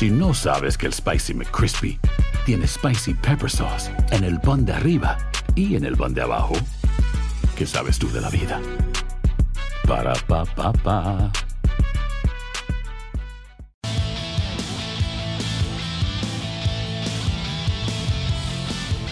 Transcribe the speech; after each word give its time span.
Si 0.00 0.08
no 0.08 0.32
sabes 0.32 0.78
que 0.78 0.86
el 0.86 0.94
Spicy 0.94 1.34
McCrispy 1.34 2.00
tiene 2.46 2.66
Spicy 2.66 3.12
Pepper 3.12 3.50
Sauce 3.50 3.90
en 4.12 4.24
el 4.24 4.40
pan 4.40 4.64
de 4.64 4.72
arriba 4.72 5.18
y 5.54 5.76
en 5.76 5.84
el 5.84 5.94
pan 5.94 6.14
de 6.14 6.22
abajo, 6.22 6.54
¿qué 7.54 7.66
sabes 7.66 7.98
tú 7.98 8.10
de 8.10 8.22
la 8.22 8.30
vida? 8.30 8.62
Para, 9.86 10.14
pa, 10.26 10.46
pa, 10.46 10.72
pa. 10.72 11.30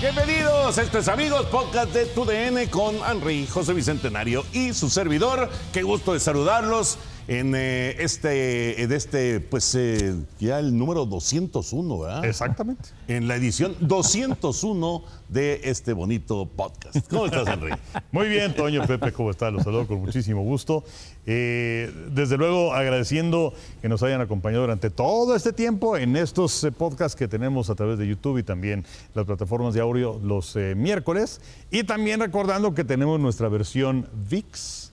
Bienvenidos, 0.00 0.78
esto 0.78 1.00
es 1.00 1.08
Amigos, 1.08 1.44
podcast 1.48 1.92
de 1.92 2.06
TUDN 2.06 2.66
con 2.70 2.96
Henry, 3.06 3.46
José 3.46 3.74
Bicentenario 3.74 4.42
y 4.54 4.72
su 4.72 4.88
servidor. 4.88 5.50
Qué 5.70 5.82
gusto 5.82 6.14
de 6.14 6.20
saludarlos 6.20 6.96
en 7.28 7.54
eh, 7.54 7.94
este, 7.98 8.82
en 8.82 8.90
este, 8.90 9.40
pues 9.40 9.74
eh, 9.74 10.14
ya 10.40 10.58
el 10.58 10.76
número 10.76 11.04
201, 11.04 11.98
¿verdad? 11.98 12.24
Exactamente. 12.24 12.88
En 13.06 13.28
la 13.28 13.36
edición 13.36 13.76
201 13.80 15.04
de 15.28 15.60
este 15.64 15.92
bonito 15.92 16.46
podcast. 16.46 17.06
¿Cómo 17.10 17.26
estás, 17.26 17.46
Henry? 17.46 17.72
Muy 18.12 18.28
bien, 18.28 18.56
Toño, 18.56 18.86
Pepe, 18.86 19.12
¿cómo 19.12 19.30
estás? 19.30 19.52
Los 19.52 19.62
saludo 19.62 19.86
con 19.86 20.00
muchísimo 20.00 20.42
gusto. 20.42 20.84
Eh, 21.26 21.92
desde 22.12 22.38
luego 22.38 22.72
agradeciendo 22.72 23.52
que 23.82 23.90
nos 23.90 24.02
hayan 24.02 24.22
acompañado 24.22 24.62
durante 24.62 24.88
todo 24.88 25.36
este 25.36 25.52
tiempo 25.52 25.98
en 25.98 26.16
estos 26.16 26.66
podcasts 26.78 27.14
que 27.14 27.28
tenemos 27.28 27.68
a 27.68 27.74
través 27.74 27.98
de 27.98 28.08
YouTube 28.08 28.38
y 28.38 28.42
también 28.42 28.86
las 29.14 29.26
plataformas 29.26 29.74
de 29.74 29.82
audio 29.82 30.18
los 30.24 30.56
miércoles. 30.56 31.42
Y 31.70 31.84
también 31.84 32.20
recordando 32.20 32.74
que 32.74 32.84
tenemos 32.84 33.20
nuestra 33.20 33.50
versión 33.50 34.08
VIX 34.30 34.87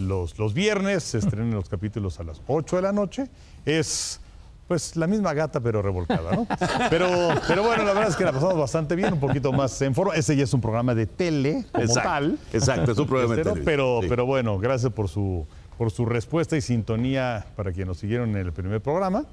los, 0.00 0.38
los 0.38 0.54
viernes, 0.54 1.02
se 1.04 1.18
estrenan 1.18 1.50
los 1.52 1.68
capítulos 1.68 2.18
a 2.20 2.24
las 2.24 2.40
8 2.46 2.76
de 2.76 2.82
la 2.82 2.92
noche. 2.92 3.28
Es 3.64 4.20
pues 4.66 4.94
la 4.94 5.08
misma 5.08 5.34
gata 5.34 5.58
pero 5.58 5.82
revolcada, 5.82 6.30
¿no? 6.32 6.46
Pero, 6.90 7.08
pero 7.48 7.64
bueno, 7.64 7.82
la 7.82 7.92
verdad 7.92 8.08
es 8.10 8.14
que 8.16 8.22
la 8.24 8.30
pasamos 8.32 8.56
bastante 8.56 8.94
bien, 8.94 9.12
un 9.12 9.18
poquito 9.18 9.52
más 9.52 9.82
en 9.82 9.94
forma. 9.96 10.14
Ese 10.14 10.36
ya 10.36 10.44
es 10.44 10.54
un 10.54 10.60
programa 10.60 10.94
de 10.94 11.06
tele 11.06 11.64
como 11.72 11.84
Exacto, 11.84 12.08
tal. 12.08 12.38
exacto, 12.52 12.92
es 12.92 12.98
un 12.98 13.06
programa 13.08 13.34
de 13.34 13.40
Este, 13.40 13.52
tele, 13.52 13.64
Pero, 13.64 13.98
sí. 14.02 14.06
pero 14.08 14.26
bueno, 14.26 14.58
gracias 14.60 14.92
por 14.92 15.08
su, 15.08 15.44
por 15.76 15.90
su 15.90 16.06
respuesta 16.06 16.56
y 16.56 16.60
sintonía 16.60 17.46
para 17.56 17.72
quienes 17.72 17.88
nos 17.88 17.98
siguieron 17.98 18.30
en 18.30 18.36
el 18.46 18.52
primer 18.52 18.80
programa. 18.80 19.24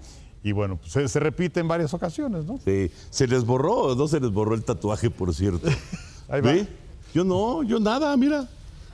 Y 0.42 0.54
bueno, 0.54 0.78
pues 0.78 0.92
se, 0.94 1.08
se 1.08 1.20
repite 1.20 1.60
en 1.60 1.68
varias 1.68 1.94
ocasiones, 1.94 2.46
¿no? 2.46 2.60
Sí, 2.66 2.90
¿Se 3.12 3.28
les 3.28 3.46
borró 3.46 3.74
o 3.76 3.96
no 3.96 4.08
se 4.08 4.20
les 4.20 4.32
borró 4.32 4.56
el 4.56 4.64
tatuaje, 4.64 5.12
por 5.12 5.36
cierto? 5.36 5.68
Ahí 6.30 6.42
va. 6.42 6.52
¿Ve? 6.54 6.68
Yo 7.14 7.24
no, 7.24 7.62
yo 7.62 7.80
nada, 7.80 8.18
mira. 8.18 8.48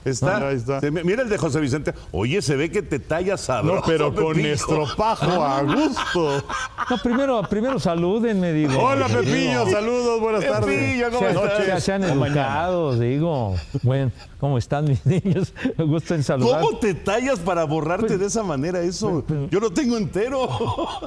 Está. 0.06 0.38
Ah, 0.38 0.48
ahí 0.50 0.56
está. 0.58 0.80
Se 0.80 0.92
mira 0.92 1.22
el 1.22 1.30
de 1.30 1.38
José 1.38 1.60
Vicente. 1.60 1.94
Oye, 2.12 2.42
se 2.42 2.56
ve 2.56 2.70
que 2.70 2.82
te 2.82 3.00
tallas 3.00 3.42
sabroso. 3.42 3.76
No, 3.78 3.82
pero 3.86 4.14
con 4.14 4.34
Pepillo. 4.34 4.54
estropajo 4.54 5.44
a 5.44 5.62
gusto. 5.64 6.44
No, 6.90 6.98
primero, 7.02 7.42
primero 7.44 7.80
salúdenme, 7.80 8.52
digo. 8.54 8.78
Hola, 8.80 9.08
Digo, 9.08 9.20
Pepillo, 9.22 9.66
saludos, 9.70 10.20
buenas 10.20 10.46
tardes. 10.46 10.78
Pepillo, 10.78 11.06
¿cómo 11.12 11.20
Sean, 11.20 11.38
estás? 11.38 11.66
sean- 11.66 11.82
sean 11.82 12.04
educados, 12.04 13.00
digo. 13.00 13.56
Bueno, 13.84 14.12
¿cómo 14.40 14.58
están 14.58 14.86
mis 14.86 15.06
niños? 15.06 15.54
Me 15.78 15.86
gusta 15.86 16.16
en 16.16 16.24
saludar. 16.24 16.62
¿Cómo 16.62 16.78
te 16.80 16.94
tallas 16.94 17.40
para 17.40 17.64
borrarte 17.64 18.08
Pues, 18.08 18.20
de 18.20 18.26
esa 18.26 18.44
manera 18.44 18.82
eso? 18.82 19.24
Yo 19.50 19.60
lo 19.60 19.72
tengo 19.72 19.98
entero. 19.98 20.50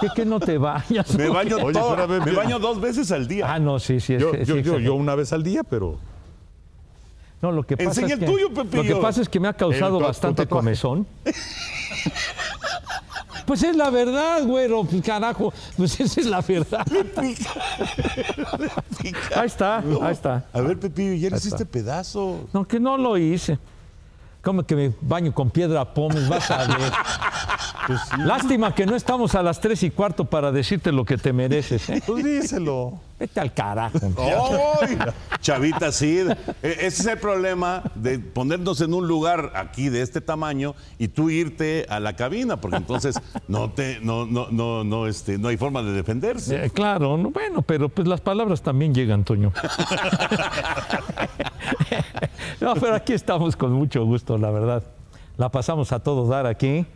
¿Qué, 0.01 0.09
que 0.15 0.25
no 0.25 0.41
te 0.41 0.57
vayas? 0.59 1.15
Me 1.17 1.29
baño, 1.29 1.57
Oye, 1.63 1.73
todo- 1.79 1.91
espérame, 1.97 2.25
me 2.25 2.33
baño 2.33 2.59
dos 2.59 2.81
veces 2.81 3.13
al 3.13 3.29
día. 3.29 3.47
Ah, 3.53 3.59
no, 3.59 3.79
sí, 3.79 4.01
sí. 4.01 4.15
Es, 4.15 4.23
Yo, 4.23 4.33
es 4.33 4.49
yo, 4.49 4.55
yo, 4.55 4.61
excelente. 4.61 4.85
yo 4.87 4.95
una 4.95 5.15
vez 5.15 5.33
al 5.33 5.43
día, 5.43 5.63
pero 5.63 5.99
No, 7.43 7.53
lo 7.53 7.63
que 7.65 7.77
pasa 7.77 7.89
Enseña 7.91 8.07
es 8.07 8.13
el 8.15 8.21
que, 8.21 8.27
tuyo, 8.27 8.49
Lo 8.49 8.55
Pepillo. 8.65 8.83
que 8.97 8.97
pasa 9.03 9.21
es 9.23 9.29
que 9.29 9.39
me 9.39 9.49
ha 9.49 9.53
causado 9.53 9.97
El 9.99 10.03
tu- 10.03 10.07
bastante 10.09 10.43
tatuaje. 10.43 10.61
comezón. 10.65 11.07
Pues 13.47 13.63
es 13.63 13.77
la 13.77 13.91
verdad, 13.91 14.43
güero, 14.45 14.83
pues, 14.85 15.03
carajo. 15.03 15.53
Pues 15.77 16.01
esa 16.01 16.21
es 16.21 16.27
la 16.27 16.41
verdad. 16.41 16.85
Ahí 19.37 19.47
está, 19.47 19.79
ahí 19.79 20.13
está. 20.13 20.45
A 20.53 20.61
ver, 20.61 20.79
Pepillo, 20.81 21.15
ya 21.15 21.31
le 21.31 21.37
hiciste 21.37 21.65
pedazo. 21.65 22.49
No, 22.53 22.67
que 22.67 22.81
no 22.81 22.97
lo 22.97 23.17
hice. 23.17 23.59
Como 24.43 24.65
que 24.65 24.75
me 24.75 24.93
baño 25.01 25.33
con 25.33 25.51
piedra 25.51 25.85
pómez, 25.93 26.29
vas 26.29 26.51
a 26.51 26.59
ver. 26.67 26.93
Pues 27.87 28.01
Lástima 28.19 28.75
que 28.75 28.87
no 28.87 28.97
estamos 28.97 29.35
a 29.35 29.43
las 29.43 29.61
tres 29.61 29.83
y 29.83 29.91
cuarto 29.91 30.25
para 30.25 30.51
decirte 30.51 30.93
lo 30.93 31.05
que 31.05 31.17
te 31.17 31.33
mereces. 31.33 31.89
¿eh? 31.89 32.03
pues 32.07 32.25
díselo. 32.25 33.01
Vete 33.19 33.41
al 33.41 33.55
carajo. 33.55 33.99
¡Ay! 34.83 34.99
Chavita 35.41 35.91
Cid. 35.91 36.31
E- 36.31 36.37
Ese 36.63 36.87
es 36.87 37.07
el 37.07 37.19
problema 37.19 37.83
de 37.95 38.19
ponernos 38.19 38.83
en 38.83 38.93
un 38.93 39.09
lugar 39.09 39.53
aquí 39.55 39.89
de 39.89 40.03
este 40.03 40.21
tamaño 40.21 40.75
y 40.99 41.09
tú 41.09 41.31
irte 41.31 41.87
a 41.89 41.99
la 41.99 42.15
cabina, 42.15 42.61
porque 42.61 42.77
entonces 42.77 43.19
no 43.49 43.71
te, 43.71 44.01
no, 44.01 44.27
no, 44.27 44.49
no, 44.51 44.85
no, 44.85 45.07
este, 45.07 45.39
no 45.39 45.49
hay 45.49 45.57
forma 45.57 45.83
de 45.83 45.93
defenderse. 45.93 46.67
Eh, 46.67 46.71
claro, 46.71 47.17
no, 47.17 47.31
bueno, 47.31 47.63
pero 47.63 47.89
pues 47.89 48.07
las 48.07 48.21
palabras 48.21 48.61
también 48.61 48.95
llegan, 48.95 49.25
Toño. 49.25 49.51
no, 52.61 52.75
pero 52.75 52.95
aquí 52.95 53.13
estamos 53.13 53.57
con 53.57 53.73
mucho 53.73 54.05
gusto, 54.05 54.39
la 54.39 54.51
verdad. 54.51 54.83
La 55.37 55.51
pasamos 55.51 55.93
a 55.93 56.01
todo 56.01 56.27
dar 56.29 56.47
aquí. 56.47 56.87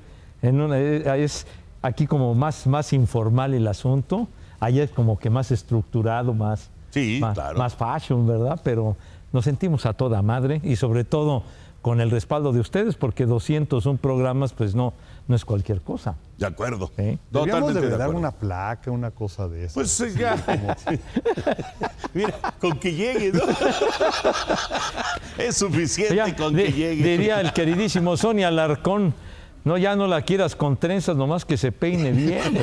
En 0.43 0.61
una, 0.61 0.79
eh, 0.79 1.23
es 1.25 1.47
aquí 1.83 2.07
como 2.07 2.35
más, 2.35 2.67
más 2.67 2.93
informal 2.93 3.55
el 3.55 3.67
asunto. 3.67 4.29
Allá 4.59 4.83
es 4.85 4.91
como 4.91 5.19
que 5.19 5.31
más 5.31 5.51
estructurado, 5.51 6.35
más, 6.35 6.71
Sí, 6.91 7.19
más, 7.21 7.35
claro. 7.35 7.59
más 7.59 7.75
fashion, 7.75 8.27
¿verdad? 8.27 8.61
Pero 8.65 8.97
nos 9.33 9.45
sentimos 9.45 9.87
a 9.87 9.93
toda 9.93 10.21
madre 10.23 10.61
y 10.65 10.77
sobre 10.77 11.05
todo 11.05 11.43
con 11.83 12.01
el 12.03 12.11
respaldo 12.11 12.53
de 12.53 12.61
ustedes, 12.61 12.95
porque 12.97 13.25
201 13.25 13.97
programas, 13.99 14.53
pues 14.53 14.75
no, 14.75 14.93
no 15.29 15.35
es 15.35 15.47
cualquier 15.47 15.81
cosa. 15.81 16.15
De 16.37 16.45
acuerdo. 16.45 16.91
Sí. 16.95 17.19
Totalmente 17.33 17.81
de 17.81 17.87
de 17.87 17.91
dar 17.93 18.03
acuerdo. 18.03 18.19
una 18.19 18.33
placa, 18.33 18.91
una 18.91 19.11
cosa 19.13 19.49
de 19.49 19.65
eso. 19.65 19.75
Pues 19.75 20.15
ya. 20.15 20.37
Mira, 22.13 22.35
con 22.59 22.79
que 22.79 22.93
llegue, 22.93 23.33
¿no? 23.33 23.41
es 25.39 25.57
suficiente 25.57 26.15
Ya, 26.15 26.35
con 26.37 26.55
di- 26.55 26.65
que 26.65 26.73
llegue. 26.73 27.03
Diría 27.03 27.41
el 27.41 27.53
queridísimo 27.55 28.17
Sonia 28.19 28.49
Alarcón, 28.49 29.15
no, 29.65 29.77
ya 29.77 29.95
no 29.95 30.07
la 30.07 30.23
quieras 30.23 30.57
con 30.57 30.77
trenzas, 30.79 31.17
nomás 31.17 31.45
que 31.45 31.57
se 31.57 31.71
peine 31.71 32.13
bien, 32.13 32.41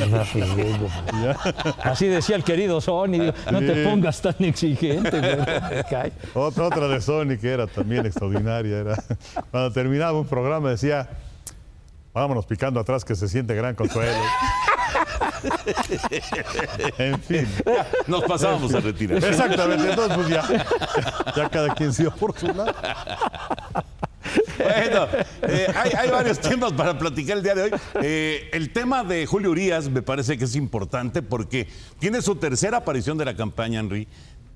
Así 1.84 2.08
decía 2.08 2.36
el 2.36 2.44
querido 2.44 2.82
Sony, 2.82 3.34
no 3.52 3.60
te 3.60 3.84
pongas 3.84 4.22
tan 4.22 4.36
exigente. 4.40 5.22
Otra, 6.34 6.64
otra 6.66 6.88
de 6.88 7.02
Sony 7.02 7.38
que 7.40 7.52
era 7.52 7.68
también 7.68 8.06
extraordinaria. 8.06 8.80
Era, 8.80 9.04
cuando 9.52 9.72
terminaba 9.72 10.20
un 10.20 10.28
programa 10.28 10.72
decía, 10.72 11.10
vámonos 12.14 12.46
picando 12.46 12.80
atrás 12.80 13.06
que 13.06 13.16
se 13.16 13.28
siente 13.28 13.54
gran 13.54 13.76
consuelo. 13.76 14.18
en 16.98 17.20
fin. 17.22 17.48
Nos 18.08 18.24
pasábamos 18.24 18.74
a 18.74 18.80
retirar. 18.80 19.24
Exactamente, 19.24 19.90
entonces 19.90 20.18
pues 20.18 20.30
ya, 20.30 20.66
ya 21.36 21.50
cada 21.50 21.76
quien 21.76 21.94
se 21.94 22.04
iba 22.04 22.14
por 22.14 22.38
su 22.38 22.48
lado. 22.48 22.74
Bueno, 24.76 25.08
eh, 25.44 25.68
hay, 25.76 26.10
varios 26.10 26.40
temas 26.40 26.74
para 26.74 26.98
platicar 26.98 27.38
el 27.38 27.44
día 27.44 27.56
de 27.56 27.62
hoy. 27.64 27.72
Eh, 28.02 28.50
el 28.54 28.72
tema 28.72 29.04
de 29.04 29.26
Julio 29.26 29.52
Urias 29.52 29.90
me 29.90 30.02
parece 30.02 30.38
que 30.38 30.46
es 30.46 30.56
importante 30.56 31.22
porque 31.22 31.68
tiene 32.00 32.22
su 32.22 32.36
tercera 32.36 32.78
aparición 32.78 33.18
de 33.18 33.26
la 33.26 33.36
campaña, 33.36 33.80
Henry. 33.80 34.08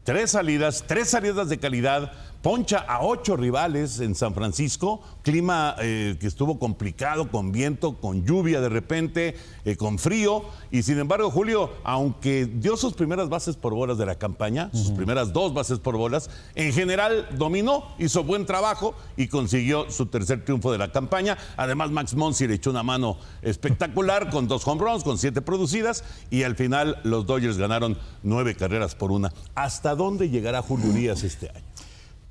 Tres 0.03 0.31
salidas, 0.31 0.83
tres 0.87 1.09
salidas 1.09 1.47
de 1.49 1.59
calidad, 1.59 2.11
poncha 2.41 2.79
a 2.79 3.03
ocho 3.03 3.37
rivales 3.37 3.99
en 3.99 4.15
San 4.15 4.33
Francisco, 4.33 5.01
clima 5.21 5.75
eh, 5.79 6.17
que 6.19 6.27
estuvo 6.27 6.57
complicado, 6.57 7.29
con 7.29 7.51
viento, 7.51 7.93
con 7.99 8.25
lluvia 8.25 8.61
de 8.61 8.69
repente, 8.69 9.35
eh, 9.65 9.75
con 9.75 9.99
frío, 9.99 10.43
y 10.71 10.83
sin 10.83 10.97
embargo 10.99 11.29
Julio, 11.29 11.71
aunque 11.83 12.45
dio 12.45 12.77
sus 12.77 12.93
primeras 12.93 13.29
bases 13.29 13.55
por 13.55 13.73
bolas 13.73 13.97
de 13.97 14.05
la 14.05 14.15
campaña, 14.15 14.69
sus 14.73 14.91
primeras 14.91 15.33
dos 15.33 15.53
bases 15.53 15.79
por 15.79 15.97
bolas, 15.97 16.29
en 16.55 16.73
general 16.73 17.27
dominó, 17.37 17.83
hizo 17.99 18.23
buen 18.23 18.45
trabajo 18.45 18.95
y 19.17 19.27
consiguió 19.27 19.89
su 19.91 20.07
tercer 20.07 20.43
triunfo 20.43 20.71
de 20.71 20.77
la 20.77 20.91
campaña. 20.91 21.37
Además 21.57 21.91
Max 21.91 22.15
Monsi 22.15 22.47
le 22.47 22.55
echó 22.55 22.71
una 22.71 22.83
mano 22.83 23.17
espectacular 23.41 24.29
con 24.29 24.47
dos 24.47 24.67
home 24.67 24.81
runs, 24.81 25.03
con 25.03 25.17
siete 25.17 25.41
producidas, 25.41 26.03
y 26.29 26.43
al 26.43 26.55
final 26.55 26.99
los 27.03 27.25
Dodgers 27.25 27.57
ganaron 27.57 27.97
nueve 28.23 28.55
carreras 28.55 28.95
por 28.95 29.11
una. 29.11 29.31
¿Hasta 29.55 29.95
dónde 29.95 30.29
llegará 30.29 30.61
Julio 30.61 30.89
Urias 30.89 31.23
este 31.23 31.49
año? 31.49 31.70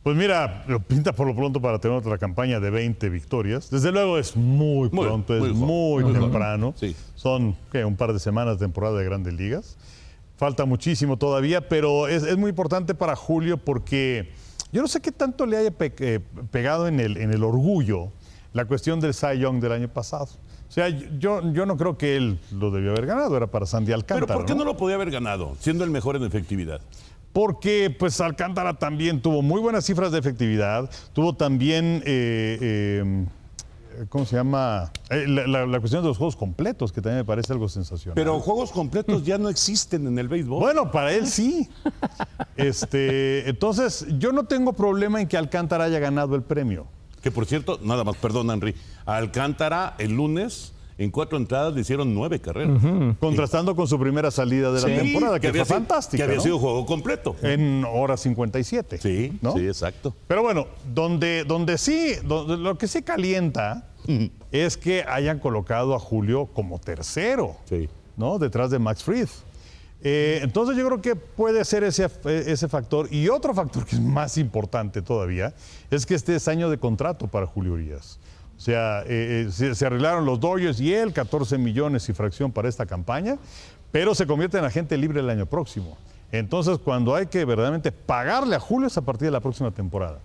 Pues 0.03 0.17
mira, 0.17 0.65
lo 0.67 0.81
pinta 0.81 1.13
por 1.13 1.27
lo 1.27 1.37
pronto 1.37 1.61
para 1.61 1.79
tener 1.79 1.99
otra 1.99 2.17
campaña 2.17 2.59
de 2.59 2.71
20 2.71 3.09
victorias. 3.11 3.69
Desde 3.71 3.93
luego 3.93 4.19
es 4.19 4.35
muy 4.35 4.89
Muy, 4.91 5.05
pronto, 5.07 5.37
es 5.37 5.53
muy, 5.55 6.03
temprano. 6.13 6.73
Sí. 6.77 6.97
Son 7.15 7.55
¿qué? 7.71 7.85
un 7.85 7.97
par 7.97 8.13
de 8.15 8.19
semanas 8.19 8.59
de 8.59 8.65
temporada 8.65 8.97
de 8.99 9.05
grandes 9.05 9.35
ligas. 9.35 9.77
Falta 10.39 10.65
muchísimo 10.65 11.19
todavía, 11.19 11.69
pero 11.69 12.09
es, 12.09 12.23
es 12.23 12.39
muy 12.39 12.49
importante 12.49 12.95
para 12.95 13.15
Julio 13.15 13.59
porque 13.59 14.31
yo 14.73 14.81
no 14.81 14.89
sé 14.89 15.01
qué 15.03 15.13
tanto 15.13 15.45
le 15.45 15.59
haya 15.59 15.71
pe- 15.71 15.93
eh, 15.99 16.21
pegado 16.51 16.89
en 16.89 16.99
el, 16.99 17.19
en 17.19 17.31
el 17.35 17.45
orgullo 17.45 18.09
la 18.55 18.65
cuestión 18.65 19.01
del 19.01 19.13
Cy 19.13 19.39
Young 19.39 19.61
del 19.61 19.73
año 19.73 19.89
pasado. 19.89 20.25
O 20.69 20.73
sea, 20.73 20.89
yo, 20.89 21.53
yo 21.53 21.67
no 21.67 21.77
creo 21.77 21.99
que 21.99 22.17
él 22.17 22.39
lo 22.53 22.71
debió 22.71 22.93
haber 22.93 23.05
ganado, 23.05 23.37
era 23.37 23.49
para 23.49 23.67
Sandy 23.67 23.93
Alcántara. 23.93 24.27
Pero 24.27 24.39
¿por 24.39 24.47
qué 24.47 24.53
¿no? 24.55 24.61
no 24.61 24.65
lo 24.65 24.77
podía 24.79 24.95
haber 24.95 25.11
ganado, 25.11 25.57
siendo 25.61 25.85
el 25.85 25.91
mejor 25.91 26.17
en 26.17 26.23
efectividad? 26.23 26.81
Porque 27.33 27.95
pues 27.97 28.21
Alcántara 28.21 28.75
también 28.79 29.21
tuvo 29.23 29.41
muy 29.43 29.61
buenas 29.61 29.85
cifras 29.85 30.11
de 30.13 30.19
efectividad, 30.19 30.91
tuvo 31.13 31.35
también 31.37 32.03
eh, 32.05 32.59
eh, 32.61 33.27
¿cómo 34.09 34.25
se 34.27 34.35
llama? 34.35 34.91
Eh, 35.11 35.27
la, 35.29 35.47
la- 35.47 35.67
la 35.67 35.79
cuestión 35.79 36.03
de 36.03 36.09
los 36.09 36.17
juegos 36.19 36.35
completos, 36.35 36.91
que 36.91 37.01
también 37.01 37.19
me 37.19 37.25
parece 37.25 37.53
algo 37.53 37.69
sensacional. 37.69 38.15
Pero 38.17 38.41
juegos 38.41 38.73
completos 38.73 39.25
ya 39.25 39.39
no 39.39 39.49
existen 39.49 40.07
en 40.09 40.19
el 40.19 40.27
béisbol. 40.27 40.59
Bueno, 40.59 40.91
para 40.91 41.13
él 41.13 41.27
sí. 41.27 41.69
Este, 42.57 43.49
entonces, 43.49 44.07
yo 44.19 44.33
no 44.33 44.45
tengo 44.45 44.73
problema 44.73 45.21
en 45.21 45.29
que 45.29 45.37
Alcántara 45.37 45.85
haya 45.85 45.99
ganado 45.99 46.35
el 46.37 46.43
premio. 46.43 46.87
Que 47.23 47.31
por 47.31 47.47
cierto, 47.47 47.79
nada 47.83 48.03
más, 48.05 48.17
perdón, 48.17 48.51
Henry. 48.51 48.75
Alcántara 49.07 49.95
el 49.99 50.13
lunes, 50.13 50.73
en 51.03 51.11
cuatro 51.11 51.39
entradas, 51.39 51.73
le 51.75 51.81
hicieron 51.81 52.15
nueve 52.15 52.41
carreras. 52.41 52.79
Contrastando 53.19 53.75
con 53.75 53.89
su 53.89 53.99
primera 53.99 54.31
salida 54.31 54.71
de 54.71 54.83
la 54.83 54.87
Sí, 54.87 54.95
temporada, 54.95 55.41
que, 55.41 55.49
había 55.49 55.65
fue 55.65 55.67
sido- 55.77 55.79
fantástica. 55.79 56.17
Que 56.19 56.23
había 56.25 56.37
¿no? 56.37 56.43
sido 56.43 56.59
juego 56.59 56.85
completo. 56.85 57.37
En 57.43 57.85
hora 57.91 58.17
57. 58.19 58.99
Sí, 58.99 59.33
¿no? 59.41 59.55
sí, 59.55 59.67
exacto. 59.67 60.15
Pero 60.29 60.43
bueno, 60.43 60.67
donde, 60.95 61.45
donde 61.45 61.79
sí, 61.79 62.13
donde- 62.25 62.59
lo 62.59 62.77
que 62.77 62.87
sí 62.87 63.03
calienta 63.03 63.89
es 64.53 64.77
que 64.77 65.03
hayan 65.09 65.39
colocado 65.39 65.95
a 65.95 65.99
Julio 65.99 66.47
como 66.53 66.79
tercero, 66.79 67.57
Sí. 67.65 67.89
¿no? 68.19 68.39
Detrás 68.39 68.71
de 68.71 68.79
Max 68.79 69.03
Fried. 69.03 69.29
Eh, 70.03 70.41
entonces 70.43 70.77
yo 70.77 70.87
creo 70.87 71.01
que 71.01 71.15
puede 71.17 71.65
ser 71.65 71.85
ese, 71.85 72.09
ese 72.25 72.69
factor. 72.69 73.09
Y 73.11 73.29
otro 73.29 73.55
factor 73.55 73.85
que 73.87 73.97
es 73.97 74.03
más 74.03 74.37
importante 74.39 75.01
todavía 75.03 75.55
es 75.91 76.05
que 76.07 76.15
este 76.15 76.35
es 76.37 76.47
año 76.49 76.69
de 76.71 76.79
contrato 76.79 77.27
para 77.27 77.47
Julio 77.47 77.73
Urias. 77.73 78.19
O 78.61 78.63
sea, 78.63 79.05
eh, 79.07 79.49
eh, 79.49 79.75
se, 79.75 79.87
arreglaron 79.87 80.27
los 80.27 80.39
Dodgers 80.39 80.83
y 80.83 80.93
él, 80.93 81.15
14 81.15 81.57
millones 81.57 82.07
y 82.11 82.13
fracción 82.13 82.53
para 82.53 82.69
esta 82.69 82.85
campaña, 82.85 83.39
pero 83.91 84.15
se 84.15 84.27
convierte 84.27 84.59
en 84.59 84.67
agente 84.67 84.99
libre 84.99 85.21
el 85.21 85.31
año 85.31 85.47
próximo. 85.47 85.97
Entonces, 86.31 86.77
cuando 86.77 87.15
hay 87.15 87.29
que 87.29 87.47
verdaderamente 87.47 87.91
pagarle 87.91 88.57
a 88.57 88.61
Julio 88.61 88.89
es 88.89 88.99
a 88.99 89.01
partir 89.01 89.29
de 89.29 89.33
la 89.33 89.41
próxima 89.41 89.71
temporada. 89.71 90.19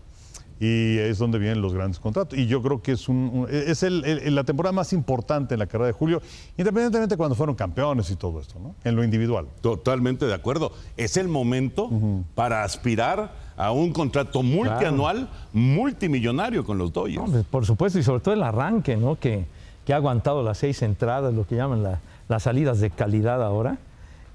Y 0.60 0.98
es 1.00 1.18
donde 1.18 1.38
vienen 1.38 1.62
los 1.62 1.74
grandes 1.74 2.00
contratos. 2.00 2.40
Y 2.40 2.48
yo 2.48 2.62
creo 2.62 2.82
que 2.82 2.94
es, 2.94 3.10
un, 3.10 3.30
un- 3.34 3.48
es 3.50 3.84
el- 3.84 4.06
el- 4.06 4.34
la 4.36 4.46
temporada 4.46 4.72
más 4.72 4.94
importante 4.94 5.54
en 5.56 5.60
la 5.60 5.66
carrera 5.68 5.88
de 5.88 5.92
Julio, 5.94 6.22
independientemente 6.58 7.16
de 7.16 7.18
cuando 7.18 7.36
fueron 7.36 7.56
campeones 7.56 8.10
y 8.10 8.16
todo 8.16 8.40
esto, 8.40 8.58
¿no? 8.60 8.74
En 8.86 8.96
lo 8.96 9.04
individual. 9.04 9.48
Totalmente 9.60 10.26
de 10.26 10.34
acuerdo. 10.34 10.72
Es 10.96 11.18
el 11.18 11.28
momento 11.28 11.90
para 12.36 12.64
aspirar 12.64 13.34
a 13.58 13.72
un 13.72 13.92
contrato 13.92 14.44
multianual, 14.44 15.30
multimillonario 15.54 16.64
con 16.66 16.78
los 16.78 16.92
Dodgers. 16.94 17.46
Por 17.52 17.66
supuesto, 17.66 18.00
y 18.00 18.04
sobre 18.04 18.22
todo 18.22 18.34
el 18.34 18.44
arranque, 18.44 18.96
¿no? 18.98 19.16
Que, 19.20 19.46
que 19.86 19.94
ha 19.94 19.98
aguantado 19.98 20.42
las 20.42 20.58
seis 20.60 20.82
entradas, 20.82 21.34
lo 21.34 21.46
que 21.46 21.56
llaman 21.56 21.84
la- 21.84 22.00
las 22.28 22.44
salidas 22.44 22.80
de 22.80 22.90
calidad 22.92 23.44
ahora. 23.44 23.78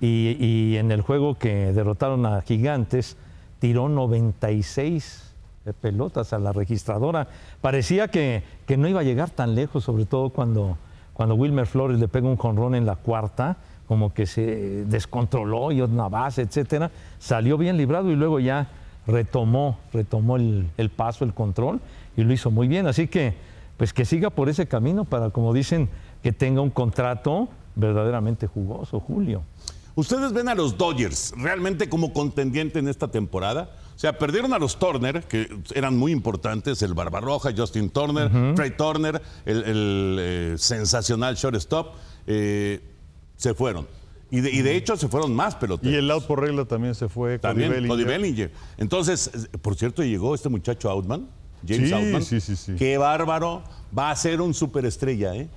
Y, 0.02 0.36
y 0.38 0.76
en 0.76 0.90
el 0.92 1.00
juego 1.02 1.36
que 1.38 1.72
derrotaron 1.72 2.24
a 2.26 2.40
Gigantes, 2.42 3.16
tiró 3.58 3.88
96 3.88 5.29
pelotas 5.72 6.32
a 6.32 6.38
la 6.38 6.52
registradora. 6.52 7.28
Parecía 7.60 8.08
que, 8.08 8.42
que 8.66 8.76
no 8.76 8.88
iba 8.88 9.00
a 9.00 9.04
llegar 9.04 9.30
tan 9.30 9.54
lejos, 9.54 9.84
sobre 9.84 10.04
todo 10.04 10.30
cuando, 10.30 10.78
cuando 11.12 11.34
Wilmer 11.34 11.66
Flores 11.66 11.98
le 11.98 12.08
pega 12.08 12.28
un 12.28 12.36
jonrón 12.36 12.74
en 12.74 12.86
la 12.86 12.96
cuarta, 12.96 13.56
como 13.86 14.14
que 14.14 14.26
se 14.26 14.84
descontroló 14.84 15.72
y 15.72 15.80
una 15.80 16.08
base, 16.08 16.42
etcétera. 16.42 16.90
Salió 17.18 17.58
bien 17.58 17.76
librado 17.76 18.10
y 18.10 18.16
luego 18.16 18.38
ya 18.38 18.68
retomó, 19.06 19.78
retomó 19.92 20.36
el, 20.36 20.70
el 20.76 20.90
paso, 20.90 21.24
el 21.24 21.34
control 21.34 21.80
y 22.16 22.22
lo 22.22 22.32
hizo 22.32 22.50
muy 22.50 22.68
bien. 22.68 22.86
Así 22.86 23.08
que, 23.08 23.34
pues 23.76 23.92
que 23.92 24.04
siga 24.04 24.30
por 24.30 24.48
ese 24.48 24.66
camino 24.66 25.04
para, 25.04 25.30
como 25.30 25.52
dicen, 25.52 25.88
que 26.22 26.32
tenga 26.32 26.60
un 26.60 26.70
contrato 26.70 27.48
verdaderamente 27.74 28.46
jugoso, 28.46 29.00
Julio. 29.00 29.42
¿Ustedes 29.94 30.32
ven 30.32 30.48
a 30.48 30.54
los 30.54 30.78
Dodgers 30.78 31.34
realmente 31.36 31.88
como 31.88 32.12
contendiente 32.12 32.78
en 32.78 32.88
esta 32.88 33.08
temporada? 33.08 33.70
O 34.00 34.02
sea, 34.02 34.16
perdieron 34.16 34.54
a 34.54 34.58
los 34.58 34.78
Turner, 34.78 35.24
que 35.24 35.46
eran 35.74 35.94
muy 35.94 36.10
importantes, 36.10 36.80
el 36.80 36.94
Barbarroja, 36.94 37.50
Justin 37.54 37.90
Turner, 37.90 38.54
Trey 38.54 38.70
Turner, 38.70 39.20
el, 39.44 39.62
el, 39.62 40.16
eh, 40.18 40.54
sensacional 40.56 41.34
shortstop, 41.34 41.96
eh, 42.26 42.80
se 43.36 43.52
fueron. 43.52 43.86
Y 44.30 44.40
de, 44.40 44.50
y 44.52 44.62
de 44.62 44.74
hecho 44.74 44.96
se 44.96 45.06
fueron 45.08 45.34
más 45.34 45.54
peloteros. 45.54 45.92
Y 45.92 45.98
el 45.98 46.10
out 46.10 46.24
por 46.24 46.40
regla 46.40 46.64
también 46.64 46.94
se 46.94 47.10
fue. 47.10 47.32
Cody 47.32 47.40
También, 47.40 47.72
Bellinger. 47.72 47.90
Cody 47.90 48.04
Bellinger. 48.04 48.52
Entonces, 48.78 49.48
por 49.60 49.76
cierto, 49.76 50.02
llegó 50.02 50.34
este 50.34 50.48
muchacho 50.48 50.88
Outman, 50.88 51.28
James 51.66 51.88
Sí, 51.88 51.94
Outman. 51.94 52.22
sí, 52.22 52.40
sí, 52.40 52.56
sí. 52.56 52.74
Qué 52.76 52.96
bárbaro. 52.98 53.62
Va 53.96 54.12
a 54.12 54.14
ser 54.16 54.40
un 54.40 54.54
superestrella, 54.54 55.34
¿eh? 55.34 55.48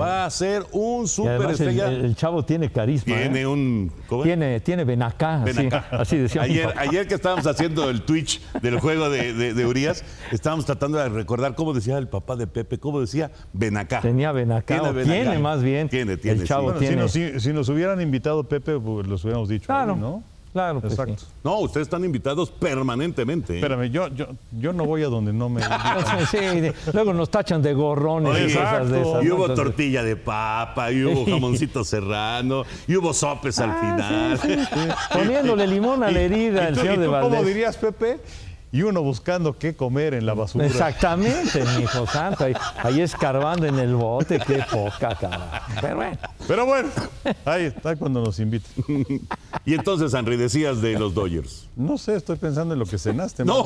Va 0.00 0.24
a 0.24 0.30
ser 0.30 0.64
un 0.70 1.08
superestrella. 1.08 1.88
el- 1.88 2.04
el 2.04 2.14
chavo 2.14 2.44
tiene 2.44 2.70
carisma. 2.70 3.16
¿eh? 3.16 3.22
Tiene 3.22 3.46
un. 3.48 3.90
¿cómo 4.06 4.22
es? 4.22 4.28
Tiene, 4.28 4.60
tiene 4.60 4.84
Benacá, 4.84 5.42
así, 5.42 5.68
así 5.90 6.16
decía 6.18 6.42
Ayer, 6.76 7.08
que 7.08 7.14
estábamos 7.14 7.48
haciendo 7.48 7.90
el 7.90 8.02
Twitch 8.02 8.40
del 8.62 8.78
juego 8.78 9.10
de, 9.10 9.32
de, 9.34 9.54
de 9.54 9.66
Urias, 9.66 10.04
estábamos 10.30 10.66
tratando 10.66 10.98
de 10.98 11.08
recordar 11.08 11.56
cómo 11.56 11.72
decía 11.74 11.98
el 11.98 12.06
papá 12.06 12.36
de 12.36 12.46
Pepe, 12.46 12.78
cómo 12.78 13.00
decía 13.00 13.32
ven 13.52 13.76
acá. 13.76 14.00
Tenía 14.00 14.30
Benacá, 14.30 14.80
o 14.82 14.94
tiene 14.94 15.38
más 15.40 15.60
bien. 15.60 15.88
Tiene, 15.88 16.16
tiene. 16.16 16.42
El 16.42 16.46
chavo 16.46 16.72
sí. 16.78 16.78
Bueno, 16.78 16.78
si 16.78 16.86
tiene. 16.86 17.02
nos, 17.02 17.40
si- 17.40 17.40
si 17.48 17.52
nos 17.52 17.68
hubieran 17.70 18.00
invitado 18.00 18.44
Pepe, 18.44 18.78
pues 18.78 19.08
los 19.08 19.24
hubiéramos 19.24 19.48
dicho. 19.48 19.66
Claro, 19.66 19.94
ahí, 19.94 19.98
¿no? 20.00 20.22
Claro 20.52 20.80
que 20.80 20.88
Exacto. 20.88 21.14
sí. 21.18 21.26
No, 21.44 21.58
ustedes 21.60 21.86
están 21.86 22.04
invitados 22.04 22.50
permanentemente. 22.50 23.54
¿eh? 23.54 23.56
Espérame, 23.56 23.90
yo, 23.90 24.08
yo, 24.08 24.26
yo 24.58 24.72
no 24.72 24.84
voy 24.84 25.02
a 25.02 25.06
donde 25.06 25.32
no 25.32 25.48
me 25.48 25.60
invitan. 25.62 26.26
Sí, 26.30 26.38
de- 26.38 26.74
luego 26.92 27.12
nos 27.12 27.30
tachan 27.30 27.62
de 27.62 27.72
gorrones 27.74 28.38
y 28.38 28.42
Exacto. 28.44 28.70
cosas 28.84 28.90
de 28.90 29.00
esas. 29.02 29.24
Y 29.24 29.30
hubo 29.30 29.54
tortilla 29.54 30.02
de 30.02 30.16
papa, 30.16 30.90
y 30.92 31.04
hubo 31.04 31.24
jamoncito 31.24 31.84
serrano, 31.84 32.64
y 32.86 32.96
hubo 32.96 33.12
sopes 33.12 33.58
al 33.60 33.70
Ah, 33.70 34.36
final. 34.40 34.98
Poniéndole 35.12 35.66
limón 35.68 36.02
a 36.02 36.10
la 36.10 36.20
herida 36.20 36.64
¿Y 36.64 36.66
el 36.68 36.74
tú- 36.74 36.80
señor 36.80 36.94
y 36.96 36.98
de 36.98 37.04
tú 37.06 37.10
¿Cómo 37.12 37.28
Valdés. 37.30 37.46
dirías, 37.46 37.76
Pepe? 37.76 38.20
Y 38.72 38.82
uno 38.82 39.02
buscando 39.02 39.58
qué 39.58 39.74
comer 39.74 40.14
en 40.14 40.26
la 40.26 40.34
basura. 40.34 40.64
Exactamente, 40.66 41.64
mi 41.76 41.82
hijo 41.82 42.06
santo. 42.06 42.44
Ahí, 42.44 42.54
ahí 42.82 43.00
escarbando 43.00 43.66
en 43.66 43.78
el 43.80 43.96
bote, 43.96 44.38
qué 44.38 44.64
poca 44.70 45.16
cara. 45.16 45.62
Pero 45.80 45.96
bueno, 45.96 46.18
Pero 46.46 46.66
bueno, 46.66 46.88
ahí 47.44 47.64
está 47.64 47.96
cuando 47.96 48.22
nos 48.22 48.38
inviten. 48.38 49.26
Y 49.64 49.74
entonces, 49.74 50.14
Henry, 50.14 50.36
decías 50.36 50.80
de 50.80 50.96
los 50.98 51.14
Dodgers. 51.14 51.68
No 51.74 51.98
sé, 51.98 52.14
estoy 52.14 52.36
pensando 52.36 52.74
en 52.74 52.80
lo 52.80 52.86
que 52.86 52.96
cenaste. 52.98 53.44
No. 53.44 53.64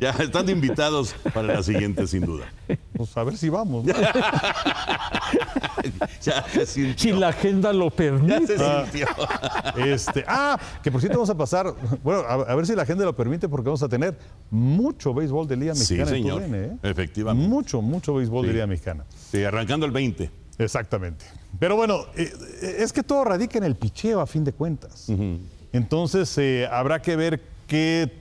ya 0.00 0.10
están 0.10 0.48
invitados 0.48 1.14
para 1.34 1.54
la 1.54 1.62
siguiente, 1.62 2.06
sin 2.06 2.24
duda. 2.24 2.46
Pues 2.96 3.16
a 3.16 3.24
ver 3.24 3.36
si 3.36 3.48
vamos. 3.48 3.84
¿no? 3.84 3.92
Ya 6.22 6.44
se 6.48 6.66
sintió. 6.66 7.14
si 7.14 7.20
la 7.20 7.28
agenda 7.28 7.72
lo 7.72 7.90
Ya 7.90 7.96
permite. 7.96 8.56
se 8.56 8.82
sintió. 8.82 9.06
Este, 9.76 10.24
ah, 10.28 10.56
que 10.82 10.90
por 10.92 11.00
cierto 11.00 11.18
vamos 11.18 11.30
a 11.30 11.34
pasar, 11.36 11.71
bueno, 12.04 12.20
a, 12.20 12.34
a 12.34 12.54
ver 12.54 12.66
si 12.66 12.74
la 12.74 12.84
gente 12.86 13.04
lo 13.04 13.14
permite 13.16 13.48
porque 13.48 13.66
vamos 13.68 13.82
a 13.82 13.88
tener 13.88 14.16
mucho 14.50 15.12
béisbol 15.14 15.46
de 15.48 15.56
Liga 15.56 15.74
Sí, 15.74 15.94
Mexicana 15.94 16.16
en 16.16 16.22
señor. 16.22 16.42
TUDN, 16.42 16.54
¿eh? 16.54 16.78
Efectivamente. 16.82 17.48
Mucho, 17.48 17.82
mucho 17.82 18.14
béisbol 18.14 18.42
de 18.42 18.48
Sí. 18.48 18.54
Liga 18.54 18.66
Mexicana. 18.66 19.04
Sí, 19.30 19.42
arrancando 19.44 19.86
el 19.86 19.92
20. 19.92 20.30
Exactamente. 20.58 21.24
Pero 21.58 21.76
bueno, 21.76 22.00
eh, 22.16 22.30
eh, 22.62 22.76
es 22.78 22.92
que 22.92 23.02
todo 23.02 23.24
radica 23.24 23.58
en 23.58 23.64
el 23.64 23.74
picheo 23.76 24.20
a 24.20 24.26
fin 24.26 24.44
de 24.44 24.52
cuentas. 24.52 25.08
Entonces 25.72 26.36
eh, 26.38 26.68
habrá 26.70 27.00
que 27.00 27.16
ver 27.16 27.40
qué, 27.66 28.12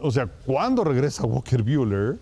o 0.00 0.10
sea, 0.10 0.26
cuándo 0.26 0.84
regresa 0.84 1.24
Walker 1.24 1.62
Bueller. 1.62 2.18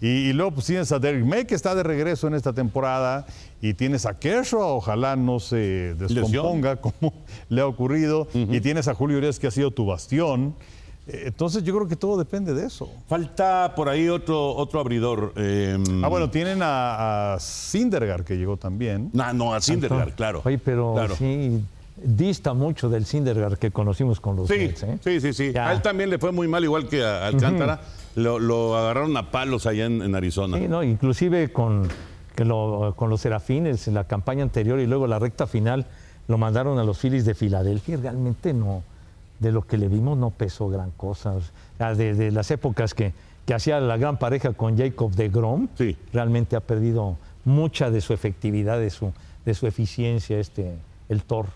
Y, 0.00 0.06
y 0.30 0.32
luego 0.32 0.52
pues 0.52 0.66
tienes 0.66 0.90
a 0.92 0.98
Derek 0.98 1.24
May 1.24 1.44
que 1.44 1.54
está 1.54 1.74
de 1.74 1.82
regreso 1.82 2.26
en 2.26 2.34
esta 2.34 2.52
temporada 2.52 3.26
y 3.60 3.74
tienes 3.74 4.06
a 4.06 4.18
Kershaw, 4.18 4.76
ojalá 4.76 5.14
no 5.16 5.40
se 5.40 5.94
descomponga 5.94 6.76
como 6.76 7.12
le 7.50 7.60
ha 7.60 7.66
ocurrido. 7.66 8.26
Y 8.34 8.60
tienes 8.60 8.88
a 8.88 8.94
Julio 8.94 9.18
Urias 9.18 9.38
que 9.38 9.46
ha 9.46 9.50
sido 9.50 9.70
tu 9.70 9.84
bastión. 9.86 10.54
Eh, 11.06 11.24
Entonces 11.26 11.62
yo 11.64 11.74
creo 11.76 11.86
que 11.88 11.96
todo 11.96 12.16
depende 12.18 12.54
de 12.54 12.66
eso. 12.66 12.88
Falta 13.08 13.74
por 13.74 13.88
ahí 13.90 14.08
otro, 14.08 14.54
otro 14.54 14.80
abridor. 14.80 15.32
eh, 15.36 15.76
Ah, 16.02 16.08
bueno, 16.08 16.30
tienen 16.30 16.60
a, 16.62 17.34
a 17.34 17.40
Syndergaard 17.40 18.24
que 18.24 18.36
llegó 18.38 18.56
también. 18.56 19.10
No, 19.12 19.30
no, 19.34 19.52
a 19.54 19.60
Syndergaard, 19.60 20.14
claro. 20.14 20.40
Oye, 20.44 20.58
pero 20.58 20.94
Claro. 20.94 21.16
sí, 21.16 21.60
dista 22.02 22.54
mucho 22.54 22.88
del 22.88 23.04
Syndergaard 23.04 23.58
que 23.58 23.70
conocimos 23.70 24.18
con 24.20 24.36
los 24.36 24.48
Sí, 24.48 24.54
Mets, 24.58 24.82
¿eh? 24.84 24.98
sí, 25.04 25.20
sí, 25.20 25.32
sí. 25.34 25.52
Ya. 25.52 25.68
A 25.68 25.72
él 25.74 25.82
también 25.82 26.08
le 26.08 26.18
fue 26.18 26.32
muy 26.32 26.48
mal, 26.48 26.64
igual 26.64 26.88
que 26.88 27.04
a 27.04 27.26
Alcántara. 27.26 27.80
Lo, 28.16 28.38
lo 28.38 28.76
agarraron 28.76 29.16
a 29.16 29.30
palos 29.30 29.66
allá 29.66 29.86
en, 29.86 30.02
en 30.02 30.14
Arizona. 30.14 30.58
Sí, 30.58 30.68
no, 30.68 30.82
inclusive 30.82 31.52
con, 31.52 31.88
que 32.34 32.44
lo- 32.44 32.94
con 32.96 33.10
los 33.10 33.20
Serafines 33.20 33.86
en 33.88 33.94
la 33.94 34.04
campaña 34.04 34.42
anterior 34.42 34.80
y 34.80 34.86
luego 34.86 35.06
la 35.06 35.18
recta 35.18 35.46
final 35.46 35.86
lo 36.28 36.38
mandaron 36.38 36.78
a 36.78 36.84
los 36.84 36.98
Phillies 36.98 37.24
de 37.24 37.34
Filadelfia 37.34 37.94
y 37.94 37.96
realmente 37.98 38.52
no, 38.52 38.82
de 39.38 39.52
lo 39.52 39.62
que 39.66 39.76
le 39.78 39.88
vimos 39.88 40.16
no 40.18 40.30
pesó 40.30 40.68
gran 40.68 40.90
cosa. 40.92 41.32
O 41.32 41.40
sea, 41.78 41.94
de, 41.94 42.14
de 42.14 42.30
las 42.30 42.50
épocas 42.50 42.94
que, 42.94 43.12
que 43.46 43.54
hacía 43.54 43.80
la 43.80 43.96
gran 43.96 44.18
pareja 44.18 44.52
con 44.52 44.76
Jacob 44.76 45.12
de 45.12 45.28
Grom, 45.28 45.68
Sí. 45.76 45.96
realmente 46.12 46.56
ha 46.56 46.60
perdido 46.60 47.16
mucha 47.44 47.90
de 47.90 48.00
su 48.00 48.12
efectividad, 48.12 48.78
de 48.78 48.90
su, 48.90 49.12
de 49.44 49.54
su 49.54 49.66
eficiencia 49.66 50.38
este, 50.38 50.74
el 51.08 51.22
Thor. 51.22 51.46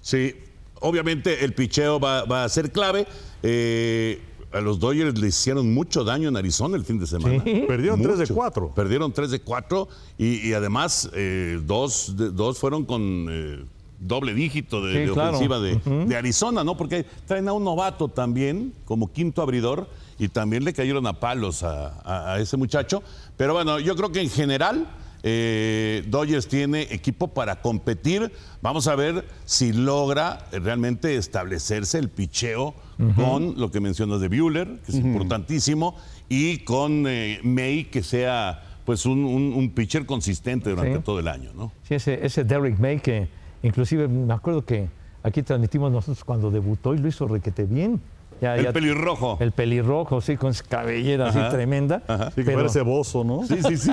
Sí, 0.00 0.34
obviamente 0.80 1.44
el 1.44 1.52
picheo 1.52 1.98
va, 2.00 2.24
va 2.24 2.44
a 2.44 2.48
ser 2.48 2.70
clave. 2.70 3.06
Eh, 3.42 4.22
a 4.52 4.60
los 4.60 4.78
Dodgers 4.78 5.18
le 5.18 5.28
hicieron 5.28 5.72
mucho 5.74 6.04
daño 6.04 6.28
en 6.28 6.36
Arizona 6.36 6.76
el 6.76 6.84
fin 6.84 6.98
de 6.98 7.06
semana. 7.06 7.42
Sí. 7.44 7.64
Perdieron 7.66 8.00
3 8.02 8.14
de 8.18 8.24
Mucho. 8.24 8.34
4. 8.34 8.74
Perdieron 8.74 9.12
3 9.12 9.30
de 9.30 9.40
4 9.40 9.88
y, 10.18 10.48
y 10.48 10.52
además 10.52 11.10
eh, 11.14 11.60
dos, 11.64 12.14
de- 12.16 12.30
dos 12.30 12.58
fueron 12.58 12.84
con 12.84 13.26
eh, 13.30 13.64
doble 13.98 14.34
dígito 14.34 14.84
de, 14.84 14.92
Sí, 14.92 14.98
de 15.00 15.10
claro. 15.12 15.36
ofensiva 15.36 15.58
de, 15.60 15.76
de 16.06 16.16
Arizona, 16.16 16.64
¿no? 16.64 16.76
Porque 16.76 17.04
traen 17.26 17.48
a 17.48 17.52
un 17.52 17.64
novato 17.64 18.08
también 18.08 18.72
como 18.84 19.12
quinto 19.12 19.42
abridor 19.42 19.88
y 20.18 20.28
también 20.28 20.64
le 20.64 20.72
cayeron 20.72 21.06
a 21.06 21.18
palos 21.20 21.62
a, 21.62 21.88
a- 22.04 22.34
a 22.34 22.40
ese 22.40 22.56
muchacho. 22.56 23.02
Pero 23.36 23.54
bueno, 23.54 23.78
yo 23.80 23.94
creo 23.96 24.10
que 24.12 24.20
en 24.20 24.30
general 24.30 24.86
eh, 25.22 26.04
Dodgers 26.08 26.48
tiene 26.48 26.82
equipo 26.90 27.28
para 27.28 27.60
competir. 27.62 28.32
Vamos 28.60 28.86
a 28.88 28.96
ver 28.96 29.24
si 29.44 29.72
logra 29.72 30.46
realmente 30.52 31.16
establecerse 31.16 31.98
el 31.98 32.08
picheo 32.08 32.74
con 33.16 33.58
lo 33.58 33.70
que 33.70 33.80
mencionas 33.80 34.20
de 34.20 34.28
Bueller, 34.28 34.78
que 34.86 34.92
es 34.92 34.98
importantísimo, 34.98 35.96
y 36.28 36.58
con 36.58 37.04
eh, 37.08 37.40
May, 37.42 37.84
que 37.84 38.02
sea 38.02 38.62
pues 38.84 39.06
un, 39.06 39.24
un- 39.24 39.52
un 39.54 39.70
pitcher 39.70 40.06
consistente 40.06 40.70
durante 40.70 40.96
Sí. 40.96 41.02
todo 41.04 41.18
el 41.20 41.28
año, 41.28 41.50
¿no? 41.54 41.72
Sí, 41.86 41.94
ese, 41.94 42.24
ese 42.24 42.44
Derrick 42.44 42.78
May 42.78 42.98
que 43.00 43.28
inclusive 43.62 44.08
me 44.08 44.32
acuerdo 44.34 44.64
que 44.64 44.88
aquí 45.22 45.42
transmitimos 45.42 45.90
nosotros 45.92 46.24
cuando 46.24 46.50
debutó 46.50 46.94
y 46.94 46.98
lo 46.98 47.06
hizo 47.08 47.26
requete 47.28 47.64
bien. 47.64 48.00
Ya- 48.42 48.56
El 48.56 48.64
ya- 48.64 48.72
pelirrojo. 48.72 49.36
El 49.40 49.52
pelirrojo, 49.52 50.20
sí, 50.20 50.36
con 50.36 50.50
esa 50.50 50.64
cabellera 50.64 51.28
Ajá, 51.28 51.46
así 51.46 51.54
tremenda. 51.56 52.02
Sí, 52.30 52.34
que 52.36 52.42
pero- 52.44 52.58
parece 52.58 52.82
bozo, 52.82 53.22
¿no? 53.24 53.44
Sí, 53.46 53.62
sí, 53.62 53.76
sí. 53.76 53.92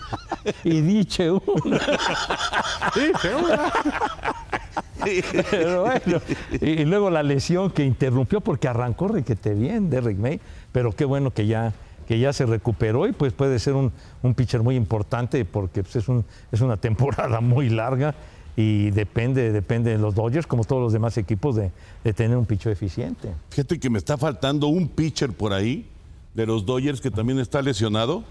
y 0.64 0.80
diche 0.82 1.30
uno. 1.30 1.42
Sí, 2.94 3.10
seguro. 3.20 3.56
Pero 5.50 5.82
bueno, 5.84 6.20
y, 6.60 6.66
y 6.82 6.84
luego 6.84 7.08
la 7.10 7.22
lesión 7.22 7.70
que 7.70 7.84
interrumpió 7.84 8.40
porque 8.40 8.68
arrancó 8.68 9.08
requete 9.08 9.54
bien 9.54 9.88
Derrick 9.90 10.18
May, 10.18 10.40
pero 10.72 10.92
qué 10.92 11.04
bueno 11.06 11.30
que 11.30 11.46
ya, 11.46 11.72
que 12.06 12.18
ya 12.18 12.32
se 12.32 12.44
recuperó 12.46 13.06
y 13.06 13.12
pues 13.12 13.32
puede 13.32 13.58
ser 13.58 13.74
un, 13.74 13.92
un 14.22 14.34
pitcher 14.34 14.62
muy 14.62 14.76
importante 14.76 15.42
porque 15.44 15.82
pues, 15.82 15.96
es, 15.96 16.08
un, 16.08 16.24
es 16.52 16.60
una 16.60 16.76
temporada 16.76 17.40
muy 17.40 17.70
larga 17.70 18.14
y 18.58 18.90
depende, 18.90 19.52
depende 19.52 19.92
de 19.92 19.98
los 19.98 20.16
Dodgers, 20.16 20.48
como 20.48 20.64
todos 20.64 20.82
los 20.82 20.92
demás 20.92 21.16
equipos, 21.16 21.54
de, 21.54 21.70
de 22.02 22.12
tener 22.12 22.36
un 22.36 22.44
pitcher 22.44 22.72
eficiente. 22.72 23.32
Fíjate 23.50 23.78
que 23.78 23.88
me 23.88 23.98
está 23.98 24.18
faltando 24.18 24.66
un 24.66 24.88
pitcher 24.88 25.32
por 25.32 25.52
ahí 25.52 25.86
de 26.34 26.44
los 26.44 26.66
Dodgers 26.66 27.00
que 27.00 27.12
también 27.12 27.38
está 27.38 27.62
lesionado 27.62 28.24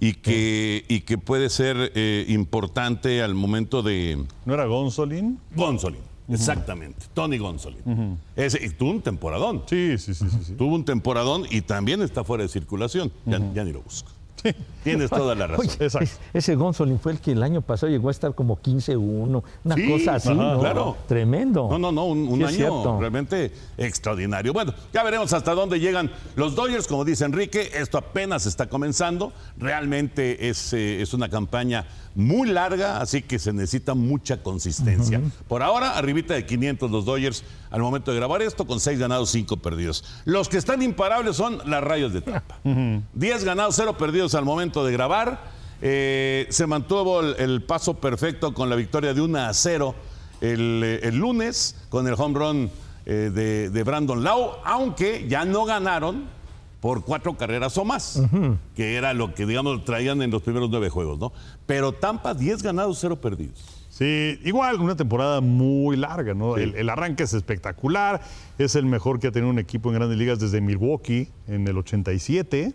y 0.00 0.14
que, 0.14 0.84
y 0.88 1.02
que 1.02 1.16
puede 1.16 1.48
ser 1.48 1.92
eh, 1.94 2.24
importante 2.26 3.22
al 3.22 3.34
momento 3.34 3.84
de 3.84 4.24
¿No 4.44 4.54
era 4.54 4.66
Gonzolin? 4.66 5.38
Gonzolin. 5.54 6.00
Exactamente, 6.28 7.06
Tony 7.14 7.38
Gonzolin. 7.38 8.18
Ese, 8.34 8.64
y 8.64 8.70
tuvo 8.70 8.90
un 8.90 9.02
temporadón. 9.02 9.62
Sí, 9.66 9.96
sí, 9.98 10.14
sí, 10.14 10.28
sí. 10.28 10.38
sí. 10.44 10.52
Tuvo 10.54 10.74
un 10.74 10.84
temporadón 10.84 11.44
y 11.50 11.60
también 11.60 12.02
está 12.02 12.24
fuera 12.24 12.42
de 12.42 12.48
circulación. 12.48 13.12
Ya, 13.26 13.38
ya 13.52 13.64
ni 13.64 13.72
lo 13.72 13.82
busco. 13.82 14.10
Tienes 14.84 15.10
toda 15.10 15.34
la 15.34 15.46
razón. 15.46 15.66
Oye, 15.66 15.76
Exacto. 15.84 16.04
es- 16.04 16.18
ese 16.34 16.54
Gonzolin 16.56 16.98
fue 16.98 17.12
el 17.12 17.20
que 17.20 17.32
el 17.32 17.42
año 17.42 17.60
pasado 17.62 17.90
llegó 17.92 18.08
a 18.08 18.10
estar 18.10 18.34
como 18.34 18.56
15-1, 18.60 19.42
una 19.64 19.74
Sí, 19.76 19.88
cosa 19.88 20.14
así, 20.16 20.28
ajá, 20.30 20.34
¿no? 20.54 20.58
claro. 20.60 20.96
Tremendo. 21.06 21.68
No, 21.70 21.78
no, 21.78 21.92
no, 21.92 22.04
un, 22.06 22.26
un 22.26 22.38
Sí, 22.48 22.56
es 22.56 22.60
año 22.68 22.98
realmente 23.00 23.52
extraordinario. 23.78 24.52
Bueno, 24.52 24.74
ya 24.92 25.02
veremos 25.04 25.32
hasta 25.32 25.54
dónde 25.54 25.78
llegan 25.78 26.10
los 26.36 26.54
Dodgers, 26.56 26.86
como 26.88 27.04
dice 27.04 27.24
Enrique, 27.24 27.70
esto 27.74 27.98
apenas 27.98 28.46
está 28.46 28.68
comenzando, 28.68 29.32
realmente 29.58 30.48
es, 30.48 30.72
eh, 30.72 31.00
es 31.02 31.14
una 31.14 31.28
campaña 31.28 31.86
muy 32.14 32.48
larga, 32.48 33.00
así 33.00 33.22
que 33.22 33.38
se 33.38 33.52
necesita 33.52 33.94
mucha 33.94 34.42
consistencia. 34.42 35.20
Por 35.48 35.62
ahora, 35.62 35.96
arribita 35.96 36.34
de 36.34 36.46
500 36.46 36.90
los 36.90 37.04
Dodgers 37.04 37.44
al 37.70 37.80
momento 37.80 38.10
de 38.10 38.18
grabar 38.18 38.42
esto, 38.42 38.66
con 38.66 38.80
6 38.80 38.98
ganados, 38.98 39.30
5 39.30 39.56
perdidos. 39.58 40.04
Los 40.24 40.48
que 40.48 40.58
están 40.58 40.82
imparables 40.82 41.36
son 41.36 41.58
las 41.68 41.82
Rayos 41.82 42.12
de 42.12 42.20
Tampa. 42.22 42.58
10 42.64 43.44
ganados, 43.44 43.74
0 43.76 43.96
perdidos 43.96 44.34
al 44.34 44.44
momento 44.44 44.84
de 44.84 44.92
grabar. 44.92 45.50
Eh, 45.80 46.46
se 46.50 46.66
mantuvo 46.66 47.20
el, 47.20 47.34
el 47.38 47.62
paso 47.62 47.94
perfecto 47.94 48.54
con 48.54 48.70
la 48.70 48.76
victoria 48.76 49.14
de 49.14 49.20
1 49.20 49.38
a 49.38 49.52
0 49.52 49.94
el, 50.40 50.82
eh, 50.84 51.00
el 51.02 51.16
lunes 51.16 51.76
con 51.88 52.06
el 52.06 52.14
home 52.16 52.38
run 52.38 52.70
eh, 53.06 53.30
de, 53.34 53.70
de 53.70 53.82
Brandon 53.82 54.22
Lau, 54.22 54.52
aunque 54.64 55.26
ya 55.28 55.44
no 55.44 55.64
ganaron 55.64 56.26
por 56.82 57.04
cuatro 57.04 57.36
carreras 57.36 57.78
o 57.78 57.84
más, 57.84 58.20
que 58.74 58.96
era 58.96 59.14
lo 59.14 59.34
que, 59.34 59.46
digamos, 59.46 59.84
traían 59.84 60.20
en 60.20 60.32
los 60.32 60.42
primeros 60.42 60.68
nueve 60.68 60.88
juegos, 60.90 61.16
¿no? 61.16 61.32
Pero 61.64 61.92
Tampa, 61.92 62.34
10 62.34 62.60
ganados, 62.60 62.98
0 63.00 63.20
perdidos. 63.20 63.86
Sí, 63.88 64.40
igual, 64.42 64.80
una 64.80 64.96
temporada 64.96 65.40
muy 65.40 65.96
larga, 65.96 66.34
¿no? 66.34 66.56
El, 66.56 66.74
el 66.74 66.90
arranque 66.90 67.22
es 67.22 67.34
espectacular, 67.34 68.20
es 68.58 68.74
el 68.74 68.84
mejor 68.84 69.20
que 69.20 69.28
ha 69.28 69.30
tenido 69.30 69.48
un 69.48 69.60
equipo 69.60 69.90
en 69.90 69.94
grandes 69.94 70.18
ligas 70.18 70.40
desde 70.40 70.60
Milwaukee 70.60 71.28
en 71.46 71.68
el 71.68 71.78
87. 71.78 72.74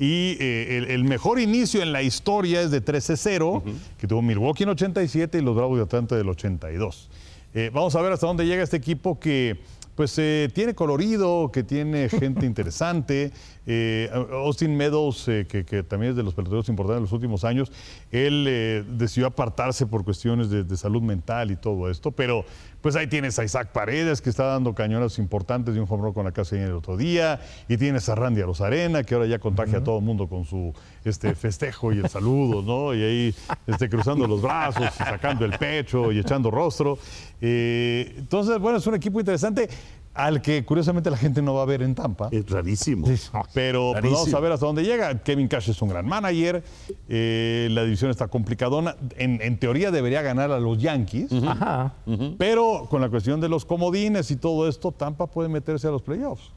Y 0.00 0.36
eh, 0.40 0.78
el, 0.78 0.90
el 0.90 1.04
mejor 1.04 1.38
inicio 1.38 1.82
en 1.82 1.92
la 1.92 2.02
historia 2.02 2.62
es 2.62 2.72
de 2.72 2.84
13-0, 2.84 3.62
que 3.96 4.08
tuvo 4.08 4.22
Milwaukee 4.22 4.64
en 4.64 4.70
87 4.70 5.38
y 5.38 5.40
los 5.40 5.54
Bravos 5.54 5.78
de 5.78 5.84
Atlanta 5.84 6.16
del 6.16 6.28
82. 6.28 7.10
Eh, 7.54 7.70
vamos 7.72 7.94
a 7.94 8.02
ver 8.02 8.12
hasta 8.12 8.26
dónde 8.26 8.44
llega 8.44 8.64
este 8.64 8.76
equipo 8.76 9.20
que 9.20 9.60
pues 9.96 10.16
eh, 10.18 10.50
tiene 10.52 10.74
colorido, 10.74 11.50
que 11.50 11.64
tiene 11.64 12.08
gente 12.08 12.46
interesante. 12.46 13.32
Eh, 13.66 14.08
Austin 14.30 14.76
Meadows, 14.76 15.26
eh, 15.26 15.46
que, 15.48 15.64
que 15.64 15.82
también 15.82 16.10
es 16.10 16.16
de 16.16 16.22
los 16.22 16.34
peloteros 16.34 16.68
importantes 16.68 16.98
de 16.98 17.00
los 17.00 17.12
últimos 17.12 17.42
años, 17.44 17.72
él 18.12 18.44
eh, 18.46 18.84
decidió 18.88 19.26
apartarse 19.26 19.86
por 19.86 20.04
cuestiones 20.04 20.50
de, 20.50 20.62
de 20.62 20.76
salud 20.76 21.02
mental 21.02 21.50
y 21.50 21.56
todo 21.56 21.90
esto, 21.90 22.12
pero 22.12 22.44
pues 22.86 22.94
ahí 22.94 23.08
tienes 23.08 23.36
a 23.40 23.42
Isaac 23.42 23.72
Paredes, 23.72 24.22
que 24.22 24.30
está 24.30 24.44
dando 24.44 24.72
cañones 24.72 25.18
importantes 25.18 25.74
de 25.74 25.80
un 25.80 25.88
home 25.90 26.04
run 26.04 26.12
con 26.12 26.24
la 26.24 26.30
casa 26.30 26.54
el 26.54 26.70
otro 26.70 26.96
día, 26.96 27.40
y 27.68 27.76
tienes 27.78 28.08
a 28.08 28.14
Randy 28.14 28.42
Rosarena, 28.42 29.02
que 29.02 29.16
ahora 29.16 29.26
ya 29.26 29.40
contagia 29.40 29.78
a 29.78 29.82
todo 29.82 29.98
el 29.98 30.04
mundo 30.04 30.28
con 30.28 30.44
su 30.44 30.72
este, 31.04 31.34
festejo 31.34 31.92
y 31.92 31.98
el 31.98 32.08
saludo, 32.08 32.62
¿no? 32.62 32.94
Y 32.94 33.02
ahí 33.02 33.34
este, 33.66 33.88
cruzando 33.88 34.28
los 34.28 34.40
brazos, 34.40 34.84
y 34.84 35.02
sacando 35.02 35.44
el 35.44 35.58
pecho 35.58 36.12
y 36.12 36.20
echando 36.20 36.48
rostro. 36.48 36.96
Eh, 37.40 38.14
entonces, 38.18 38.56
bueno, 38.60 38.78
es 38.78 38.86
un 38.86 38.94
equipo 38.94 39.18
interesante 39.18 39.68
al 40.16 40.40
que 40.40 40.64
curiosamente 40.64 41.10
la 41.10 41.16
gente 41.16 41.42
no 41.42 41.54
va 41.54 41.62
a 41.62 41.66
ver 41.66 41.82
en 41.82 41.94
Tampa. 41.94 42.28
Es 42.30 42.48
rarísimo. 42.48 43.06
Pero 43.52 43.92
pues, 43.92 44.04
vamos 44.12 44.34
a 44.34 44.40
ver 44.40 44.52
hasta 44.52 44.66
dónde 44.66 44.82
llega. 44.82 45.18
Kevin 45.22 45.48
Cash 45.48 45.70
es 45.70 45.82
un 45.82 45.90
gran 45.90 46.06
manager. 46.06 46.64
eh, 47.08 47.68
la 47.70 47.84
división 47.84 48.10
está 48.10 48.28
complicadona. 48.28 48.96
En, 49.16 49.40
en 49.42 49.58
teoría 49.58 49.90
debería 49.90 50.22
ganar 50.22 50.50
a 50.50 50.58
los 50.58 50.78
Yankees. 50.78 51.30
Ajá. 51.46 51.94
Pero 52.38 52.86
con 52.90 53.00
la 53.00 53.08
cuestión 53.08 53.40
de 53.40 53.48
los 53.48 53.64
comodines 53.64 54.30
y 54.30 54.36
todo 54.36 54.68
esto, 54.68 54.92
Tampa 54.92 55.26
puede 55.26 55.48
meterse 55.48 55.88
a 55.88 55.90
los 55.90 56.02
playoffs. 56.02 56.50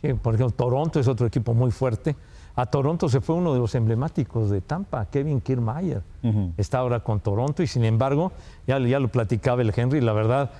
Sí, 0.00 0.12
por 0.14 0.34
ejemplo, 0.34 0.54
Toronto 0.54 1.00
es 1.00 1.08
otro 1.08 1.26
equipo 1.26 1.54
muy 1.54 1.70
fuerte. 1.70 2.14
A 2.56 2.66
Toronto 2.66 3.08
se 3.08 3.20
fue 3.20 3.34
uno 3.34 3.52
de 3.52 3.58
los 3.58 3.74
emblemáticos 3.74 4.48
de 4.48 4.60
Tampa, 4.60 5.06
Kevin 5.06 5.40
Kiermaier. 5.40 6.02
Está 6.56 6.78
ahora 6.78 7.00
con 7.00 7.18
Toronto 7.18 7.64
y 7.64 7.66
sin 7.66 7.84
embargo, 7.84 8.30
ya, 8.66 8.78
ya 8.78 9.00
lo 9.00 9.08
platicaba 9.08 9.62
el 9.62 9.72
Henry, 9.74 10.00
la 10.00 10.12
verdad, 10.12 10.52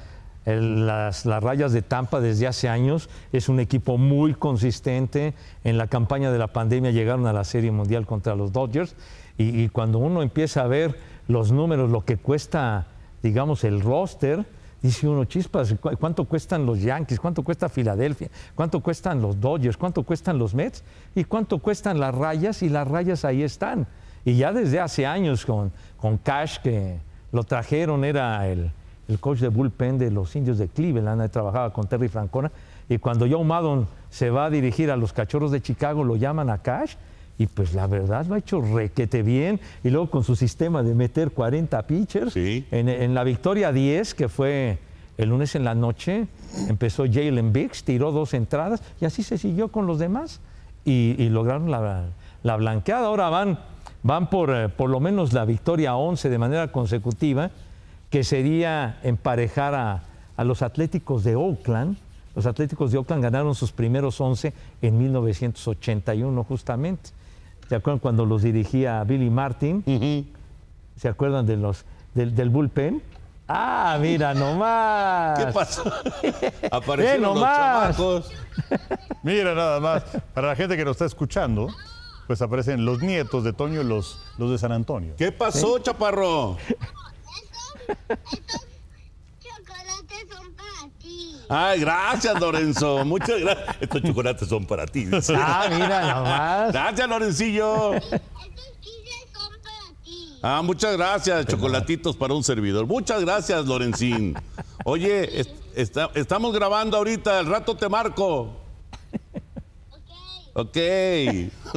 las, 0.47 1.25
las 1.27 1.43
rayas 1.43 1.73
de 1.73 1.83
Tampa 1.83 2.21
desde 2.21 2.47
hace 2.47 2.69
años 2.69 3.09
es 3.33 3.49
un 3.49 3.61
equipo 3.61 3.97
muy 3.99 4.35
consistente. 4.35 5.35
En 5.65 5.79
la 5.79 5.87
campaña 5.87 6.31
de 6.31 6.39
la 6.39 6.49
pandemia 6.49 6.91
llegaron 6.91 7.27
a 7.27 7.33
la 7.33 7.45
Serie 7.45 7.71
Mundial 7.71 8.07
contra 8.07 8.35
los 8.35 8.53
Dodgers 8.53 8.95
y, 9.39 9.63
y 9.63 9.69
cuando 9.69 9.99
uno 9.99 10.23
empieza 10.23 10.63
a 10.63 10.67
ver 10.67 10.99
los 11.29 11.51
números, 11.53 11.91
lo 11.91 12.05
que 12.05 12.17
cuesta, 12.19 12.87
digamos, 13.23 13.65
el 13.65 13.81
roster, 13.81 14.45
Dice 14.83 15.09
uno, 15.09 15.25
chispas, 15.25 15.75
¿cu- 15.81 15.97
¿cuánto 15.99 16.27
cuestan 16.27 16.67
los 16.67 16.79
Yankees? 16.79 17.19
¿Cuánto 17.19 17.43
cuesta 17.43 17.71
Filadelfia? 17.71 18.29
¿Cuánto 18.55 18.81
cuestan 18.81 19.23
los 19.23 19.41
Dodgers? 19.41 19.79
¿Cuánto 19.79 20.03
cuestan 20.03 20.37
los 20.37 20.53
Mets? 20.55 20.85
¿Y 21.15 21.25
cuánto 21.25 21.59
cuestan 21.59 21.99
las 21.99 22.15
rayas? 22.15 22.63
Y 22.63 22.69
las 22.69 22.87
rayas 22.87 23.25
ahí 23.25 23.43
están. 23.43 23.87
Y 24.27 24.37
ya 24.37 24.53
desde 24.53 24.81
hace 24.81 25.07
años 25.07 25.47
con, 25.47 25.73
con 25.97 26.19
Cash, 26.19 26.59
que 26.59 26.99
lo 27.33 27.45
trajeron, 27.45 28.05
era 28.05 28.47
el, 28.47 28.73
el 29.09 29.19
coach 29.21 29.39
de 29.39 29.49
bullpen 29.49 29.99
de 29.99 30.11
los 30.11 30.35
indios 30.37 30.59
de 30.59 30.69
Cleveland, 30.69 31.31
trabajaba 31.31 31.73
con 31.73 31.87
Terry 31.87 32.09
Francona. 32.09 32.51
Y 32.89 32.99
cuando 32.99 33.27
Joe 33.29 33.45
Maddon 33.45 33.87
se 34.11 34.31
va 34.31 34.47
a 34.47 34.51
dirigir 34.51 34.91
a 34.91 34.97
los 34.97 35.13
cachorros 35.13 35.51
de 35.51 35.61
Chicago, 35.61 36.05
lo 36.05 36.17
llaman 36.17 36.51
a 36.51 36.59
Cash. 36.59 36.95
Y 37.37 37.47
pues 37.47 37.75
la 37.75 37.87
verdad 37.89 38.27
lo 38.27 38.37
ha 38.37 38.39
hecho 38.39 38.61
requete 38.61 39.23
bien. 39.23 39.61
Y 39.83 39.91
luego 39.91 40.11
con 40.11 40.23
su 40.23 40.37
sistema 40.37 40.83
de 40.83 40.95
meter 40.95 41.33
40 41.33 41.87
pitchers. 41.87 42.33
Sí. 42.33 42.67
En, 42.71 42.89
en 42.89 43.15
la 43.15 43.25
victoria 43.25 43.73
10, 43.73 44.15
que 44.15 44.29
fue 44.29 44.79
el 45.17 45.29
lunes 45.29 45.55
en 45.55 45.65
la 45.65 45.75
noche, 45.75 46.27
empezó 46.69 47.05
Jalen 47.05 47.53
Biggs, 47.53 47.85
tiró 47.85 48.13
dos 48.13 48.35
entradas 48.35 48.83
y 49.01 49.05
así 49.05 49.23
se 49.23 49.39
siguió 49.39 49.69
con 49.69 49.87
los 49.87 49.99
demás. 49.99 50.41
Y, 50.85 51.17
y 51.19 51.31
lograron 51.31 51.71
la, 51.71 52.07
la 52.43 52.57
blanqueada. 52.57 53.07
Ahora 53.07 53.31
van, 53.31 53.59
van 54.03 54.31
por 54.31 54.55
eh, 54.55 54.69
por 54.69 54.91
lo 54.91 55.01
menos 55.01 55.33
la 55.33 55.45
victoria 55.45 55.97
11 55.97 56.29
de 56.29 56.39
manera 56.39 56.71
consecutiva, 56.71 57.51
que 58.15 58.23
sería 58.23 59.01
emparejar 59.03 59.75
a, 59.75 60.05
a 60.37 60.45
los 60.45 60.63
Atléticos 60.63 61.25
de 61.25 61.35
Oakland. 61.35 61.97
Los 62.37 62.47
Atléticos 62.47 62.93
de 62.93 62.99
Oakland 62.99 63.25
ganaron 63.25 63.57
sus 63.57 63.73
primeros 63.73 64.21
11 64.21 64.55
en 64.83 64.99
1981 64.99 66.45
justamente. 66.45 67.11
¿Se 67.69 67.75
acuerdan 67.75 67.99
cuando 67.99 68.25
los 68.25 68.43
dirigía 68.43 69.03
Billy 69.03 69.31
Martin? 69.31 69.83
¿Se 70.95 71.09
acuerdan 71.09 71.45
de 71.45 71.57
los, 71.57 71.85
del, 72.15 72.37
del 72.37 72.51
bullpen? 72.51 73.03
Ah, 73.49 73.99
mira 74.01 74.33
nomás. 74.33 75.37
¿Qué 75.37 75.53
pasó? 75.53 75.83
Aparecieron 76.71 77.23
los 77.23 77.35
nomás. 77.35 77.97
chamacos. 77.97 78.33
Mira 79.25 79.57
nada 79.57 79.81
más, 79.81 80.05
para 80.33 80.47
la 80.47 80.55
gente 80.55 80.77
que 80.77 80.85
nos 80.85 80.93
está 80.93 81.07
escuchando, 81.07 81.67
pues 82.29 82.41
aparecen 82.41 82.85
los 82.85 83.03
nietos 83.03 83.43
de 83.43 83.53
Toño 83.53 83.81
y 83.81 83.85
los, 83.85 84.21
los 84.39 84.53
de 84.53 84.59
San 84.59 84.71
Antonio. 84.71 85.15
¿Qué 85.19 85.33
pasó, 85.33 85.81
chaparro? 85.81 86.59
Estos 88.33 88.67
chocolates 89.41 90.27
son 90.31 90.53
para 90.55 90.89
ti. 91.01 91.37
Ay, 91.49 91.81
gracias, 91.81 92.41
Lorenzo. 92.41 93.05
Muchas 93.05 93.41
gracias. 93.41 93.77
Estos 93.81 94.03
chocolates 94.03 94.49
son 94.49 94.67
para 94.67 94.87
ti. 94.87 95.07
Ah, 95.37 95.67
mira 95.71 96.15
nomás. 96.15 96.73
Gracias, 96.73 97.09
Lorencillo. 97.09 97.95
Estos 97.95 98.21
son 99.33 99.53
para 99.63 100.03
ti. 100.05 100.39
Ah, 100.43 100.63
muchas 100.63 100.97
gracias. 100.97 101.47
Chocolatitos 101.47 102.17
para 102.17 102.35
un 102.35 102.43
servidor. 102.45 102.87
Muchas 102.87 103.21
gracias, 103.21 103.65
Lorencín. 103.67 104.35
Oye, 104.85 105.45
está- 105.75 106.11
estamos 106.15 106.53
grabando 106.55 106.97
ahorita. 106.97 107.39
Al 107.39 107.47
rato 107.47 107.77
te 107.77 107.89
marco. 107.89 108.61
Ok. 110.55 110.77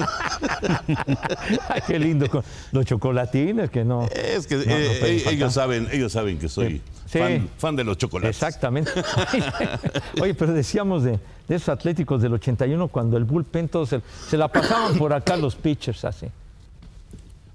Ay, 1.69 1.81
qué 1.87 1.99
lindo 1.99 2.43
los 2.71 2.85
chocolatines 2.85 3.69
que 3.69 3.83
no. 3.83 4.07
Es 4.13 4.45
que 4.47 4.55
no 4.57 4.61
eh, 4.63 4.99
eh, 5.01 5.23
ellos 5.31 5.53
saben, 5.53 5.87
ellos 5.91 6.11
saben 6.11 6.37
que 6.37 6.47
soy 6.47 6.81
Sí. 7.07 7.19
fan, 7.19 7.49
fan 7.57 7.75
de 7.75 7.83
los 7.85 7.97
chocolates. 7.97 8.35
Exactamente. 8.35 8.91
Oye, 10.21 10.33
pero 10.33 10.53
decíamos 10.53 11.03
de, 11.03 11.19
de 11.47 11.55
esos 11.55 11.69
atléticos 11.69 12.21
del 12.21 12.33
81 12.33 12.87
cuando 12.89 13.17
el 13.17 13.23
bullpen 13.23 13.69
todos 13.69 13.89
se, 13.89 14.01
se 14.29 14.37
la 14.37 14.47
pasaban 14.49 14.97
por 14.97 15.13
acá 15.13 15.37
los 15.37 15.55
pitchers 15.55 16.03
así. 16.05 16.27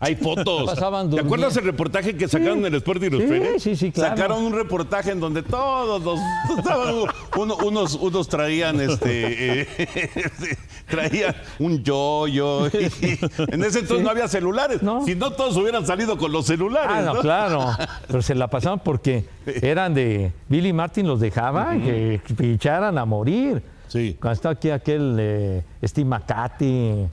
Hay 0.04 0.16
fotos. 0.16 0.64
Pasaban 0.66 1.09
¿Te 1.11 1.21
acuerdas 1.21 1.56
el 1.56 1.64
reportaje 1.64 2.16
que 2.16 2.26
sacaron 2.26 2.59
en 2.59 2.66
el 2.66 2.75
Sport 2.75 3.00
Sí, 3.00 3.06
Illustrated? 3.06 3.59
sí, 3.59 3.76
sí, 3.76 3.92
claro. 3.92 4.16
Sacaron 4.16 4.42
un 4.44 4.52
reportaje 4.52 5.12
en 5.12 5.21
donde 5.21 5.42
todos 5.44 6.02
los 6.02 6.18
estaban- 6.59 7.04
uno- 7.38 7.56
unos, 7.64 7.94
unos 7.94 8.28
traían 8.28 8.80
este, 8.80 9.61
eh, 9.62 10.56
traían 10.88 11.35
un 11.61 11.82
yoyo. 11.85 12.66
y- 12.66 13.18
en 13.52 13.62
ese 13.64 13.78
entonces 13.80 14.02
no 14.04 14.11
había 14.11 14.26
celulares. 14.28 14.82
No. 14.82 15.04
Si 15.04 15.14
no 15.14 15.30
todos 15.32 15.56
hubieran 15.56 15.87
salido 15.87 16.18
con 16.18 16.32
los 16.32 16.47
celulares. 16.47 16.90
Ah, 16.92 17.02
no, 17.02 17.14
¿no? 17.14 17.21
claro. 17.21 17.64
Pero 18.09 18.23
se 18.23 18.35
la 18.35 18.49
pasaban 18.49 18.80
porque 18.80 19.25
eran 19.47 19.94
de. 19.94 20.32
Billy 20.49 20.73
Martin 20.73 21.06
los 21.06 21.21
dejaba 21.21 21.73
que 21.75 22.21
picharan 22.37 22.99
a 22.99 23.04
morir. 23.04 23.62
Sí. 23.88 24.16
Cuando 24.21 24.35
estaba 24.35 24.54
aquí 24.54 24.71
aquel 24.71 25.16
eh, 25.21 25.62
Steve 25.85 26.09
McCarthy. 26.09 27.06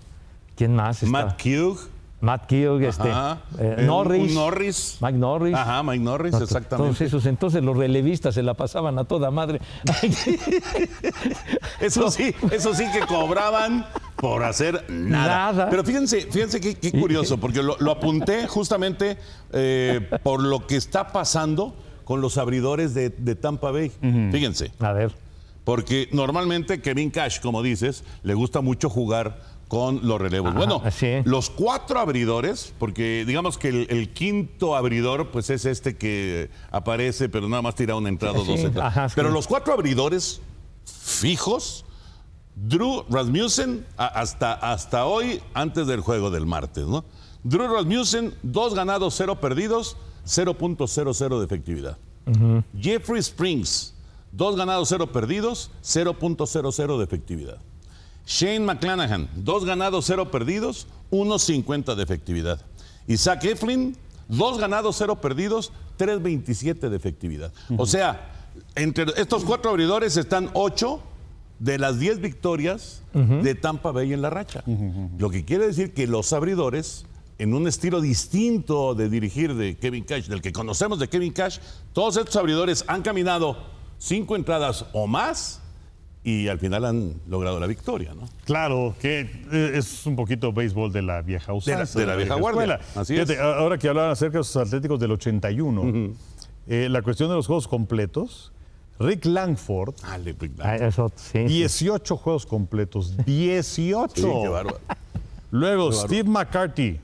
¿Quién 0.55 0.75
más? 0.75 1.03
estaba? 1.03 1.25
Matt 1.25 1.45
Hugh. 1.45 1.77
Matt 2.21 2.47
Keogh, 2.47 2.81
este, 2.83 3.09
Ajá. 3.09 3.39
eh, 3.57 3.75
Eh, 3.79 3.83
Norris. 3.85 4.33
Norris. 4.33 4.97
Mike 4.99 5.17
Norris. 5.17 5.55
Ajá, 5.55 5.81
Mike 5.83 6.03
Norris, 6.03 6.33
No, 6.33 6.39
exactamente. 6.39 6.87
Todos 6.89 7.01
esos, 7.01 7.25
entonces 7.25 7.63
los 7.63 7.77
relevistas 7.77 8.35
se 8.35 8.43
la 8.43 8.53
pasaban 8.55 8.99
a 8.99 9.05
toda 9.05 9.31
madre. 9.31 9.61
Eso 11.79 12.11
sí, 12.11 12.33
eso 12.51 12.73
sí 12.73 12.83
que 12.91 12.99
cobraban 13.01 13.85
por 14.17 14.43
hacer 14.43 14.85
nada. 14.89 15.51
Nada. 15.51 15.69
Pero 15.69 15.83
fíjense, 15.83 16.21
fíjense 16.29 16.59
qué, 16.59 16.75
qué 16.75 16.91
curioso, 16.91 17.37
porque 17.37 17.63
lo, 17.63 17.77
lo 17.79 17.91
apunté 17.91 18.47
justamente 18.47 19.17
eh, 19.53 20.09
por 20.23 20.41
lo 20.41 20.67
que 20.67 20.75
está 20.75 21.07
pasando 21.07 21.75
con 22.03 22.21
los 22.21 22.37
abridores 22.37 22.93
de, 22.93 23.09
de 23.09 23.35
Tampa 23.35 23.71
Bay. 23.71 23.91
Fíjense, 24.31 24.71
A 24.79 24.91
ver. 24.93 25.13
porque 25.63 26.09
normalmente 26.11 26.81
Kevin 26.81 27.11
Cash, 27.11 27.39
como 27.39 27.61
dices, 27.63 28.03
le 28.23 28.33
gusta 28.33 28.61
mucho 28.61 28.89
jugar 28.89 29.39
con 29.69 30.05
los 30.05 30.19
relevos. 30.19 30.53
bueno, 30.55 30.81
los 31.25 31.49
cuatro 31.49 31.99
abridores, 31.99 32.73
porque 32.77 33.23
digamos 33.25 33.57
que 33.57 33.69
el, 33.69 33.87
el 33.91 34.09
quinto 34.11 34.75
abridor, 34.75 35.29
pues 35.29 35.49
es 35.51 35.63
este 35.65 35.95
que 35.95 36.49
aparece, 36.71 37.29
pero 37.29 37.47
nada 37.47 37.61
más 37.61 37.75
tira 37.75 37.95
una 37.95 38.09
entrada 38.09 38.39
o 38.39 38.43
Sí, 38.43 38.51
dos 38.51 38.59
entradas. 38.59 38.91
ajá, 38.91 39.09
sí. 39.09 39.13
Pero 39.15 39.29
los 39.29 39.47
cuatro 39.47 39.71
abridores 39.73 40.41
fijos, 40.85 41.85
Drew 42.55 43.05
Rasmussen, 43.09 43.85
hasta, 43.95 44.53
hasta 44.53 45.05
hoy, 45.05 45.39
antes 45.53 45.87
del 45.87 46.01
juego 46.01 46.29
del 46.31 46.45
martes, 46.45 46.85
¿no? 46.87 47.05
Drew 47.43 47.67
Rasmussen, 47.73 48.33
dos 48.43 48.73
ganados, 48.73 49.13
cero 49.15 49.39
perdidos, 49.39 49.95
0.00 50.25 51.39
de 51.39 51.45
efectividad. 51.45 51.97
Jeffrey 52.79 53.19
Springs, 53.21 53.93
dos 54.31 54.55
ganados, 54.55 54.89
cero 54.89 55.07
perdidos, 55.11 55.71
0.00 55.83 56.97
de 56.97 57.03
efectividad. 57.03 57.57
Shane 58.29 58.59
McClanahan, 58.59 59.27
dos 59.35 59.65
ganados, 59.65 60.05
cero 60.05 60.29
perdidos, 60.29 60.85
1.50 61.09 61.95
de 61.95 62.03
efectividad. 62.03 62.61
Isaac 63.07 63.43
Eflin, 63.45 63.97
dos 64.27 64.59
ganados, 64.59 64.97
cero 64.97 65.19
perdidos, 65.19 65.71
3.27 65.97 66.89
de 66.89 66.95
efectividad. 66.95 67.51
O 67.75 67.87
sea, 67.87 68.51
entre 68.75 69.05
estos 69.17 69.43
cuatro 69.43 69.71
abridores 69.71 70.15
están 70.15 70.51
ocho 70.53 71.01
de 71.57 71.79
las 71.79 71.99
10 71.99 72.21
victorias 72.21 73.01
de 73.13 73.55
Tampa 73.55 73.91
Bay 73.91 74.13
en 74.13 74.21
la 74.21 74.29
racha. 74.29 74.63
Lo 75.17 75.31
que 75.31 75.43
quiere 75.43 75.65
decir 75.65 75.95
que 75.95 76.05
los 76.05 76.31
abridores, 76.31 77.07
en 77.39 77.55
un 77.55 77.67
estilo 77.67 77.99
distinto 77.99 78.93
de 78.93 79.09
dirigir 79.09 79.55
de 79.55 79.75
Kevin 79.75 80.03
Cash, 80.03 80.27
del 80.27 80.43
que 80.43 80.53
conocemos 80.53 80.99
de 80.99 81.09
Kevin 81.09 81.33
Cash, 81.33 81.57
todos 81.93 82.15
estos 82.15 82.35
abridores 82.35 82.85
han 82.87 83.01
caminado 83.01 83.57
cinco 83.97 84.35
entradas 84.35 84.85
o 84.93 85.07
más 85.07 85.61
y 86.23 86.47
al 86.49 86.59
final 86.59 86.83
han 86.85 87.13
logrado 87.27 87.59
la 87.59 87.67
victoria, 87.67 88.13
¿no? 88.13 88.27
Claro, 88.45 88.95
que 88.99 89.21
eh, 89.51 89.71
es 89.75 90.05
un 90.05 90.15
poquito 90.15 90.51
béisbol 90.51 90.91
de 90.91 91.01
la 91.01 91.21
vieja 91.21 91.53
usanza. 91.53 91.97
de 91.99 92.05
la 92.05 92.15
vieja 92.15 92.35
guardia. 92.35 92.79
Así 92.95 93.13
Fíjate, 93.13 93.33
es. 93.33 93.39
Ahora 93.39 93.77
que 93.77 93.87
hablaban 93.87 94.11
acerca 94.11 94.33
de 94.33 94.39
los 94.39 94.55
atléticos 94.57 94.99
del 94.99 95.11
81, 95.11 96.13
eh, 96.67 96.87
la 96.89 97.01
cuestión 97.01 97.29
de 97.29 97.35
los 97.35 97.47
juegos 97.47 97.67
completos, 97.67 98.51
Rick 98.99 99.25
Langford, 99.25 99.95
Dale, 100.01 100.35
Rick 100.37 100.51
Ah, 100.59 100.75
Eso, 100.75 101.09
sí, 101.15 101.29
sí. 101.31 101.39
18 101.45 102.17
juegos 102.17 102.45
completos. 102.45 103.15
18. 103.25 104.11
Sí, 104.15 104.21
qué 104.21 104.47
bárbaro. 104.49 104.79
Luego, 105.51 105.91
Steve 105.93 106.29
McCarthy, 106.29 106.99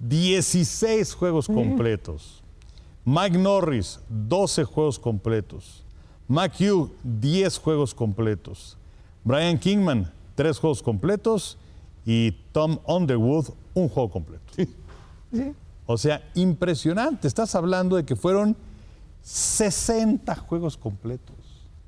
16 0.00 1.14
juegos 1.14 1.46
completos. 1.46 2.42
Mike 3.04 3.38
Norris, 3.38 4.00
12 4.08 4.64
juegos 4.64 4.98
completos. 4.98 5.84
McHugh, 6.28 6.90
10 7.02 7.58
juegos 7.58 7.94
completos. 7.94 8.76
Brian 9.24 9.58
Kingman, 9.58 10.10
3 10.34 10.58
juegos 10.58 10.82
completos. 10.82 11.56
Y 12.04 12.32
Tom 12.52 12.78
Underwood, 12.86 13.48
un 13.74 13.88
juego 13.88 14.10
completo. 14.10 14.44
O 15.86 15.98
sea, 15.98 16.22
impresionante. 16.34 17.28
Estás 17.28 17.54
hablando 17.54 17.96
de 17.96 18.04
que 18.04 18.16
fueron 18.16 18.56
60 19.22 20.34
juegos 20.36 20.76
completos. 20.76 21.36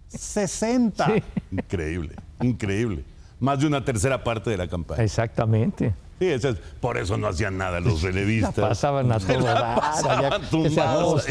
60. 0.09 1.07
Sí. 1.07 1.23
Increíble, 1.53 2.17
increíble. 2.43 3.05
Más 3.39 3.61
de 3.61 3.67
una 3.67 3.83
tercera 3.85 4.23
parte 4.23 4.51
de 4.51 4.57
la 4.59 4.69
campaña. 4.69 5.03
Exactamente. 5.03 5.95
Sí, 6.19 6.27
es- 6.27 6.45
por 6.81 6.99
eso 6.99 7.17
no 7.17 7.29
hacían 7.29 7.57
nada 7.57 7.81
los 7.81 8.03
La 8.03 8.09
relevistas. 8.11 8.55
pasaban 8.55 9.11
a 9.13 9.19
todo 9.21 9.41
la 9.41 9.75
pasaban 9.77 10.43
tumbados. 10.51 11.25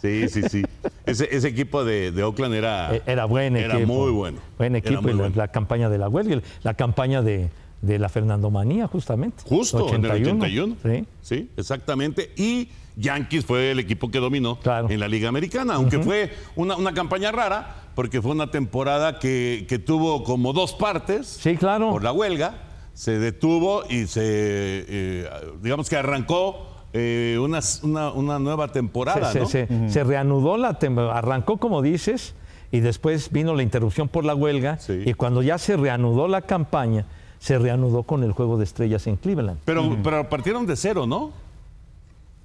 Sí, 0.00 0.28
sí, 0.28 0.42
sí. 0.48 0.62
Ese, 1.06 1.28
ese 1.34 1.48
equipo 1.48 1.84
de, 1.84 2.10
de 2.12 2.22
Oakland 2.22 2.54
era, 2.54 2.94
Eh, 2.94 3.02
Era 3.06 3.24
buen 3.26 3.56
equipo. 3.56 3.76
Era 3.76 3.86
muy 3.86 4.10
bueno. 4.12 4.38
Buen 4.58 4.76
equipo. 4.76 5.00
y 5.02 5.12
la, 5.12 5.16
bueno. 5.18 5.32
la 5.36 5.48
campaña 5.48 5.88
de 5.90 5.98
la 5.98 6.08
huelga, 6.08 6.40
la 6.62 6.74
campaña 6.74 7.22
de, 7.22 7.50
de 7.82 7.98
la 7.98 8.08
Fernandomanía, 8.08 8.86
justamente. 8.86 9.42
Justo 9.46 9.92
en 9.94 10.04
el 10.04 10.10
81. 10.12 10.76
Sí. 10.82 11.04
Sí, 11.22 11.50
exactamente. 11.56 12.32
Y 12.36 12.68
Yankees 12.96 13.44
fue 13.44 13.70
el 13.70 13.78
equipo 13.78 14.10
que 14.10 14.18
dominó 14.18 14.58
Claro. 14.60 14.88
en 14.90 15.00
la 15.00 15.08
Liga 15.08 15.28
Americana, 15.28 15.74
aunque 15.74 15.98
fue 16.00 16.30
una, 16.56 16.76
una 16.76 16.92
campaña 16.92 17.30
rara, 17.32 17.76
porque 17.94 18.20
fue 18.22 18.32
una 18.32 18.50
temporada 18.50 19.18
que, 19.18 19.66
que 19.68 19.78
tuvo 19.78 20.22
como 20.24 20.52
dos 20.52 20.72
partes. 20.74 21.26
Sí, 21.26 21.56
claro. 21.56 21.90
Por 21.90 22.02
la 22.04 22.12
huelga, 22.12 22.54
se 22.94 23.18
detuvo 23.18 23.84
y 23.88 24.06
se, 24.06 24.22
eh, 24.24 25.28
digamos 25.62 25.88
que 25.88 25.96
arrancó 25.96 26.66
eh, 26.92 27.38
una, 27.40 27.60
una- 27.82 28.10
una 28.12 28.38
nueva 28.38 28.68
temporada, 28.68 29.30
se, 29.32 29.40
¿no? 29.40 29.46
se- 29.46 29.66
se- 29.66 29.88
se 29.90 30.04
reanudó 30.04 30.56
la 30.56 30.78
tem- 30.78 30.98
arrancó 31.12 31.56
como 31.58 31.82
dices 31.82 32.34
y 32.72 32.80
después 32.80 33.30
vino 33.30 33.54
la 33.54 33.62
interrupción 33.62 34.08
por 34.08 34.24
la 34.24 34.34
huelga 34.34 34.78
Sí. 34.78 35.02
y 35.06 35.14
cuando 35.14 35.42
ya 35.42 35.58
se 35.58 35.76
reanudó 35.76 36.26
la 36.28 36.42
campaña 36.42 37.06
se 37.38 37.58
reanudó 37.58 38.02
con 38.02 38.22
el 38.22 38.32
juego 38.32 38.58
de 38.58 38.64
estrellas 38.64 39.06
en 39.06 39.16
Cleveland. 39.16 39.58
Pero, 39.64 39.96
pero 40.02 40.28
partieron 40.28 40.66
de 40.66 40.76
cero, 40.76 41.06
¿no? 41.06 41.32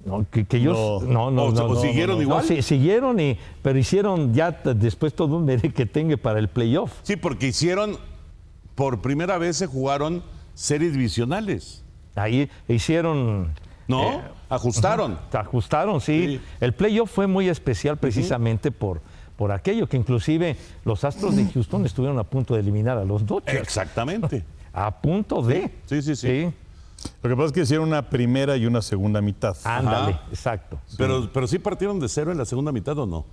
No, 0.04 0.24
que, 0.30 0.44
que 0.44 0.58
ellos 0.58 1.02
no, 1.02 1.30
no, 1.32 1.50
no, 1.50 1.64
o 1.66 1.76
siguieron 1.80 2.10
no, 2.12 2.16
no. 2.16 2.22
igual. 2.22 2.38
No, 2.42 2.48
sí, 2.48 2.62
siguieron 2.62 3.18
y 3.20 3.36
pero 3.60 3.78
hicieron 3.78 4.32
ya 4.32 4.52
después 4.52 5.12
todo 5.14 5.36
un 5.36 5.46
que 5.46 5.84
tenga 5.86 6.16
para 6.16 6.38
el 6.38 6.48
playoff. 6.48 6.92
Sí, 7.02 7.16
porque 7.16 7.48
hicieron, 7.48 7.98
por 8.76 9.00
primera 9.02 9.36
vez 9.36 9.56
se 9.56 9.66
jugaron 9.66 10.22
series 10.54 10.92
divisionales, 10.92 11.82
Ahí 12.14 12.48
hicieron 12.68 13.50
¿no? 13.88 14.02
eh, 14.12 14.20
Ajustaron. 14.48 15.18
Ajustaron, 15.32 16.00
sí. 16.00 16.26
Sí. 16.38 16.40
El 16.60 16.72
playoff 16.74 17.10
fue 17.12 17.26
muy 17.26 17.48
especial 17.48 17.96
precisamente 17.96 18.70
por, 18.70 19.00
por 19.36 19.52
aquello 19.52 19.88
que 19.88 19.96
inclusive 19.96 20.56
los 20.84 21.04
Astros 21.04 21.34
de 21.36 21.46
Houston 21.50 21.84
estuvieron 21.86 22.18
a 22.18 22.24
punto 22.24 22.54
de 22.54 22.60
eliminar 22.60 22.96
a 22.98 23.04
los 23.04 23.26
Dodgers. 23.26 23.60
Exactamente. 23.60 24.44
A 24.78 24.90
punto 25.00 25.40
de. 25.40 25.72
Sí, 25.86 26.02
sí, 26.02 26.14
sí. 26.14 26.52
Lo 27.22 27.30
que 27.30 27.34
pasa 27.36 27.46
es 27.46 27.52
que 27.52 27.60
hicieron 27.62 27.88
una 27.88 28.10
primera 28.10 28.58
y 28.58 28.66
una 28.66 28.82
segunda 28.82 29.22
mitad. 29.22 29.56
Ándale, 29.64 30.12
Ajá. 30.12 30.24
exacto. 30.30 30.78
Pero, 30.98 31.30
pero 31.32 31.46
sí 31.46 31.58
partieron 31.58 31.98
de 31.98 32.10
cero 32.10 32.30
en 32.30 32.36
la 32.36 32.44
segunda 32.44 32.72
mitad 32.72 32.98
o 32.98 33.06
no. 33.06 33.24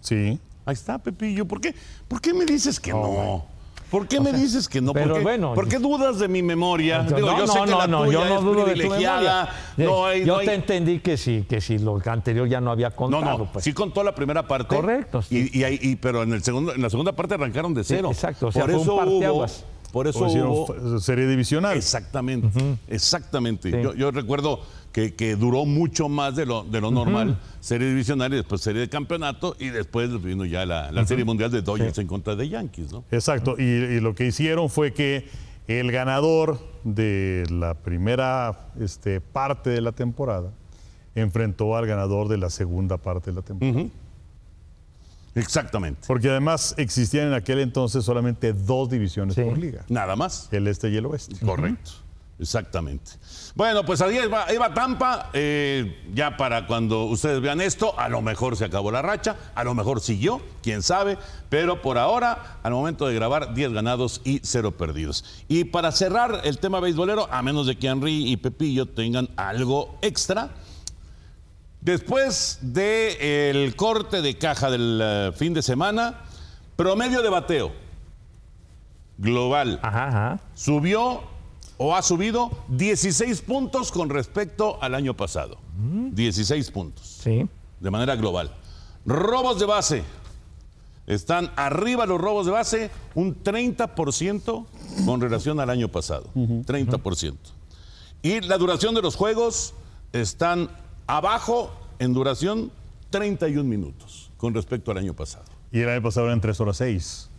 Sí. 0.00 0.40
Ahí 0.64 0.72
está, 0.72 0.96
Pepillo. 0.98 1.44
¿Por 1.44 1.60
qué, 1.60 1.74
¿Por 2.08 2.20
qué 2.22 2.32
me 2.32 2.46
dices 2.46 2.80
que 2.80 2.92
no? 2.92 3.44
¿Por 3.90 4.06
qué 4.06 4.20
me 4.20 4.32
dices 4.32 4.68
que 4.68 4.80
no? 4.80 4.92
¿Por 4.92 5.02
pero 5.02 5.14
qué, 5.16 5.20
bueno, 5.22 5.54
¿por 5.54 5.66
qué 5.68 5.78
dudas 5.78 6.18
de 6.18 6.28
mi 6.28 6.42
memoria? 6.42 7.04
Yo- 7.08 7.16
Digo, 7.16 7.30
no, 7.32 7.38
yo 7.38 7.46
sé 7.48 7.58
no, 7.58 7.64
que 7.64 7.70
no, 7.72 7.78
la 7.78 7.86
no, 7.88 8.04
tuya 8.04 8.12
yo 8.12 8.24
no 8.24 8.34
es 8.36 8.40
dudo 8.42 8.54
de 8.54 8.60
tu 8.60 8.64
privilegiada. 8.78 9.48
memoria. 9.76 9.92
No 9.92 10.06
hay- 10.06 10.20
yo 10.20 10.26
no 10.34 10.38
hay- 10.38 10.46
te 10.46 10.54
entendí 10.54 10.98
que 11.00 11.16
sí, 11.16 11.44
que 11.48 11.60
si 11.60 11.78
lo 11.78 12.00
anterior 12.06 12.48
ya 12.48 12.60
no 12.60 12.70
había 12.70 12.90
No, 12.90 12.96
contado. 12.96 13.38
no, 13.38 13.52
pues. 13.52 13.64
sí 13.64 13.72
contó 13.72 14.02
la 14.04 14.14
primera 14.14 14.46
parte. 14.46 14.74
Correcto, 14.76 15.22
sí. 15.22 15.50
Y, 15.52 15.58
y 15.60 15.64
ahí- 15.64 15.78
y- 15.82 15.96
pero 15.96 16.22
en, 16.22 16.32
el 16.32 16.42
segundo, 16.42 16.72
en 16.74 16.82
la 16.82 16.88
segunda 16.90 17.12
parte 17.12 17.34
arrancaron 17.34 17.74
de 17.74 17.82
cero. 17.84 18.10
exacto, 18.12 18.46
o 18.46 18.52
sea, 18.52 18.62
por 18.62 18.70
fue 18.70 18.78
un 18.78 18.82
eso 18.84 18.94
hubo, 18.94 19.00
parteaguas. 19.00 19.64
por 19.92 20.06
eso 20.06 20.20
hubo- 20.24 21.00
serie 21.00 21.26
divisional. 21.26 21.76
Exactamente, 21.76 22.48
exactamente. 22.86 23.70
Sí. 23.70 23.76
Yo, 23.82 23.94
yo 23.94 24.10
recuerdo 24.10 24.60
que, 24.92 25.14
que 25.14 25.36
duró 25.36 25.64
mucho 25.66 26.08
más 26.08 26.34
de 26.36 26.46
lo, 26.46 26.64
de 26.64 26.80
lo 26.80 26.90
normal, 26.90 27.38
serie 27.60 27.88
divisional 27.88 28.32
y 28.32 28.36
después 28.36 28.60
serie 28.60 28.80
de 28.80 28.88
campeonato 28.88 29.54
y 29.58 29.68
después 29.68 30.20
vino 30.22 30.44
ya 30.44 30.66
la, 30.66 30.90
la 30.90 31.06
serie 31.06 31.24
mundial 31.24 31.50
de 31.50 31.62
Dodgers 31.62 31.96
en 31.98 32.06
contra 32.08 32.34
de 32.36 32.48
Yankees, 32.48 32.90
¿no? 32.92 33.04
Exacto, 33.10 33.54
y, 33.58 33.62
y 33.62 34.00
lo 34.00 34.14
que 34.14 34.26
hicieron 34.26 34.68
fue 34.68 34.92
que 34.92 35.28
el 35.68 35.92
ganador 35.92 36.58
de 36.82 37.44
la 37.50 37.74
primera 37.74 38.70
este, 38.80 39.20
parte 39.20 39.70
de 39.70 39.80
la 39.80 39.92
temporada 39.92 40.50
enfrentó 41.14 41.76
al 41.76 41.86
ganador 41.86 42.26
de 42.28 42.38
la 42.38 42.50
segunda 42.50 42.96
parte 42.96 43.30
de 43.30 43.36
la 43.36 43.42
temporada. 43.42 43.88
Exactamente. 45.36 46.00
Porque 46.08 46.28
además 46.28 46.74
existían 46.76 47.28
en 47.28 47.34
aquel 47.34 47.60
entonces 47.60 48.04
solamente 48.04 48.52
dos 48.52 48.90
divisiones 48.90 49.34
Sí. 49.36 49.42
por 49.42 49.56
liga, 49.58 49.84
Nada 49.88 50.16
más. 50.16 50.48
el 50.50 50.66
este 50.66 50.90
y 50.90 50.96
el 50.96 51.06
oeste. 51.06 51.36
Correcto. 51.44 51.92
Exactamente. 52.40 53.12
Bueno, 53.54 53.84
pues 53.84 54.00
ahí 54.00 54.16
va, 54.26 54.46
ahí 54.46 54.56
va 54.56 54.72
Tampa. 54.72 55.28
eh, 55.34 56.02
ya 56.14 56.38
para 56.38 56.66
cuando 56.66 57.04
ustedes 57.04 57.40
vean 57.42 57.60
esto, 57.60 57.98
a 57.98 58.08
lo 58.08 58.22
mejor 58.22 58.56
se 58.56 58.64
acabó 58.64 58.90
la 58.90 59.02
racha, 59.02 59.36
a 59.54 59.62
lo 59.62 59.74
mejor 59.74 60.00
siguió, 60.00 60.40
quién 60.62 60.82
sabe. 60.82 61.18
Pero 61.50 61.82
por 61.82 61.98
ahora, 61.98 62.58
al 62.62 62.72
momento 62.72 63.06
de 63.06 63.14
grabar, 63.14 63.52
10 63.52 63.72
ganados 63.72 64.22
y 64.24 64.40
0 64.42 64.72
perdidos. 64.78 65.24
Y 65.48 65.64
para 65.64 65.92
cerrar 65.92 66.40
el 66.44 66.58
tema 66.58 66.80
beisbolero, 66.80 67.28
a 67.30 67.42
menos 67.42 67.66
de 67.66 67.76
que 67.76 67.88
Henry 67.88 68.30
y 68.32 68.36
Pepillo 68.38 68.86
tengan 68.86 69.28
algo 69.36 69.98
extra, 70.00 70.48
después 71.82 72.58
del 72.62 73.76
corte 73.76 74.22
de 74.22 74.38
caja 74.38 74.70
del 74.70 75.00
eh, 75.02 75.32
fin 75.36 75.52
de 75.52 75.60
semana, 75.62 76.20
promedio 76.76 77.20
de 77.20 77.28
bateo 77.28 77.72
global 79.18 79.78
Ajá, 79.82 80.08
ajá. 80.08 80.40
subió 80.54 81.22
o 81.82 81.94
ha 81.96 82.02
subido 82.02 82.50
16 82.68 83.40
puntos 83.40 83.90
con 83.90 84.10
respecto 84.10 84.76
al 84.82 84.94
año 84.94 85.16
pasado. 85.16 85.56
16 85.78 86.70
puntos 86.70 87.06
Sí. 87.22 87.48
de 87.80 87.90
manera 87.90 88.16
global. 88.16 88.54
Robos 89.06 89.58
de 89.58 89.64
base. 89.64 90.02
Están 91.06 91.50
arriba 91.56 92.04
los 92.04 92.20
robos 92.20 92.44
de 92.44 92.52
base 92.52 92.90
un 93.14 93.34
30% 93.42 94.66
con 95.06 95.20
relación 95.22 95.58
al 95.58 95.70
año 95.70 95.88
pasado. 95.88 96.28
30%. 96.34 97.38
Y 98.22 98.42
la 98.42 98.58
duración 98.58 98.94
de 98.94 99.00
los 99.00 99.16
juegos 99.16 99.72
están 100.12 100.68
abajo 101.06 101.70
en 101.98 102.12
duración 102.12 102.70
31 103.08 103.64
minutos 103.66 104.30
con 104.36 104.52
respecto 104.52 104.90
al 104.90 104.98
año 104.98 105.14
pasado. 105.14 105.46
Y 105.72 105.80
el 105.80 105.88
año 105.88 106.02
pasado 106.02 106.26
eran 106.26 106.42
3 106.42 106.60
horas 106.60 106.76
6. 106.76 107.30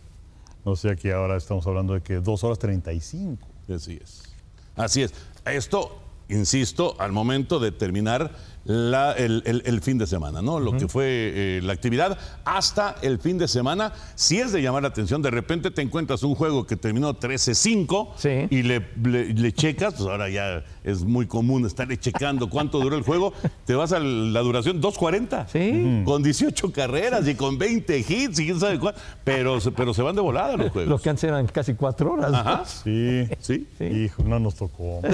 O 0.64 0.74
sea 0.74 0.96
que 0.96 1.12
ahora 1.12 1.36
estamos 1.36 1.64
hablando 1.68 1.94
de 1.94 2.00
que 2.02 2.16
2 2.16 2.42
horas 2.42 2.58
35. 2.58 3.46
Así 3.72 4.00
es. 4.02 4.31
Así 4.76 5.02
es. 5.02 5.12
Esto, 5.44 6.00
insisto, 6.28 6.96
al 6.98 7.12
momento 7.12 7.58
de 7.58 7.72
terminar 7.72 8.32
la- 8.64 9.12
el, 9.12 9.42
el- 9.46 9.62
el 9.66 9.80
fin 9.80 9.98
de 9.98 10.06
semana, 10.06 10.40
¿no? 10.42 10.60
Lo 10.60 10.76
que 10.76 10.86
fue 10.88 11.06
eh, 11.08 11.60
la 11.62 11.72
actividad 11.72 12.16
hasta 12.44 12.94
el 13.02 13.18
fin 13.18 13.38
de 13.38 13.48
semana. 13.48 13.92
Si 14.14 14.38
es 14.38 14.52
de 14.52 14.62
llamar 14.62 14.82
la 14.82 14.88
atención, 14.88 15.20
de 15.22 15.30
repente 15.30 15.70
te 15.70 15.82
encuentras 15.82 16.22
un 16.22 16.34
juego 16.34 16.66
que 16.66 16.76
terminó 16.76 17.14
13-5 17.18 18.08
Sí. 18.16 18.46
y 18.50 18.62
le, 18.62 18.86
le- 19.02 19.34
le 19.34 19.52
checas, 19.52 19.94
pues 19.94 20.08
ahora 20.08 20.28
ya 20.28 20.62
es 20.84 21.02
muy 21.04 21.26
común 21.26 21.66
estarle 21.66 21.98
checando 21.98 22.48
cuánto 22.50 22.78
duró 22.80 22.96
el 22.96 23.02
juego, 23.02 23.32
te 23.64 23.74
vas 23.74 23.92
a 23.92 23.98
la 24.00 24.40
duración 24.40 24.80
2.40. 24.80 25.46
Sí. 25.48 26.02
Con 26.04 26.22
18 26.22 26.72
carreras 26.72 27.26
y 27.28 27.34
con 27.34 27.58
20 27.58 27.98
hits 27.98 28.38
y 28.38 28.44
quién 28.46 28.60
sabe 28.60 28.78
cuál. 28.78 28.94
Pero, 29.24 29.60
se- 29.60 29.72
pero 29.72 29.92
se 29.94 30.02
van 30.02 30.14
de 30.14 30.20
volada 30.22 30.56
los 30.56 30.70
juegos. 30.70 30.88
Lo 30.90 30.98
que 30.98 31.10
antes 31.10 31.24
eran 31.24 31.46
casi 31.46 31.74
cuatro 31.74 32.12
horas. 32.12 32.30
¿no? 32.30 32.36
Ajá. 32.38 32.64
Sí. 32.64 33.28
Sí. 33.40 33.66
Hijo, 33.84 34.22
no 34.24 34.38
nos 34.38 34.54
tocó. 34.54 35.00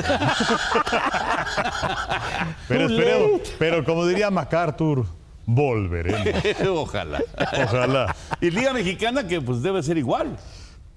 pero, 2.68 2.86
esperemos-. 2.88 3.37
Pero 3.58 3.84
como 3.84 4.06
diría 4.06 4.30
MacArthur, 4.30 5.06
volveremos. 5.46 6.28
Ojalá. 6.68 7.22
Ojalá. 7.64 8.16
Y 8.40 8.50
Liga 8.50 8.72
Mexicana 8.72 9.26
que 9.26 9.40
pues 9.40 9.62
debe 9.62 9.82
ser 9.82 9.98
igual. 9.98 10.36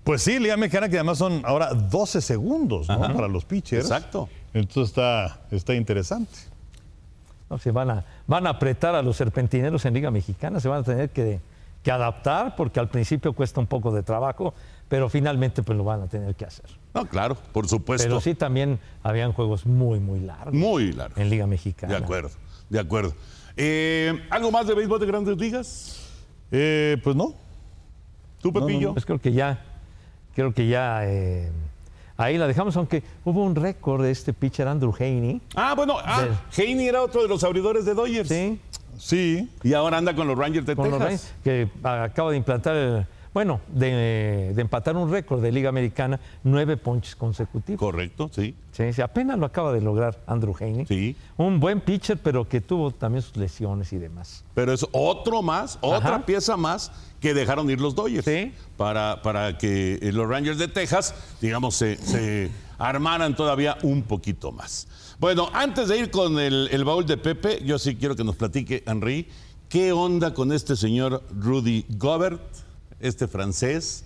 Pues 0.03 0.23
sí, 0.23 0.39
Liga 0.39 0.57
Mexicana 0.57 0.89
que 0.89 0.97
además 0.97 1.17
son 1.17 1.41
ahora 1.45 1.73
12 1.73 2.21
segundos 2.21 2.89
¿no? 2.89 3.13
para 3.13 3.27
los 3.27 3.45
pitchers. 3.45 3.85
Exacto. 3.85 4.29
Entonces 4.53 4.89
está, 4.89 5.41
está 5.51 5.73
interesante. 5.73 6.37
No, 7.49 7.57
se 7.57 7.71
van 7.71 7.91
a, 7.91 8.05
van 8.27 8.47
a 8.47 8.51
apretar 8.51 8.95
a 8.95 9.01
los 9.01 9.17
serpentineros 9.17 9.85
en 9.85 9.93
Liga 9.93 10.09
Mexicana, 10.09 10.59
se 10.59 10.69
van 10.69 10.79
a 10.79 10.83
tener 10.83 11.09
que, 11.09 11.39
que 11.83 11.91
adaptar 11.91 12.55
porque 12.55 12.79
al 12.79 12.89
principio 12.89 13.33
cuesta 13.33 13.59
un 13.59 13.67
poco 13.67 13.91
de 13.91 14.03
trabajo, 14.03 14.53
pero 14.91 15.07
finalmente 15.07 15.63
pues 15.63 15.77
lo 15.77 15.85
van 15.85 16.01
a 16.01 16.07
tener 16.07 16.35
que 16.35 16.43
hacer. 16.43 16.65
No, 16.93 17.05
claro, 17.05 17.37
por 17.53 17.65
supuesto. 17.65 18.05
Pero 18.05 18.19
sí 18.19 18.35
también 18.35 18.77
habían 19.03 19.31
juegos 19.31 19.65
muy, 19.65 20.01
muy 20.01 20.19
largos 20.19 20.53
Muy 20.53 20.91
largo. 20.91 21.15
en 21.15 21.29
Liga 21.29 21.47
Mexicana. 21.47 21.93
De 21.97 22.03
acuerdo, 22.03 22.29
de 22.69 22.77
acuerdo. 22.77 23.13
Eh, 23.55 24.21
¿Algo 24.29 24.51
más 24.51 24.67
de 24.67 24.75
béisbol 24.75 24.99
de 24.99 25.05
grandes 25.05 25.37
ligas? 25.37 26.09
Eh, 26.51 26.97
pues 27.05 27.15
no. 27.15 27.33
¿Tú, 28.41 28.51
Pepillo? 28.51 28.91
Pues 28.91 29.05
creo 29.05 29.17
que 29.17 29.31
ya, 29.31 29.63
creo 30.35 30.53
que 30.53 30.67
ya 30.67 31.05
eh, 31.05 31.49
ahí 32.17 32.37
la 32.37 32.45
dejamos, 32.45 32.75
aunque 32.75 33.01
hubo 33.23 33.45
un 33.45 33.55
récord 33.55 34.03
de 34.03 34.11
este 34.11 34.33
pitcher 34.33 34.67
Andrew 34.67 34.93
Haney. 34.99 35.39
Ah, 35.55 35.73
bueno, 35.73 35.95
ah, 36.03 36.27
Haney 36.57 36.85
era 36.85 37.01
otro 37.01 37.21
de 37.21 37.29
los 37.29 37.45
abridores 37.45 37.85
de 37.85 37.93
Dodgers. 37.93 38.27
Sí, 38.27 38.59
Sí. 38.97 39.49
Y 39.63 39.73
ahora 39.73 39.99
anda 39.99 40.13
con 40.13 40.27
los 40.27 40.37
Rangers 40.37 40.65
de 40.65 40.75
con 40.75 40.91
los 40.91 40.99
Texas. 40.99 41.33
Rangers, 41.45 41.71
que 41.81 41.87
acaba 41.87 42.31
de 42.31 42.35
implantar, 42.37 42.75
el- 42.75 43.07
bueno, 43.33 43.61
de, 43.67 44.51
de 44.53 44.61
empatar 44.61 44.95
un 44.97 45.09
récord 45.11 45.41
de 45.41 45.51
Liga 45.51 45.69
Americana, 45.69 46.19
nueve 46.43 46.77
ponches 46.77 47.15
consecutivos. 47.15 47.79
Correcto, 47.79 48.29
sí. 48.33 48.55
Sí, 48.71 48.93
sí, 48.93 49.01
apenas 49.01 49.37
lo 49.39 49.45
acaba 49.45 49.71
de 49.73 49.81
lograr 49.81 50.19
Andrew 50.27 50.55
Haney. 50.59 50.85
Sí. 50.85 51.15
Un 51.37 51.59
buen 51.59 51.81
pitcher, 51.81 52.17
pero 52.17 52.47
que 52.47 52.61
tuvo 52.61 52.91
también 52.91 53.21
sus 53.21 53.37
lesiones 53.37 53.91
y 53.93 53.97
demás. 53.97 54.43
Pero 54.53 54.73
es 54.73 54.85
otro 54.91 55.41
más, 55.41 55.77
otra 55.81 56.15
Ajá. 56.15 56.25
pieza 56.25 56.57
más 56.57 56.91
que 57.19 57.33
dejaron 57.33 57.69
ir 57.69 57.79
los 57.79 57.95
Dodgers. 57.95 58.25
Sí. 58.25 58.53
Para, 58.77 59.21
para 59.21 59.57
que 59.57 59.99
eh, 60.01 60.11
los 60.11 60.27
Rangers 60.27 60.57
de 60.57 60.67
Texas, 60.67 61.13
digamos, 61.41 61.75
se, 61.75 61.97
se 61.97 62.49
armaran 62.77 63.35
todavía 63.35 63.77
un 63.83 64.03
poquito 64.03 64.51
más. 64.51 64.87
Bueno, 65.19 65.49
antes 65.53 65.87
de 65.87 65.99
ir 65.99 66.09
con 66.11 66.39
el, 66.39 66.67
el 66.71 66.83
baúl 66.83 67.05
de 67.05 67.17
Pepe, 67.17 67.61
yo 67.63 67.77
sí 67.77 67.95
quiero 67.95 68.15
que 68.15 68.23
nos 68.23 68.35
platique, 68.35 68.83
Henry, 68.87 69.27
¿qué 69.69 69.91
onda 69.91 70.33
con 70.33 70.51
este 70.51 70.75
señor 70.75 71.23
Rudy 71.37 71.85
Gobert, 71.89 72.41
este 73.01 73.27
francés? 73.27 74.05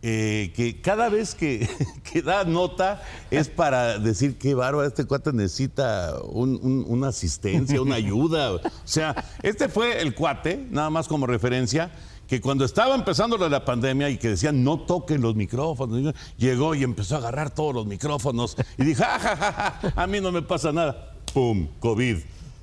eh, 0.00 0.54
que 0.56 0.80
cada 0.80 1.10
vez 1.10 1.34
que, 1.34 1.68
que 2.10 2.22
da 2.22 2.44
nota 2.44 3.02
es 3.30 3.48
para 3.50 3.98
decir 3.98 4.38
qué 4.38 4.54
bárbaro, 4.54 4.86
este 4.88 5.04
cuate 5.04 5.34
necesita 5.34 6.14
un- 6.22 6.58
un- 6.62 6.84
una 6.88 7.08
asistencia, 7.08 7.82
una 7.82 7.96
ayuda. 7.96 8.52
O 8.54 8.60
sea, 8.84 9.22
este 9.42 9.68
fue 9.68 10.00
el 10.00 10.14
cuate, 10.14 10.66
nada 10.70 10.88
más 10.88 11.08
como 11.08 11.26
referencia, 11.26 11.90
que 12.26 12.40
cuando 12.40 12.64
estaba 12.64 12.94
empezando 12.94 13.36
la 13.36 13.66
pandemia 13.66 14.08
y 14.08 14.16
que 14.16 14.30
decían 14.30 14.64
no 14.64 14.80
toquen 14.80 15.20
los 15.20 15.34
micrófonos, 15.34 16.14
llegó 16.38 16.74
y 16.74 16.82
empezó 16.82 17.16
a 17.16 17.18
agarrar 17.18 17.50
todos 17.50 17.74
los 17.74 17.84
micrófonos 17.86 18.56
y 18.78 18.84
dijo, 18.84 19.02
"Ja, 19.04 19.18
ja, 19.18 19.36
ja, 19.36 19.52
ja, 19.92 20.02
a 20.02 20.06
mí 20.06 20.22
no 20.22 20.32
me 20.32 20.40
pasa 20.40 20.72
nada. 20.72 21.12
¡Pum! 21.34 21.68
COVID. 21.80 22.16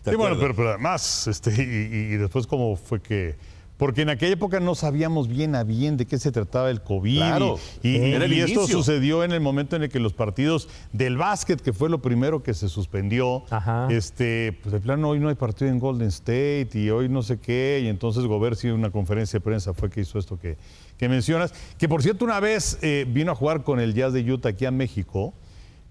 ¿Te 0.03 0.09
Sí, 0.11 0.17
bueno, 0.17 0.35
pero, 0.39 0.55
pero 0.55 0.69
además, 0.69 1.27
este, 1.27 1.51
y, 1.51 1.61
y- 1.61 2.13
y 2.15 2.17
después 2.17 2.47
cómo 2.47 2.75
fue 2.75 2.99
que... 3.03 3.35
Porque 3.77 4.03
en 4.03 4.09
aquella 4.09 4.33
época 4.33 4.59
no 4.59 4.75
sabíamos 4.75 5.27
bien 5.27 5.55
a 5.55 5.63
bien 5.63 5.97
de 5.97 6.05
qué 6.05 6.19
se 6.19 6.31
trataba 6.31 6.69
el 6.69 6.81
COVID. 6.81 7.17
Claro, 7.17 7.59
y, 7.81 7.97
esto 7.97 8.67
sucedió 8.67 9.23
en 9.23 9.31
el 9.31 9.41
momento 9.41 9.75
en 9.75 9.83
el 9.83 9.89
que 9.89 9.99
los 9.99 10.13
partidos 10.13 10.69
del 10.91 11.17
básquet, 11.17 11.59
que 11.59 11.73
fue 11.73 11.89
lo 11.89 12.01
primero 12.01 12.43
que 12.43 12.53
se 12.53 12.69
suspendió, 12.69 13.43
Ajá. 13.49 13.87
este, 13.89 14.57
pues 14.61 14.73
de 14.73 14.79
plano 14.79 15.09
hoy 15.09 15.19
no 15.19 15.29
hay 15.29 15.35
partido 15.35 15.71
en 15.71 15.79
Golden 15.79 16.07
State 16.09 16.69
y 16.73 16.91
hoy 16.91 17.09
no 17.09 17.23
sé 17.23 17.39
qué, 17.39 17.81
y 17.83 17.87
entonces 17.87 18.25
Gobert 18.25 18.57
sí 18.57 18.67
en 18.67 18.75
una 18.75 18.91
conferencia 18.91 19.39
de 19.39 19.43
prensa 19.43 19.73
fue 19.73 19.89
que 19.89 20.01
hizo 20.01 20.19
esto 20.19 20.37
que, 20.37 20.55
que 20.97 21.09
mencionas, 21.09 21.53
que 21.77 21.89
por 21.89 22.03
cierto 22.03 22.25
una 22.25 22.39
vez 22.39 22.77
eh, 22.83 23.05
vino 23.07 23.31
a 23.31 23.35
jugar 23.35 23.63
con 23.63 23.79
el 23.79 23.95
Jazz 23.95 24.13
de 24.13 24.31
Utah 24.31 24.49
aquí 24.49 24.65
a 24.65 24.71
México 24.71 25.33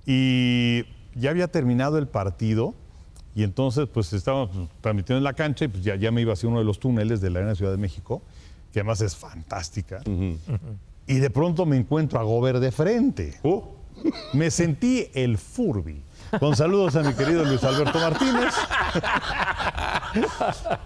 y 0.06 0.84
ya 1.14 1.30
había 1.30 1.48
terminado 1.48 1.98
el 1.98 2.06
partido 2.06 2.74
y 3.34 3.42
entonces 3.42 3.88
pues 3.92 4.12
estábamos 4.12 4.50
transmitiendo 4.80 5.18
en 5.18 5.24
la 5.24 5.32
cancha 5.32 5.64
y 5.64 5.68
pues 5.68 5.82
ya, 5.82 5.96
ya 5.96 6.10
me 6.10 6.20
iba 6.20 6.32
hacia 6.32 6.48
uno 6.48 6.58
de 6.58 6.64
los 6.64 6.78
túneles 6.78 7.20
de 7.20 7.30
la 7.30 7.38
Arena 7.40 7.54
Ciudad 7.54 7.70
de 7.70 7.78
México, 7.78 8.22
que 8.72 8.80
además 8.80 9.00
es 9.00 9.16
fantástica. 9.16 10.02
Y 11.06 11.14
de 11.14 11.30
pronto 11.30 11.66
me 11.66 11.76
encuentro 11.76 12.20
a 12.20 12.22
Gober 12.22 12.60
de 12.60 12.70
frente. 12.70 13.38
Uh, 13.42 13.62
Me 14.32 14.50
sentí 14.50 15.08
el 15.14 15.38
Furby. 15.38 16.02
Con 16.38 16.56
saludos 16.56 16.96
a 16.96 17.02
mi 17.02 17.12
querido 17.14 17.44
Luis 17.44 17.62
Alberto 17.64 17.98
Martínez. 17.98 18.54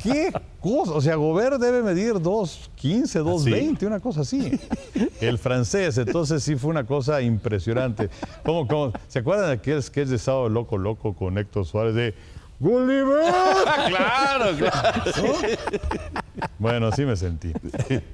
¿Qué 0.02 0.32
cosa. 0.60 0.92
O 0.92 1.00
sea, 1.00 1.16
Gobert 1.16 1.60
debe 1.60 1.82
medir 1.82 2.14
2.15, 2.14 3.22
2.20, 3.22 3.86
una 3.86 4.00
cosa 4.00 4.22
así. 4.22 4.58
El 5.20 5.38
francés, 5.38 5.98
entonces 5.98 6.42
sí 6.42 6.56
fue 6.56 6.70
una 6.70 6.84
cosa 6.84 7.20
impresionante. 7.22 8.10
¿Cómo, 8.44 8.66
cómo? 8.66 8.92
¿Se 9.08 9.20
acuerdan 9.20 9.46
de 9.46 9.52
aquel 9.54 9.82
sketch 9.82 10.08
de 10.08 10.18
Sábado 10.18 10.48
Loco 10.48 10.78
Loco 10.78 11.14
con 11.14 11.38
Héctor 11.38 11.64
Suárez 11.64 11.94
de 11.94 12.14
¡Gulliver! 12.58 13.24
claro, 13.88 14.56
claro. 14.56 15.02
Bueno, 16.58 16.88
así 16.88 17.04
me 17.04 17.16
sentí. 17.16 17.52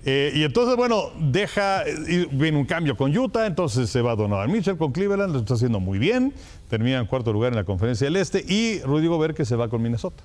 Eh, 0.05 0.33
y 0.35 0.43
entonces, 0.45 0.77
bueno, 0.77 1.11
deja, 1.19 1.85
y 1.89 2.27
viene 2.27 2.59
un 2.59 2.65
cambio 2.65 2.97
con 2.97 3.17
Utah, 3.17 3.47
entonces 3.47 3.89
se 3.91 4.03
va 4.03 4.17
Donovan 4.17 4.51
Mitchell 4.51 4.77
con 4.77 4.93
Cleveland, 4.93 5.33
lo 5.33 5.41
está 5.41 5.55
haciendo 5.55 5.81
muy 5.81 5.99
bien, 5.99 6.33
termina 6.69 6.99
en 6.99 7.07
cuarto 7.07 7.33
lugar 7.33 7.53
en 7.53 7.57
la 7.57 7.65
conferencia 7.65 8.07
del 8.07 8.17
Este, 8.17 8.45
y 8.47 8.81
Rudy 8.83 9.07
Gobert 9.07 9.37
que 9.37 9.45
se 9.45 9.57
va 9.57 9.69
con 9.69 9.83
Minnesota. 9.83 10.23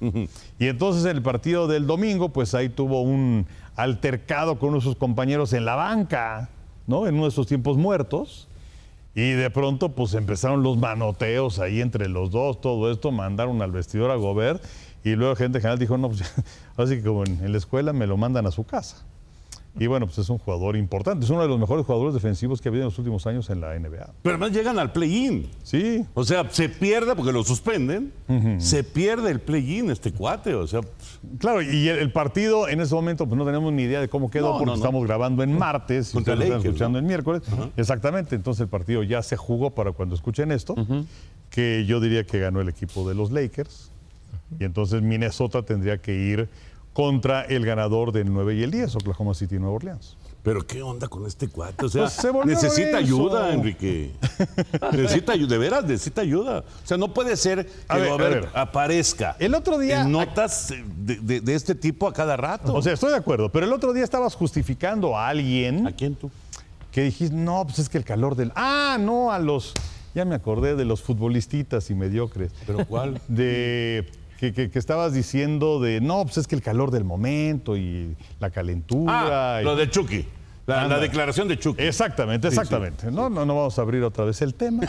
Y 0.60 0.68
entonces 0.68 1.06
en 1.06 1.18
el 1.18 1.24
partido 1.24 1.68
del 1.68 1.88
domingo, 1.88 2.30
pues 2.30 2.54
ahí 2.56 2.70
tuvo 2.70 3.02
un 3.02 3.46
altercado 3.76 4.60
con 4.60 4.70
uno 4.70 4.80
de 4.80 4.84
sus 4.84 4.96
compañeros 4.96 5.54
en 5.54 5.66
la 5.66 5.76
banca, 5.76 6.50
¿no? 6.88 7.08
En 7.08 7.16
uno 7.16 7.24
de 7.24 7.30
esos 7.30 7.48
tiempos 7.48 7.78
muertos. 7.78 8.48
Y 9.14 9.32
de 9.32 9.50
pronto, 9.50 9.90
pues 9.90 10.14
empezaron 10.14 10.62
los 10.62 10.78
manoteos 10.78 11.58
ahí 11.58 11.82
entre 11.82 12.08
los 12.08 12.30
dos, 12.30 12.62
todo 12.62 12.92
esto, 12.92 13.12
mandaron 13.12 13.64
al 13.64 13.72
vestidor 13.72 14.12
a 14.12 14.16
Gobert 14.16 14.64
y 15.10 15.16
luego 15.16 15.36
gente 15.36 15.60
general 15.60 15.80
dijo, 15.80 15.98
no, 15.98 16.10
pues 16.10 16.24
así 16.78 16.98
que 16.98 17.04
como 17.04 17.24
en, 17.26 17.44
en 17.44 17.52
la 17.52 17.58
escuela 17.58 17.94
me 17.94 18.08
lo 18.08 18.18
mandan 18.18 18.46
a 18.48 18.52
su 18.52 18.64
casa. 18.64 19.06
Y 19.80 19.86
bueno, 19.86 20.08
pues 20.08 20.18
es 20.18 20.28
un 20.32 20.40
jugador 20.40 20.76
importante, 20.76 21.24
es 21.24 21.30
uno 21.30 21.44
de 21.44 21.48
los 21.48 21.60
mejores 21.60 21.86
jugadores 21.86 22.16
defensivos 22.16 22.60
que 22.62 22.68
ha 22.68 22.72
habido 22.72 22.82
en 22.82 22.88
los 22.88 22.98
últimos 22.98 23.28
años 23.28 23.48
en 23.52 23.62
la 23.62 23.78
NBA. 23.78 24.10
Pero 24.24 24.36
además 24.36 24.52
llegan 24.52 24.80
al 24.80 24.92
play-in. 24.92 25.52
Sí, 25.62 26.04
O 26.16 26.24
sea, 26.24 26.50
se 26.50 26.68
pierde 26.68 27.16
porque 27.16 27.32
lo 27.32 27.44
suspenden. 27.44 28.12
Se 28.58 28.84
pierde 28.84 29.30
el 29.30 29.40
play-in 29.40 29.92
este 29.92 30.12
cuate. 30.12 30.56
O 30.56 30.66
sea, 30.66 30.82
claro, 31.38 31.62
y 31.62 31.90
el, 31.90 32.00
el 32.00 32.12
partido 32.12 32.68
en 32.68 32.82
ese 32.82 32.96
momento 32.96 33.28
pues 33.28 33.38
no 33.38 33.46
tenemos 33.46 33.72
ni 33.72 33.84
idea 33.84 34.02
de 34.02 34.10
cómo 34.10 34.32
quedó 34.32 34.48
No, 34.48 34.52
porque 34.54 34.66
no, 34.66 34.72
no. 34.72 34.78
estamos 34.78 35.06
grabando 35.06 35.44
en 35.44 35.56
martes 35.56 36.12
y 36.12 36.18
ustedes 36.18 36.40
lo 36.40 36.44
están 36.46 36.60
escuchando 36.66 36.98
en 36.98 37.06
miércoles. 37.06 37.44
Exactamente, 37.78 38.34
entonces 38.36 38.62
el 38.62 38.70
partido 38.70 39.04
ya 39.04 39.22
se 39.22 39.38
jugó 39.38 39.76
para 39.76 39.92
cuando 39.92 40.16
escuchen 40.16 40.52
esto, 40.52 40.74
que 41.52 41.86
yo 41.86 42.00
diría 42.00 42.24
que 42.26 42.40
ganó 42.40 42.62
el 42.62 42.70
equipo 42.70 43.08
de 43.08 43.14
los 43.14 43.32
Lakers. 43.32 43.92
Y 44.60 44.64
entonces 44.64 45.02
Minnesota 45.02 45.64
tendría 45.64 45.98
que 46.00 46.14
ir 46.16 46.50
contra 46.94 47.42
el 47.44 47.66
ganador 47.66 48.12
del 48.12 48.32
9 48.34 48.56
y 48.56 48.64
el 48.64 48.72
10, 48.72 48.96
Oklahoma 48.96 49.34
City 49.36 49.56
y 49.56 49.60
Nueva 49.60 49.76
Orleans. 49.76 50.18
pero 50.42 50.66
¿qué 50.66 50.82
onda 50.82 51.08
con 51.08 51.26
este 51.28 51.48
cuate? 51.48 51.86
O 51.86 51.90
sea, 51.90 52.04
Pues 52.04 52.14
se 52.14 52.32
necesita 52.46 52.98
ayuda, 52.98 53.54
Enrique. 53.54 54.14
necesita 54.94 55.34
ayuda, 55.34 55.50
de 55.50 55.58
veras, 55.60 55.84
necesita 55.84 56.22
ayuda. 56.22 56.60
O 56.84 56.88
sea, 56.88 56.98
no 56.98 57.14
puede 57.14 57.36
ser 57.38 57.66
que 57.68 57.72
A 57.88 57.98
ver, 57.98 58.08
a 58.08 58.12
Gobert 58.14 58.34
ver. 58.46 58.50
aparezca 58.56 59.36
El 59.40 59.54
otro 59.54 59.78
día- 59.78 60.02
en 60.02 60.12
notas 60.12 60.74
de, 60.98 61.18
de- 61.18 61.42
de 61.42 61.54
este 61.56 61.76
tipo 61.76 62.08
a 62.08 62.14
cada 62.14 62.36
rato. 62.38 62.74
O 62.74 62.82
sea, 62.82 62.94
estoy 62.94 63.12
de 63.12 63.18
acuerdo, 63.18 63.52
pero 63.52 63.66
el 63.68 63.74
otro 63.74 63.94
día 63.94 64.04
estabas 64.04 64.34
justificando 64.36 65.16
a 65.18 65.28
alguien 65.28 65.86
¿A 65.86 65.92
quién 65.92 66.16
tú? 66.16 66.32
que 66.92 67.04
dijiste, 67.04 67.36
no, 67.36 67.64
pues 67.66 67.78
es 67.80 67.90
que 67.90 67.98
el 68.00 68.06
calor 68.06 68.36
del... 68.36 68.52
Ah, 68.56 68.98
no, 69.00 69.32
a 69.32 69.38
los... 69.38 69.74
Ya 70.16 70.26
me 70.26 70.34
acordé 70.34 70.76
de 70.76 70.84
los 70.86 71.04
futbolistas 71.04 71.92
y 71.92 71.94
mediocres. 71.96 72.52
¿Pero 72.66 72.88
cuál? 72.88 73.22
De... 73.28 74.10
Que, 74.40 74.54
que- 74.54 74.70
que 74.70 74.78
estabas 74.80 75.14
diciendo 75.14 75.80
de, 75.80 76.00
no, 76.02 76.24
pues 76.24 76.38
es 76.38 76.48
que 76.48 76.56
el 76.56 76.62
calor 76.62 76.92
del 76.92 77.04
momento 77.04 77.76
y 77.76 78.16
la 78.40 78.50
calentura. 78.52 79.56
Ah, 79.58 79.62
y- 79.62 79.64
lo 79.66 79.76
de 79.76 79.90
Chucky. 79.90 80.26
La, 80.68 81.00
declaración 81.00 81.48
de 81.48 81.58
Chucky. 81.58 81.82
Exactamente, 81.82 82.50
exactamente. 82.50 83.10
No, 83.10 83.30
no, 83.30 83.46
no 83.46 83.56
vamos 83.56 83.80
a 83.80 83.82
abrir 83.82 84.04
otra 84.04 84.26
vez 84.26 84.42
el 84.42 84.54
tema. 84.54 84.84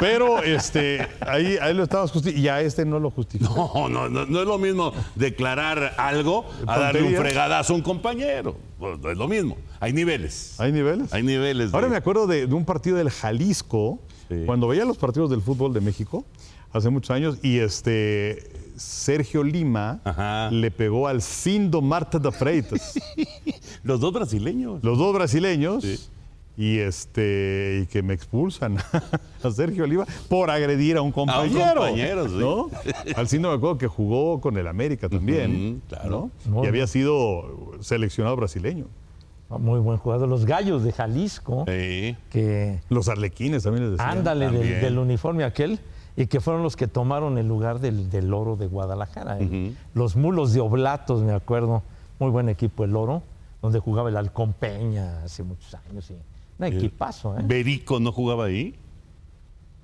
Pero 0.00 0.42
este, 0.42 1.06
ahí, 1.20 1.58
ahí 1.60 1.74
lo 1.74 1.82
estabas 1.82 2.10
justificando 2.10 2.46
y 2.46 2.48
a 2.48 2.62
este 2.62 2.86
no 2.86 2.98
lo 2.98 3.10
justificó. 3.10 3.70
No, 3.74 3.88
no, 3.90 4.08
no, 4.08 4.24
no 4.24 4.40
es 4.40 4.46
lo 4.46 4.56
mismo 4.58 4.92
declarar 5.14 5.92
algo 5.98 6.46
a 6.66 6.78
darle 6.78 7.02
un 7.02 7.14
fregadazo 7.14 7.74
a 7.74 7.76
un 7.76 7.82
compañero. 7.82 8.56
Pues, 8.78 8.98
no 8.98 9.10
es 9.10 9.18
lo 9.18 9.28
mismo. 9.28 9.58
Hay 9.78 9.92
niveles. 9.92 10.58
¿Hay 10.58 10.72
niveles? 10.72 11.12
Hay 11.12 11.22
niveles. 11.22 11.70
de- 11.70 11.76
Ahora 11.76 11.88
me 11.88 11.96
acuerdo 11.96 12.26
de, 12.26 12.46
de 12.46 12.54
un 12.54 12.64
partido 12.64 12.96
del 12.96 13.10
Jalisco, 13.10 14.00
cuando 14.46 14.68
veía 14.68 14.84
los 14.84 14.96
partidos 14.96 15.28
del 15.28 15.42
fútbol 15.42 15.74
de 15.74 15.80
México, 15.80 16.24
hace 16.72 16.90
muchos 16.90 17.10
años, 17.10 17.38
y 17.42 17.58
este 17.58 18.42
Sergio 18.76 19.42
Lima 19.44 20.00
Ajá. 20.04 20.50
le 20.50 20.70
pegó 20.70 21.06
al 21.08 21.20
Cindo 21.22 21.82
Marta 21.82 22.18
de 22.18 22.30
Freitas, 22.32 22.94
Los 23.82 24.00
dos 24.00 24.12
brasileños. 24.12 24.82
los 24.84 24.98
dos 24.98 25.14
brasileños, 25.14 25.82
Sí. 25.84 25.98
y 26.56 26.78
este 26.78 27.80
y 27.82 27.86
que 27.86 28.02
me 28.02 28.14
expulsan 28.14 28.76
a 29.42 29.50
Sergio 29.50 29.86
Lima 29.86 30.06
por 30.28 30.50
agredir 30.50 30.96
a 30.96 31.02
un 31.02 31.12
compañero. 31.12 31.74
compañero, 31.80 32.28
sí. 32.28 32.34
¿no? 32.38 32.68
Al 33.16 33.28
Cindo 33.28 33.48
me 33.50 33.54
acuerdo 33.56 33.78
que 33.78 33.86
jugó 33.86 34.40
con 34.40 34.56
el 34.58 34.66
América 34.66 35.08
también, 35.08 35.82
claro. 35.88 36.30
y 36.62 36.66
había 36.66 36.86
sido 36.86 37.76
seleccionado 37.80 38.36
brasileño. 38.36 38.86
Muy 39.48 39.80
buen 39.80 39.98
jugador. 39.98 40.28
Los 40.28 40.44
gallos 40.46 40.84
de 40.84 40.92
Jalisco, 40.92 41.64
Sí. 41.66 42.16
que 42.30 42.78
Los 42.88 43.08
arlequines 43.08 43.64
también 43.64 43.82
les 43.90 43.98
decían. 43.98 44.18
ándale 44.18 44.48
del, 44.50 44.80
del 44.80 44.98
uniforme 44.98 45.42
aquel, 45.42 45.80
y 46.16 46.26
que 46.26 46.40
fueron 46.40 46.62
los 46.62 46.76
que 46.76 46.86
tomaron 46.88 47.38
el 47.38 47.46
lugar 47.48 47.78
del, 47.80 48.10
del 48.10 48.32
oro 48.34 48.56
de 48.56 48.66
Guadalajara. 48.66 49.38
¿eh? 49.40 49.74
Los 49.94 50.16
mulos 50.16 50.52
de 50.52 50.60
Oblatos, 50.60 51.22
me 51.22 51.32
acuerdo. 51.32 51.82
Muy 52.18 52.30
buen 52.30 52.48
equipo 52.50 52.84
el 52.84 52.94
oro, 52.96 53.22
donde 53.62 53.78
jugaba 53.78 54.10
el 54.10 54.16
Halcón 54.16 54.52
Peña 54.52 55.22
hace 55.24 55.42
muchos 55.42 55.74
años. 55.74 56.10
Y 56.10 56.14
un 56.58 56.66
equipazo, 56.66 57.38
¿eh? 57.38 57.42
Berico 57.44 57.98
no 58.00 58.12
jugaba 58.12 58.44
ahí. 58.46 58.74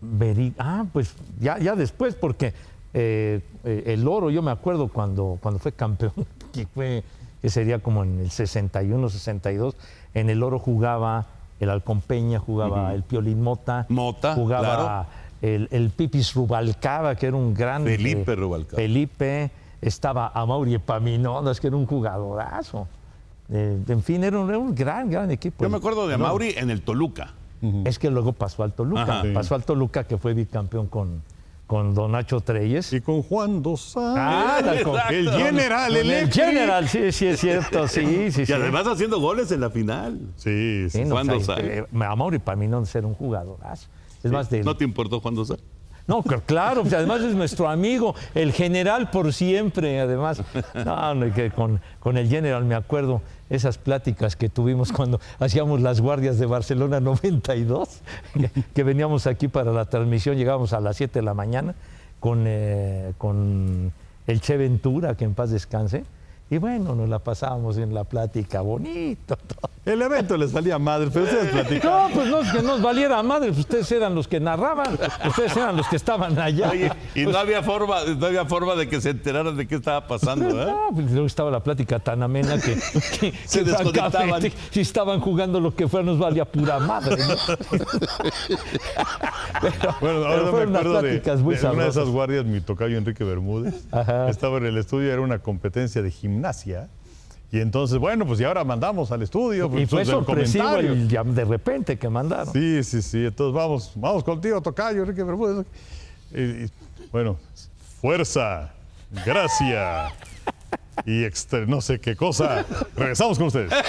Veri- 0.03 0.55
ah, 0.59 0.85
pues 0.93 1.15
ya, 1.41 1.59
ya 1.59 1.75
después, 1.75 2.15
porque 2.15 2.53
eh, 2.93 3.41
eh, 3.65 3.83
el 3.87 4.07
oro, 4.07 4.31
yo 4.31 4.43
me 4.43 4.51
acuerdo 4.51 4.89
cuando, 4.89 5.39
cuando 5.41 5.59
fue 5.59 5.73
campeón, 5.73 6.13
que 6.53 6.67
fue, 6.67 7.03
que 7.41 7.49
sería 7.49 7.79
como 7.79 8.03
en 8.05 8.21
el 8.21 8.31
61, 8.31 9.09
62, 9.09 9.75
en 10.15 10.29
el 10.31 10.43
oro 10.43 10.59
jugaba 10.59 11.27
el 11.61 11.71
Halcón 11.71 12.03
Peña, 12.03 12.39
jugaba 12.39 12.93
el 12.93 13.03
Piolín 13.03 13.43
Mota, 13.43 13.87
Mota, 13.89 14.35
jugaba 14.35 14.77
claro. 14.77 15.07
El, 15.43 15.69
el 15.71 15.91
Pipis 15.91 16.35
Rubalcaba, 16.35 17.15
que 17.15 17.27
era 17.27 17.37
un 17.37 17.55
gran... 17.55 17.85
Felipe 17.85 18.33
eh, 18.33 18.37
Rubalcaba. 18.37 18.77
Felipe, 18.77 19.51
estaba 19.81 20.33
Amauri 20.35 20.75
Epaminondas, 20.75 21.61
que 21.61 21.67
era 21.69 21.77
un 21.77 21.87
jugadorazo. 21.87 22.89
Eh, 23.49 23.79
en 23.87 24.03
fin, 24.03 24.25
era 24.25 24.39
un, 24.39 24.49
era 24.49 24.59
un 24.59 24.75
gran, 24.75 25.11
gran 25.11 25.31
equipo. 25.31 25.63
Yo 25.63 25.71
me 25.71 25.77
acuerdo 25.77 26.09
de 26.09 26.17
Mauri 26.17 26.55
en 26.57 26.71
el 26.71 26.83
Toluca. 26.83 27.33
Es 27.85 27.99
que 27.99 28.11
luego 28.11 28.33
pasó 28.33 28.63
al 28.63 28.73
Toluca. 28.75 29.03
Ajá. 29.03 29.23
Sí. 29.23 29.29
Pasó 29.33 29.55
al 29.55 29.65
Toluca, 29.65 30.05
que 30.05 30.19
fue 30.19 30.35
bicampeón 30.35 30.87
con, 30.87 31.23
con 31.67 31.95
Don 31.95 32.13
Nacho 32.13 32.41
Treyes. 32.41 32.93
Y 32.93 33.01
con 33.01 33.23
Juan 33.23 33.63
dos 33.63 33.95
Ah. 33.97 34.61
El 35.11 35.31
general, 35.31 35.89
con 35.89 35.97
el 35.97 36.11
el. 36.11 36.33
General, 36.33 36.89
sí, 36.89 37.11
sí, 37.13 37.27
es 37.27 37.41
cierto, 37.41 37.89
sí, 37.89 38.31
sí. 38.31 38.43
Y 38.43 38.47
sí. 38.47 38.53
además 38.53 38.87
haciendo 38.87 39.21
goles 39.21 39.51
en 39.53 39.61
la 39.61 39.71
final. 39.71 40.21
Sí, 40.37 40.87
sí. 40.91 40.99
Sí, 40.99 41.05
no, 41.05 41.15
Juan 41.17 41.31
o 41.31 41.41
sea, 41.41 41.57
Dosal. 41.57 41.65
eh, 41.65 41.87
mí 42.57 42.69
no 42.69 42.85
era 42.93 43.07
un 43.07 43.15
jugadorazo. 43.15 43.89
Es 44.27 44.33
más 44.33 44.51
de... 44.51 44.63
¿No 44.63 44.77
te 44.77 44.85
importó 44.85 45.21
Juan 45.21 45.35
Dosal? 45.35 45.59
No, 46.07 46.23
cl- 46.23 46.43
claro, 46.47 46.83
pues 46.83 46.95
además 46.95 47.21
es 47.23 47.35
nuestro 47.35 47.69
amigo, 47.69 48.15
el 48.35 48.53
general 48.53 49.11
por 49.11 49.33
siempre, 49.33 49.99
además. 50.01 50.41
No, 50.85 51.15
no, 51.17 51.35
que 51.35 51.51
con, 51.51 51.81
con 51.99 52.17
el 52.17 52.29
general 52.29 52.65
me 52.65 52.77
acuerdo 52.77 53.23
esas 53.51 53.77
pláticas 53.79 54.37
que 54.37 54.49
tuvimos 54.49 54.93
cuando 54.93 55.21
hacíamos 55.41 55.81
las 55.81 56.01
guardias 56.01 56.39
de 56.39 56.47
Barcelona 56.47 57.01
92, 57.01 57.89
que, 58.35 58.51
que 58.73 58.83
veníamos 58.85 59.27
aquí 59.27 59.49
para 59.49 59.73
la 59.73 59.87
transmisión, 59.87 60.37
llegábamos 60.37 60.73
a 60.75 60.81
las 60.81 60.97
7 60.97 61.19
de 61.19 61.25
la 61.25 61.35
mañana 61.35 61.75
con, 62.21 62.45
eh, 62.47 63.13
con 63.19 63.93
el 64.29 64.41
Che 64.41 64.57
Ventura, 64.57 65.17
que 65.17 65.25
en 65.25 65.35
paz 65.35 65.51
descanse. 65.51 66.05
Y 66.49 66.59
bueno, 66.59 66.95
nos 66.95 67.09
la 67.09 67.19
pasábamos 67.19 67.77
en 67.77 67.93
la 67.93 68.05
plática, 68.05 68.61
bonito. 68.61 69.37
todo. 69.37 69.71
El 69.85 70.01
evento 70.03 70.37
le 70.37 70.49
salía 70.49 70.79
madre, 70.79 71.09
pero 71.13 71.25
ustedes 71.25 71.51
platican. 71.53 71.91
No, 71.91 72.09
pues 72.15 72.29
no 72.29 72.41
es 72.41 72.53
que 72.53 72.63
nos 72.63 72.83
valiera 72.83 73.23
madre, 73.23 73.49
pues 73.49 73.61
ustedes 73.61 73.91
eran 73.93 74.15
los 74.17 74.27
que 74.29 74.39
narraban, 74.41 74.99
ustedes 75.29 75.57
eran 75.57 75.77
los 75.77 75.87
que 75.89 75.95
estaban 75.97 76.37
allá. 76.39 76.71
Oye, 76.71 76.91
y 77.15 77.25
no 77.25 77.37
había 77.39 77.63
forma, 77.63 77.97
no 78.17 78.27
había 78.27 78.45
forma 78.47 78.75
de 78.75 78.89
que 78.89 79.01
se 79.01 79.11
enteraran 79.11 79.57
de 79.57 79.67
qué 79.69 79.77
estaba 79.77 80.07
pasando, 80.07 80.49
¿eh? 80.61 80.67
No, 80.67 80.89
pues 80.93 81.11
luego 81.13 81.27
estaba 81.27 81.51
la 81.53 81.61
plática 81.63 81.99
tan 82.01 82.23
amena 82.23 82.59
que, 82.61 82.75
que, 83.21 83.33
Se 83.45 83.61
que 83.61 83.71
desconectaban. 83.71 84.43
si 84.71 84.81
estaban 84.81 85.21
jugando 85.21 85.61
lo 85.61 85.75
que 85.75 85.87
fuera 85.89 86.05
nos 86.07 86.19
valía 86.19 86.45
pura 86.45 86.79
madre. 86.81 87.17
¿no? 87.17 87.35
Pero- 89.61 89.95
Bueno, 90.01 90.01
pero 90.01 90.27
ahora 90.27 90.43
me 90.45 90.51
fueron 90.51 90.69
unas 90.71 90.81
acuerdo 90.81 91.03
de, 91.03 91.09
pláticas 91.11 91.41
muy 91.41 91.55
de 91.57 91.67
una 91.67 91.83
de 91.85 91.89
esas 91.89 92.09
guardias, 92.09 92.45
mi 92.45 92.61
tocayo 92.61 92.99
Enrique 92.99 93.25
Bermúdez. 93.25 93.87
Ajá. 93.93 94.29
Estaba 94.29 94.59
en 94.59 94.67
el 94.67 94.77
estudio, 94.79 95.13
era 95.13 95.21
una 95.23 95.39
competencia 95.39 96.03
de 96.03 96.11
gimnasia. 96.11 96.36
Y 97.53 97.61
entonces, 97.61 97.99
bueno, 97.99 98.27
pues 98.27 98.41
y 98.41 98.45
ahora 98.45 98.65
mandamos 98.65 99.13
al 99.13 99.23
estudio. 99.23 99.67
Y 99.67 99.69
pues, 99.69 99.91
fue 99.91 100.01
el 100.03 100.07
sorpresivo 100.09 100.65
comentario. 100.65 100.93
el 100.95 101.09
de 101.35 101.45
repente 101.45 101.97
que 101.99 102.09
mandaron. 102.09 102.53
Sí, 102.53 102.83
sí, 102.83 103.01
sí. 103.03 103.25
Entonces 103.27 103.55
vamos, 103.55 103.93
vamos 103.95 104.25
contigo, 104.25 104.61
tocayo 104.61 105.03
Enrique 105.03 105.23
Bermúdez. 105.23 105.65
Y- 106.33 106.65
y, 106.65 106.71
bueno, 107.13 107.39
fuerza, 108.01 108.73
gracia 109.25 110.13
y 111.05 111.25
no 111.67 111.81
sé 111.81 112.01
qué 112.01 112.17
cosa. 112.17 112.65
Regresamos 112.97 113.39
con 113.39 113.47
ustedes. 113.47 113.71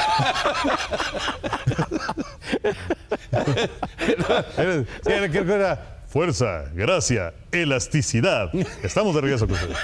Era- 4.58 5.26
era 5.56 5.97
fuerza, 6.08 6.72
gracia, 6.74 7.34
elasticidad. 7.52 8.50
Estamos 8.84 9.14
de 9.16 9.22
regreso 9.22 9.48
con 9.48 9.56
ustedes. 9.58 9.78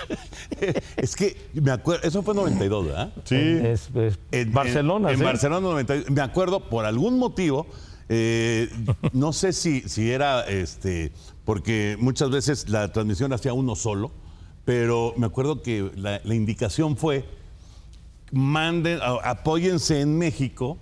Es 0.97 1.15
que 1.15 1.36
me 1.53 1.71
acuerdo, 1.71 2.07
eso 2.07 2.23
fue 2.23 2.33
92, 2.33 2.86
¿verdad? 2.88 3.13
Sí. 3.25 3.36
Es, 3.36 3.89
es 3.95 4.19
En- 4.31 4.51
Barcelona, 4.53 5.12
En. 5.12 5.19
Barcelona 5.19 5.59
92. 5.62 6.09
Me 6.12 6.21
acuerdo, 6.21 6.69
por 6.69 6.86
algún 6.86 7.17
motivo, 7.19 7.67
eh, 8.09 8.69
no 9.12 9.33
sé 9.33 9.53
si, 9.53 9.81
si 9.81 10.12
era 10.12 10.41
este, 10.47 11.12
porque 11.45 11.97
muchas 11.99 12.29
veces 12.29 12.69
la 12.69 12.91
transmisión 12.91 13.29
la 13.29 13.36
hacía 13.36 13.53
uno 13.53 13.75
solo, 13.75 14.12
pero 14.65 15.13
me 15.17 15.25
acuerdo 15.25 15.62
que 15.62 15.91
la, 15.95 16.21
la 16.23 16.36
indicación 16.36 16.95
fue: 16.97 17.25
manden, 18.31 18.99
apóyense 19.23 19.99
en 20.01 20.17
México 20.17 20.77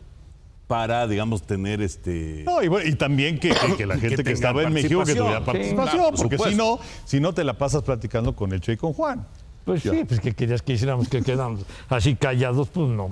para, 0.71 1.05
digamos, 1.05 1.41
tener 1.43 1.81
este. 1.81 2.43
No, 2.45 2.63
y, 2.63 2.69
bueno, 2.69 2.87
y 2.87 2.95
también 2.95 3.37
que, 3.39 3.49
que- 3.49 3.75
que 3.75 3.85
la 3.85 3.97
gente 3.99 4.23
que, 4.23 4.31
estaba 4.31 4.63
en 4.63 4.71
México 4.71 5.03
que 5.03 5.15
tuviera 5.15 5.43
participación. 5.43 6.01
Sí, 6.15 6.21
por 6.23 6.29
porque 6.37 6.49
si 6.49 6.55
no, 6.55 6.79
si 7.03 7.19
no 7.19 7.33
te 7.33 7.43
la 7.43 7.55
pasas 7.57 7.83
platicando 7.83 8.33
con 8.37 8.53
el 8.53 8.61
Che 8.61 8.71
y 8.73 8.77
con 8.77 8.93
Juan. 8.93 9.27
Pues 9.65 9.83
sí, 9.83 10.05
pues 10.07 10.21
que 10.21 10.31
querías 10.33 10.61
que 10.61 10.71
hiciéramos 10.73 11.09
que 11.09 11.21
quedamos 11.21 11.65
así 11.89 12.15
callados, 12.15 12.69
pues 12.69 12.87
no. 12.87 13.09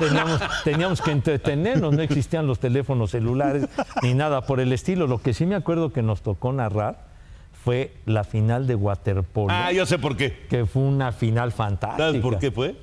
Teníamos, 0.00 0.40
teníamos 0.64 1.00
que 1.00 1.12
entretenernos, 1.12 1.94
no 1.94 2.02
existían 2.02 2.48
los 2.48 2.58
teléfonos 2.58 3.12
celulares 3.12 3.68
ni 4.02 4.12
nada 4.12 4.40
por 4.42 4.58
el 4.58 4.72
estilo. 4.72 5.06
Lo 5.06 5.22
que 5.22 5.32
sí 5.32 5.46
me 5.46 5.54
acuerdo 5.54 5.92
que 5.92 6.02
nos 6.02 6.22
tocó 6.22 6.52
narrar 6.52 7.06
fue 7.64 7.94
la 8.04 8.24
final 8.24 8.66
de 8.66 8.74
waterpolo, 8.74 9.48
Ah, 9.50 9.70
yo 9.72 9.86
sé 9.86 9.98
por 10.00 10.16
qué. 10.16 10.46
que 10.50 10.66
fue 10.66 10.82
una 10.82 11.12
final 11.12 11.52
fantástica. 11.52 12.08
¿Sabes 12.08 12.20
por 12.20 12.38
qué 12.40 12.50
fue? 12.50 12.74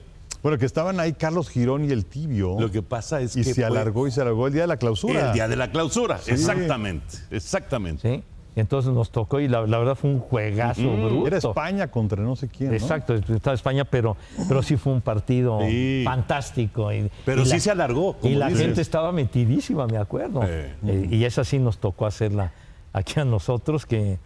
Bueno, 0.43 0.57
que 0.57 0.65
estaban 0.65 0.99
ahí 0.99 1.13
Carlos 1.13 1.49
Girón 1.49 1.85
y 1.85 1.91
el 1.91 2.05
Tibio. 2.05 2.59
Lo 2.59 2.69
que 2.69 2.81
pasa 2.83 3.21
es 3.21 3.35
y 3.35 3.39
que 3.39 3.45
se 3.45 3.55
fue 3.55 3.63
alargó 3.63 4.05
y 4.07 4.11
se 4.11 4.21
alargó 4.21 4.47
el 4.47 4.53
día 4.53 4.63
de 4.63 4.67
la 4.67 4.77
clausura. 4.77 5.27
el 5.29 5.33
día 5.33 5.47
de 5.47 5.55
la 5.55 5.71
clausura. 5.71 6.19
Exactamente, 6.27 7.15
exactamente. 7.31 8.17
¿Sí? 8.17 8.23
Y 8.55 8.59
entonces 8.59 8.91
nos 8.93 9.09
tocó 9.09 9.39
y 9.39 9.47
la, 9.47 9.65
la 9.65 9.79
verdad 9.79 9.95
fue 9.95 10.11
un 10.11 10.19
juegazo 10.19 10.81
bruto. 10.95 11.25
Era 11.25 11.37
España 11.37 11.89
contra 11.89 12.21
no 12.21 12.35
sé 12.35 12.49
quién. 12.49 12.69
¿no? 12.69 12.75
Exacto, 12.75 13.15
estaba 13.15 13.55
España, 13.55 13.83
pero, 13.85 14.15
pero 14.47 14.61
sí 14.61 14.75
fue 14.77 14.93
un 14.93 15.01
partido 15.01 15.59
Sí. 15.61 16.03
fantástico. 16.05 16.91
y- 16.93 17.09
Pero 17.25 17.41
y 17.41 17.45
sí 17.47 17.59
se 17.59 17.71
alargó, 17.71 18.15
Y 18.21 18.35
la 18.35 18.49
dices. 18.49 18.61
gente 18.65 18.81
estaba 18.81 19.11
metidísima, 19.11 19.87
me 19.87 19.97
acuerdo. 19.97 20.41
Eh. 20.43 20.75
Eh, 20.85 21.07
y 21.09 21.23
esa 21.23 21.43
sí 21.45 21.57
nos 21.57 21.79
tocó 21.79 22.05
hacerla 22.05 22.51
aquí 22.91 23.19
a 23.19 23.25
nosotros, 23.25 23.87
que 23.87 24.19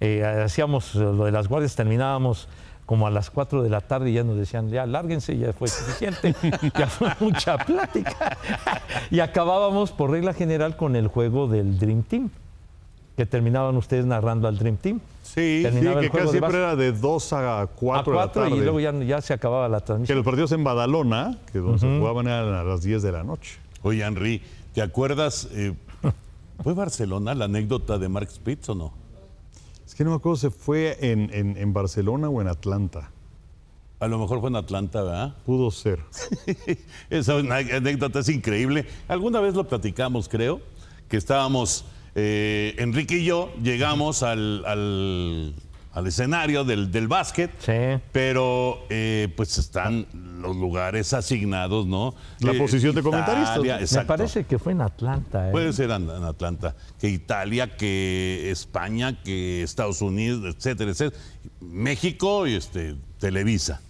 eh, 0.00 0.24
hacíamos 0.44 0.94
lo 0.96 1.26
de 1.26 1.30
las 1.32 1.46
guardias, 1.46 1.76
terminábamos 1.76 2.48
como 2.88 3.06
a 3.06 3.10
las 3.10 3.28
4 3.30 3.62
de 3.62 3.68
la 3.68 3.82
tarde 3.82 4.08
y 4.08 4.14
ya 4.14 4.24
nos 4.24 4.38
decían, 4.38 4.70
ya 4.70 4.86
lárguense, 4.86 5.36
ya 5.36 5.52
fue 5.52 5.68
suficiente, 5.68 6.34
ya 6.74 6.86
fue 6.86 7.10
mucha 7.20 7.58
plática. 7.58 8.38
y 9.10 9.20
acabábamos 9.20 9.92
por 9.92 10.10
regla 10.10 10.32
general 10.32 10.74
con 10.78 10.96
el 10.96 11.08
juego 11.08 11.48
del 11.48 11.78
Dream 11.78 12.02
Team, 12.02 12.30
que 13.14 13.26
terminaban 13.26 13.76
ustedes 13.76 14.06
narrando 14.06 14.48
al 14.48 14.56
Dream 14.56 14.78
Team. 14.78 15.00
Sí, 15.22 15.62
Sí, 15.70 15.80
que 16.00 16.08
casi 16.10 16.28
siempre 16.28 16.56
era 16.56 16.76
de 16.76 16.92
2 16.92 17.32
a 17.34 17.60
a 17.60 17.66
4 17.66 18.10
de 18.12 18.18
la 18.18 18.24
4 18.24 18.42
tarde. 18.44 18.56
y 18.56 18.60
luego 18.60 18.80
ya, 18.80 18.92
ya 19.04 19.20
se 19.20 19.34
acababa 19.34 19.68
la 19.68 19.80
Que 19.80 19.84
transmisión. 19.86 20.16
los 20.16 20.24
partidos 20.24 20.52
en 20.52 20.64
Badalona, 20.64 21.36
que 21.52 21.58
donde 21.58 21.80
se 21.80 21.98
jugaban 21.98 22.26
eran 22.26 22.54
a 22.54 22.64
las 22.64 22.80
10 22.80 23.02
de 23.02 23.12
la 23.12 23.22
noche. 23.22 23.58
Oye, 23.82 24.02
Henry, 24.02 24.40
¿te 24.72 24.80
acuerdas? 24.80 25.46
eh, 25.52 25.74
¿Fue 26.64 26.72
Barcelona 26.72 27.34
la 27.34 27.44
anécdota 27.44 27.98
de 27.98 28.08
Mark 28.08 28.30
Spitz 28.30 28.70
o 28.70 28.74
no? 28.74 28.92
Que 29.98 30.04
no 30.04 30.10
me 30.10 30.16
acuerdo 30.16 30.36
si 30.36 30.48
fue 30.50 30.96
en, 31.00 31.28
en- 31.34 31.56
en 31.56 31.72
Barcelona 31.72 32.28
o 32.28 32.40
en 32.40 32.46
Atlanta. 32.46 33.10
A 33.98 34.06
lo 34.06 34.16
mejor 34.20 34.38
fue 34.40 34.48
en 34.48 34.54
Atlanta, 34.54 35.02
¿verdad? 35.02 35.34
Pudo 35.44 35.72
ser. 35.72 35.98
Esa 37.10 37.36
anécdota 37.36 38.20
es 38.20 38.28
increíble. 38.28 38.86
Alguna 39.08 39.40
vez 39.40 39.54
lo 39.54 39.66
platicamos, 39.66 40.28
creo, 40.28 40.60
que 41.08 41.16
estábamos, 41.16 41.84
eh, 42.14 42.76
Enrique 42.78 43.18
y 43.18 43.24
yo, 43.24 43.52
llegamos 43.60 44.22
al, 44.22 44.64
al- 44.66 45.54
al 45.98 46.06
escenario 46.06 46.64
del, 46.64 46.90
del 46.92 47.08
básquet, 47.08 47.50
Sí. 47.58 48.00
pero 48.12 48.78
eh, 48.88 49.32
pues 49.36 49.58
están 49.58 50.06
los 50.40 50.54
lugares 50.56 51.12
asignados, 51.12 51.86
¿no? 51.86 52.14
La 52.38 52.52
Eh, 52.52 52.58
posición 52.58 52.94
de 52.94 53.02
¿no? 53.02 53.10
Me 53.10 54.04
parece 54.04 54.44
que 54.44 54.58
fue 54.60 54.72
en 54.72 54.80
Atlanta. 54.80 55.48
¿eh? 55.48 55.50
Puede 55.52 55.72
ser 55.72 55.90
en, 55.90 56.08
en 56.08 56.22
Atlanta, 56.22 56.76
que 57.00 57.08
Italia, 57.08 57.76
que 57.76 58.48
España, 58.50 59.20
que 59.22 59.62
Estados 59.64 60.00
Unidos, 60.00 60.54
etcétera, 60.56 60.92
etcétera. 60.92 61.20
México 61.60 62.46
y 62.46 62.54
este, 62.54 62.94
Televisa. 63.18 63.80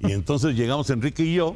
Y 0.00 0.12
entonces 0.12 0.54
llegamos 0.56 0.88
Enrique 0.88 1.22
y 1.22 1.34
yo, 1.34 1.54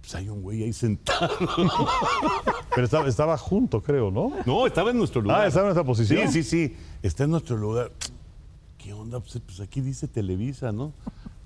pues 0.00 0.14
hay 0.14 0.28
un 0.28 0.42
güey 0.42 0.62
ahí 0.62 0.72
sentado. 0.74 1.30
Pero 2.74 2.84
estaba, 2.84 3.08
estaba 3.08 3.38
junto, 3.38 3.82
creo, 3.82 4.10
¿no? 4.10 4.32
No, 4.44 4.66
estaba 4.66 4.90
en 4.90 4.98
nuestro 4.98 5.22
lugar. 5.22 5.40
Ah, 5.42 5.46
estaba 5.46 5.66
en 5.68 5.72
esa 5.72 5.84
posición. 5.84 6.30
Sí, 6.30 6.42
sí, 6.42 6.68
sí, 6.68 6.76
está 7.02 7.24
en 7.24 7.30
nuestro 7.30 7.56
lugar. 7.56 7.90
¿Qué 8.78 8.92
onda? 8.92 9.20
Pues, 9.20 9.40
pues 9.44 9.60
aquí 9.60 9.80
dice 9.80 10.08
Televisa, 10.08 10.72
¿no? 10.72 10.92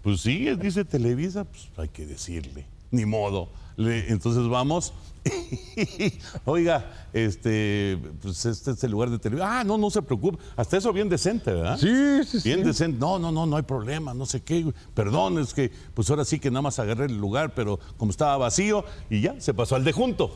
Pues 0.02 0.20
sí, 0.20 0.48
dice 0.56 0.84
Televisa, 0.84 1.44
pues 1.44 1.68
hay 1.76 1.88
que 1.88 2.06
decirle, 2.06 2.66
ni 2.90 3.04
modo. 3.06 3.48
Le- 3.76 4.10
entonces 4.12 4.46
vamos. 4.48 4.92
Oiga, 6.44 7.08
este, 7.12 7.96
pues 8.20 8.44
este 8.44 8.72
es 8.72 8.84
el 8.84 8.90
lugar 8.90 9.08
de 9.10 9.18
Televisa. 9.18 9.60
Ah, 9.60 9.64
no, 9.64 9.78
no 9.78 9.88
se 9.90 10.02
preocupe. 10.02 10.38
Hasta 10.56 10.76
eso 10.76 10.92
bien 10.92 11.08
decente, 11.08 11.52
¿verdad? 11.52 11.78
Sí, 11.78 12.24
sí, 12.26 12.40
sí. 12.40 12.48
Bien 12.48 12.64
decente. 12.64 12.98
No, 12.98 13.18
no, 13.18 13.30
no, 13.32 13.46
no 13.46 13.56
hay 13.56 13.62
problema, 13.62 14.12
no 14.14 14.26
sé 14.26 14.42
qué. 14.42 14.72
Perdón, 14.94 15.38
es 15.38 15.54
que 15.54 15.70
pues 15.94 16.10
ahora 16.10 16.24
sí 16.24 16.38
que 16.38 16.50
nada 16.50 16.62
más 16.62 16.78
agarré 16.80 17.06
el 17.06 17.16
lugar, 17.16 17.54
pero 17.54 17.78
como 17.96 18.10
estaba 18.10 18.36
vacío 18.36 18.84
y 19.08 19.20
ya, 19.20 19.40
se 19.40 19.54
pasó 19.54 19.76
al 19.76 19.84
de 19.84 19.92
junto. 19.92 20.34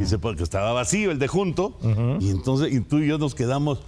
Y 0.00 0.04
se 0.04 0.18
porque 0.18 0.42
estaba 0.42 0.72
vacío 0.72 1.10
el 1.10 1.18
de 1.18 1.28
junto. 1.28 1.78
Y 2.20 2.28
entonces 2.30 2.72
y 2.72 2.80
tú 2.80 2.98
y 2.98 3.06
yo 3.06 3.18
nos 3.18 3.34
quedamos, 3.34 3.80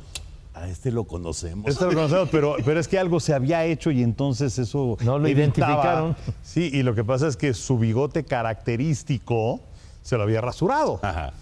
a 0.56 0.68
este 0.68 0.90
lo 0.90 1.04
conocemos. 1.04 1.66
Esto 1.68 1.86
lo 1.86 1.92
conocemos, 1.94 2.28
pero, 2.30 2.56
pero 2.64 2.80
es 2.80 2.88
que 2.88 2.98
algo 2.98 3.20
se 3.20 3.34
había 3.34 3.64
hecho 3.64 3.90
y 3.90 4.02
entonces 4.02 4.58
eso. 4.58 4.96
No 5.04 5.18
lo 5.18 5.26
evitaba- 5.28 5.30
identificaron. 5.30 6.16
Sí, 6.42 6.70
y 6.72 6.82
lo 6.82 6.94
que 6.94 7.04
pasa 7.04 7.28
es 7.28 7.36
que 7.36 7.52
su 7.54 7.78
bigote 7.78 8.24
característico 8.24 9.60
se 10.02 10.16
lo 10.16 10.22
había 10.22 10.40
rasurado. 10.40 10.98
Ajá. 11.02 11.32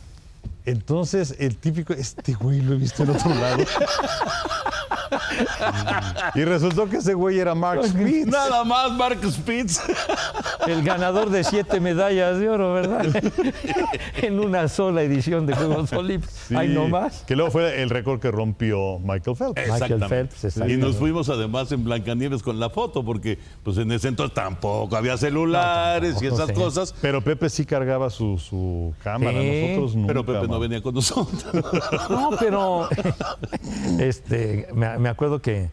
Entonces, 0.64 1.36
el 1.38 1.56
típico, 1.56 1.92
este 1.92 2.32
güey 2.32 2.60
lo 2.60 2.74
he 2.74 2.76
visto 2.76 3.02
en 3.02 3.10
otro 3.10 3.34
lado. 3.34 3.64
y 6.34 6.44
resultó 6.44 6.88
que 6.88 6.98
ese 6.98 7.14
güey 7.14 7.38
era 7.38 7.54
Mark 7.54 7.84
Spitz. 7.86 8.26
Nada 8.26 8.64
más 8.64 8.92
Mark 8.92 9.18
Spitz. 9.30 9.80
El 10.66 10.82
ganador 10.82 11.30
de 11.30 11.44
siete 11.44 11.80
medallas 11.80 12.38
de 12.38 12.48
oro, 12.48 12.72
¿verdad? 12.72 13.04
en 14.22 14.40
una 14.40 14.68
sola 14.68 15.02
edición 15.02 15.46
de 15.46 15.54
Juegos 15.54 15.92
Olímpicos. 15.92 16.34
Sí, 16.48 16.54
Ay, 16.56 16.68
no 16.68 16.88
más. 16.88 17.22
Que 17.26 17.36
luego 17.36 17.50
fue 17.50 17.82
el 17.82 17.90
récord 17.90 18.20
que 18.20 18.30
rompió 18.30 18.98
Michael 18.98 19.36
Phelps. 19.36 19.56
Michael 19.56 19.72
Exactamente. 19.72 20.34
Phelps, 20.36 20.56
y 20.68 20.76
nos 20.76 20.96
fuimos 20.96 21.28
además 21.28 21.70
en 21.72 21.84
Blancanieves 21.84 22.42
con 22.42 22.58
la 22.58 22.70
foto, 22.70 23.04
porque 23.04 23.38
pues 23.62 23.76
en 23.78 23.92
ese 23.92 24.08
entonces 24.08 24.34
tampoco 24.34 24.96
había 24.96 25.16
celulares 25.16 26.16
y 26.22 26.28
tampoco, 26.28 26.34
esas 26.34 26.48
sí. 26.48 26.54
cosas. 26.54 26.94
Pero 27.00 27.22
Pepe 27.22 27.48
sí 27.50 27.64
cargaba 27.64 28.10
su, 28.10 28.38
su 28.38 28.94
cámara. 29.02 29.40
Sí, 29.40 29.66
Nosotros 29.68 29.96
nunca. 29.96 30.06
Pero 30.08 30.26
Pepe 30.26 30.48
no 30.48 30.53
mano. 30.54 30.60
venía 30.60 30.82
con 30.82 30.94
nosotros. 30.94 31.44
No, 32.10 32.30
pero 32.38 32.88
este, 33.98 34.68
me, 34.74 34.98
me 34.98 35.08
acuerdo 35.08 35.40
que 35.40 35.70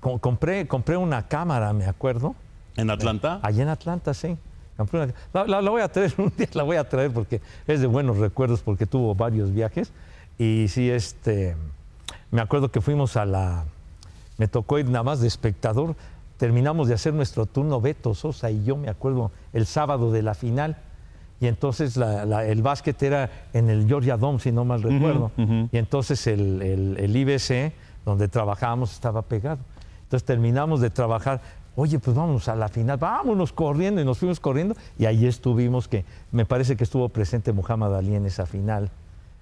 co- 0.00 0.18
compré, 0.18 0.66
compré 0.66 0.96
una 0.96 1.28
cámara, 1.28 1.72
me 1.72 1.86
acuerdo. 1.86 2.34
¿En 2.76 2.90
Atlanta? 2.90 3.40
Allá 3.42 3.62
en 3.62 3.68
Atlanta, 3.68 4.14
sí. 4.14 4.36
La- 5.32 5.44
la 5.60 5.70
voy 5.70 5.82
a 5.82 5.88
traer 5.88 6.14
un 6.18 6.32
día, 6.36 6.48
la 6.52 6.62
voy 6.62 6.76
a 6.76 6.88
traer 6.88 7.12
porque 7.12 7.40
es 7.66 7.80
de 7.80 7.86
buenos 7.86 8.18
recuerdos 8.18 8.60
porque 8.60 8.86
tuvo 8.86 9.14
varios 9.14 9.52
viajes. 9.52 9.92
Y 10.38 10.66
sí, 10.68 10.88
este, 10.90 11.56
me 12.30 12.40
acuerdo 12.40 12.70
que 12.70 12.80
fuimos 12.80 13.16
a 13.16 13.24
la, 13.26 13.64
me 14.36 14.46
tocó 14.46 14.78
ir 14.78 14.86
nada 14.88 15.02
más 15.02 15.20
de 15.20 15.26
espectador. 15.28 15.96
Terminamos 16.36 16.86
de 16.86 16.94
hacer 16.94 17.12
nuestro 17.12 17.46
turno 17.46 17.80
Beto 17.80 18.14
Sosa 18.14 18.52
y 18.52 18.62
yo 18.62 18.76
me 18.76 18.88
acuerdo 18.88 19.32
el 19.52 19.66
sábado 19.66 20.12
de 20.12 20.22
la 20.22 20.34
final. 20.34 20.76
Y 21.40 21.46
entonces 21.46 21.96
la- 21.96 22.24
la- 22.24 22.44
el 22.44 22.62
básquet 22.62 23.00
era 23.02 23.30
en 23.52 23.70
el 23.70 23.86
Georgia 23.86 24.16
Dome, 24.16 24.40
si 24.40 24.50
no 24.52 24.64
mal 24.64 24.82
recuerdo. 24.82 25.30
Y 25.72 25.78
entonces 25.78 26.26
el, 26.26 26.60
el- 26.62 26.96
el 26.98 27.16
IBC, 27.16 27.72
donde 28.04 28.26
trabajábamos, 28.28 28.92
estaba 28.92 29.22
pegado. 29.22 29.58
Entonces 30.02 30.24
terminamos 30.26 30.80
de 30.80 30.90
trabajar. 30.90 31.40
Oye, 31.76 31.98
pues 32.00 32.16
vamos 32.16 32.48
a 32.48 32.56
la 32.56 32.68
final, 32.68 32.96
vámonos 32.96 33.52
corriendo. 33.52 34.00
Y 34.00 34.04
nos 34.04 34.18
fuimos 34.18 34.40
corriendo. 34.40 34.74
Y 34.98 35.04
ahí 35.04 35.26
estuvimos, 35.26 35.86
que 35.86 36.04
me 36.32 36.44
parece 36.44 36.76
que 36.76 36.82
estuvo 36.84 37.08
presente 37.08 37.52
Muhammad 37.52 37.94
Ali 37.96 38.14
en 38.16 38.26
esa 38.26 38.44
final. 38.46 38.90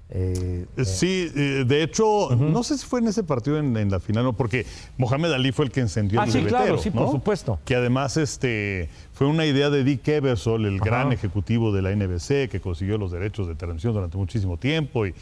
Eh, 0.09 0.67
Sí, 0.85 1.31
eh, 1.35 1.65
de 1.67 1.83
hecho, 1.83 2.31
no 2.37 2.63
sé 2.63 2.79
si 2.79 2.87
fue 2.87 3.01
en 3.01 3.09
ese 3.09 3.25
partido 3.25 3.59
en, 3.59 3.77
en 3.77 3.91
la 3.91 3.99
final, 3.99 4.23
no, 4.25 4.33
porque 4.35 4.65
Mohamed 4.99 5.33
Ali 5.33 5.51
fue 5.53 5.65
el 5.65 5.71
que 5.73 5.81
encendió 5.81 6.21
Ah, 6.21 6.25
el 6.25 6.31
sí, 6.31 6.39
bebetero, 6.39 6.63
claro, 6.65 6.79
sí, 6.79 6.91
por 6.91 7.11
supuesto. 7.11 7.59
Que 7.65 7.75
además 7.75 8.17
este, 8.17 8.89
fue 9.13 9.27
una 9.27 9.47
idea 9.47 9.69
de 9.71 9.83
Dick 9.83 10.07
Ebersol, 10.07 10.65
el 10.67 10.79
gran 10.79 11.13
ejecutivo 11.13 11.73
de 11.73 11.83
la 11.83 11.91
NBC, 11.95 12.49
que 12.49 12.61
consiguió 12.63 12.99
los 12.99 13.11
derechos 13.11 13.49
de 13.49 13.55
transmisión 13.57 13.95
durante 13.95 14.17
muchísimo 14.17 14.57
tiempo 14.59 15.07
y, 15.07 15.15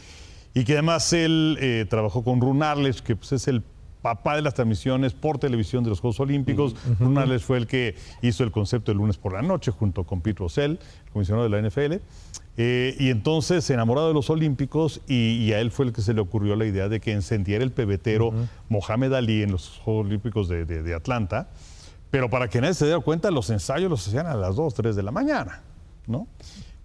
y 0.53 0.63
que 0.63 0.73
además 0.73 1.11
él 1.13 1.57
eh, 1.59 1.85
trabajó 1.89 2.23
con 2.23 2.39
Ron 2.39 2.61
Arledge, 2.61 3.01
que 3.03 3.15
pues, 3.15 3.31
es 3.31 3.47
el 3.47 3.63
papá 4.05 4.35
de 4.35 4.43
las 4.43 4.53
transmisiones 4.53 5.13
por 5.13 5.39
televisión 5.39 5.83
de 5.83 5.89
los 5.89 5.99
Juegos 5.99 6.19
Olímpicos. 6.19 6.75
Runales 6.99 7.43
fue 7.43 7.57
el 7.57 7.65
que 7.65 7.95
hizo 8.21 8.43
el 8.43 8.51
concepto 8.51 8.91
el 8.91 8.99
lunes 8.99 9.17
por 9.17 9.33
la 9.33 9.41
noche 9.41 9.71
junto 9.71 10.03
con 10.03 10.21
Pete 10.21 10.41
Rosell, 10.41 10.73
el 11.07 11.11
comisionado 11.11 11.49
de 11.49 11.59
la 11.61 11.67
NFL. 11.67 11.93
Eh, 12.57 12.95
y 12.99 13.09
entonces, 13.09 13.67
enamorado 13.71 14.07
de 14.09 14.13
los 14.13 14.29
Olímpicos, 14.29 15.01
y, 15.07 15.37
y 15.43 15.53
a 15.53 15.59
él 15.59 15.71
fue 15.71 15.85
el 15.87 15.91
que 15.91 16.03
se 16.03 16.13
le 16.13 16.21
ocurrió 16.21 16.55
la 16.55 16.65
idea 16.67 16.87
de 16.87 16.99
que 16.99 17.13
encendiera 17.13 17.63
el 17.63 17.71
pebetero 17.71 18.31
Mohamed 18.69 19.11
Ali 19.13 19.41
en 19.41 19.51
los 19.51 19.79
Juegos 19.83 20.05
Olímpicos 20.05 20.47
de, 20.47 20.65
de- 20.65 20.83
de 20.83 20.93
Atlanta. 20.93 21.49
Pero 22.11 22.29
para 22.29 22.47
que 22.47 22.61
nadie 22.61 22.75
se 22.75 22.85
diera 22.85 22.99
cuenta, 22.99 23.31
los 23.31 23.49
ensayos 23.49 23.89
los 23.89 24.07
hacían 24.07 24.27
a 24.27 24.35
las 24.35 24.55
2, 24.55 24.71
3 24.75 24.95
de 24.95 25.01
la 25.01 25.11
mañana, 25.11 25.63
¿no? 26.05 26.27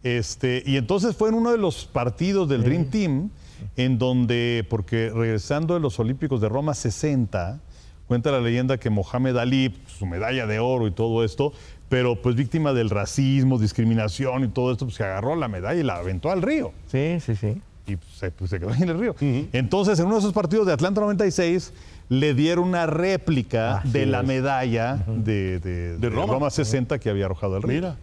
Este, 0.02 0.62
y 0.64 0.76
entonces 0.78 1.14
fue 1.14 1.28
en 1.28 1.34
uno 1.34 1.50
de 1.52 1.58
los 1.58 1.84
partidos 1.84 2.48
del 2.48 2.62
Dream 2.64 2.86
Team, 2.86 3.30
en 3.76 3.98
donde, 3.98 4.66
porque 4.68 5.10
regresando 5.14 5.74
de 5.74 5.80
los 5.80 5.98
Olímpicos 6.00 6.40
de 6.40 6.48
Roma 6.48 6.74
60, 6.74 7.60
cuenta 8.06 8.30
la 8.30 8.40
leyenda 8.40 8.78
que 8.78 8.90
Mohamed 8.90 9.36
Ali, 9.36 9.74
su 9.86 10.06
medalla 10.06 10.46
de 10.46 10.58
oro 10.58 10.86
y 10.86 10.90
todo 10.90 11.24
esto, 11.24 11.52
pero 11.88 12.20
pues 12.20 12.36
víctima 12.36 12.72
del 12.72 12.90
racismo, 12.90 13.58
discriminación 13.58 14.44
y 14.44 14.48
todo 14.48 14.72
esto, 14.72 14.84
pues 14.86 14.96
se 14.96 15.04
agarró 15.04 15.34
la 15.36 15.48
medalla 15.48 15.80
y 15.80 15.84
la 15.84 15.96
aventó 15.96 16.30
al 16.30 16.40
río 16.42 16.72
Sí, 16.86 17.18
sí, 17.20 17.34
sí. 17.36 17.60
y 17.86 17.96
pues, 17.96 18.12
se, 18.16 18.30
pues, 18.30 18.50
se 18.50 18.60
quedó 18.60 18.70
ahí 18.70 18.82
en 18.82 18.88
el 18.90 18.98
río. 18.98 19.14
Entonces, 19.52 19.98
en 19.98 20.06
uno 20.06 20.14
de 20.16 20.20
esos 20.20 20.32
partidos 20.32 20.66
de 20.66 20.72
Atlanta 20.72 21.00
96, 21.00 21.72
le 22.08 22.34
dieron 22.34 22.64
una 22.68 22.86
réplica 22.86 23.78
Así 23.78 23.90
de 23.90 24.06
la 24.06 24.20
es. 24.20 24.26
medalla 24.26 25.04
de, 25.06 25.58
de- 25.60 25.96
de 25.98 26.10
Roma. 26.10 26.34
Roma. 26.34 26.50
60 26.50 26.98
que 26.98 27.10
había 27.10 27.26
arrojado 27.26 27.56
al 27.56 27.62
río. 27.62 27.72
Mira. 27.80 27.96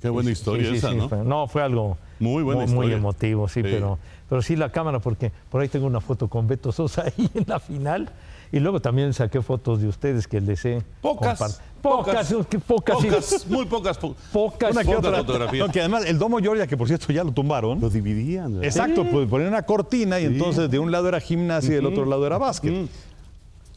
Qué 0.00 0.08
buena 0.08 0.30
historia 0.30 0.64
Sí, 0.66 0.70
sí, 0.72 0.76
esa, 0.78 0.90
sí, 0.90 0.96
¿no? 0.96 1.08
fue- 1.08 1.24
no, 1.24 1.48
fue 1.48 1.62
algo 1.62 1.96
Muy 2.18 2.42
buena 2.42 2.62
muy, 2.62 2.70
historia. 2.70 2.96
emotivo, 2.96 3.48
sí, 3.48 3.54
Sí. 3.62 3.62
Pero, 3.62 3.98
pero 4.28 4.42
sí 4.42 4.56
la 4.56 4.70
cámara, 4.72 4.98
porque 5.00 5.30
por 5.50 5.60
ahí 5.60 5.68
tengo 5.68 5.86
una 5.86 6.00
foto 6.00 6.28
con 6.28 6.46
Beto 6.48 6.72
Sosa 6.72 7.04
ahí 7.16 7.30
en 7.34 7.44
la 7.46 7.58
final. 7.60 8.10
Y 8.52 8.60
luego 8.60 8.80
también 8.80 9.12
saqué 9.12 9.42
fotos 9.42 9.80
de 9.80 9.88
ustedes 9.88 10.28
que 10.28 10.40
les 10.40 10.64
he 10.64 10.82
Pocas. 11.02 11.40
compart- 11.40 11.58
Pocas, 11.82 12.14
pocas, 12.14 12.28
sí. 12.28 12.58
Pocas, 12.58 13.46
muy 13.48 13.64
pocas. 13.66 13.98
po- 13.98 14.14
Pocas, 14.32 14.70
Una 14.72 14.82
que 14.82 14.86
Pocas 14.92 15.04
otra. 15.08 15.18
fotografías. 15.18 15.66
No, 15.66 15.72
que 15.72 15.80
además 15.80 16.04
el 16.06 16.18
Domo 16.18 16.38
Georgia, 16.38 16.66
que 16.66 16.76
por 16.76 16.86
cierto 16.88 17.12
ya 17.12 17.22
lo 17.24 17.32
tumbaron. 17.32 17.80
Lo 17.80 17.90
dividían. 17.90 18.54
¿verdad? 18.54 18.64
Exacto, 18.64 19.04
pues 19.04 19.28
ponían 19.28 19.48
una 19.50 19.62
cortina 19.62 20.18
y 20.20 20.24
entonces 20.26 20.70
de 20.70 20.78
un 20.78 20.90
lado 20.92 21.08
era 21.08 21.20
gimnasia 21.20 21.72
y 21.72 21.74
del 21.76 21.86
otro 21.86 22.04
lado 22.06 22.24
era 22.26 22.38
básquet. 22.38 22.88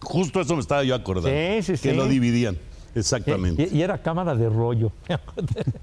Justo 0.02 0.40
eso 0.40 0.56
me 0.56 0.62
estaba 0.62 0.84
yo 0.84 0.96
acordando. 0.96 1.30
Sí, 1.64 1.76
sí, 1.76 1.82
Que 1.90 1.94
lo 1.94 2.08
dividían. 2.08 2.58
Exactamente. 2.96 3.70
y 3.72 3.82
era 3.82 4.02
cámara 4.02 4.36
de 4.36 4.50
rollo. 4.50 4.92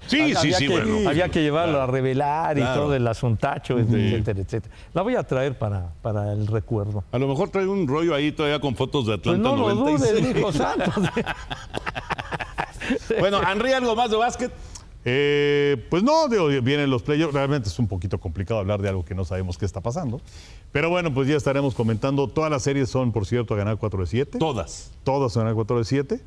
Sí, 0.06 0.18
sí, 0.30 0.34
Había 0.36 0.58
sí, 0.58 0.66
que- 0.66 0.72
bueno. 0.72 1.08
Había 1.08 1.28
que 1.28 1.42
llevarlo 1.42 1.80
a 1.80 1.86
revelar 1.86 2.56
y 2.58 2.62
Claro. 2.62 2.82
todo 2.82 2.94
el 2.94 3.06
asuntacho, 3.06 3.78
etcétera, 3.78 4.40
etcétera. 4.40 4.74
La 4.94 5.02
voy 5.02 5.16
a 5.16 5.22
traer 5.22 5.58
para, 5.58 5.92
para 6.02 6.32
el 6.32 6.46
recuerdo. 6.46 7.04
A 7.12 7.18
lo 7.18 7.28
mejor 7.28 7.50
trae 7.50 7.66
un 7.66 7.86
rollo 7.86 8.14
ahí 8.14 8.32
todavía 8.32 8.60
con 8.60 8.74
fotos 8.76 9.06
de 9.06 9.18
Pues 9.18 9.36
Atlanta 9.36 9.48
no 9.50 9.56
lo 9.68 9.74
96. 9.74 10.22
dudes, 10.22 10.36
hijo 10.36 10.52
santo. 10.52 10.92
Bueno, 13.18 13.40
Henry, 13.42 13.72
¿algo 13.72 13.94
más 13.96 14.10
de 14.10 14.16
básquet? 14.16 14.52
Eh, 15.04 15.86
pues 15.88 16.02
no, 16.02 16.28
digo, 16.28 16.48
vienen 16.62 16.90
los 16.90 17.02
playoffs. 17.02 17.32
Realmente 17.34 17.68
es 17.68 17.78
un 17.78 17.86
poquito 17.86 18.18
complicado 18.18 18.60
hablar 18.60 18.80
de 18.82 18.88
algo 18.88 19.04
que 19.04 19.14
no 19.14 19.24
sabemos 19.24 19.56
qué 19.58 19.64
está 19.64 19.80
pasando. 19.80 20.20
Pero 20.72 20.90
bueno, 20.90 21.12
pues 21.14 21.28
ya 21.28 21.36
estaremos 21.36 21.74
comentando. 21.74 22.28
Todas 22.28 22.50
las 22.50 22.62
series 22.62 22.88
son, 22.90 23.12
por 23.12 23.26
cierto, 23.26 23.54
a 23.54 23.56
ganar 23.56 23.76
4 23.76 24.00
de 24.00 24.06
7. 24.06 24.38
Todas. 24.38 24.92
Todas 25.04 25.36
a 25.36 25.40
ganar 25.40 25.54
4 25.54 25.78
de 25.78 25.84
7. 25.84 26.20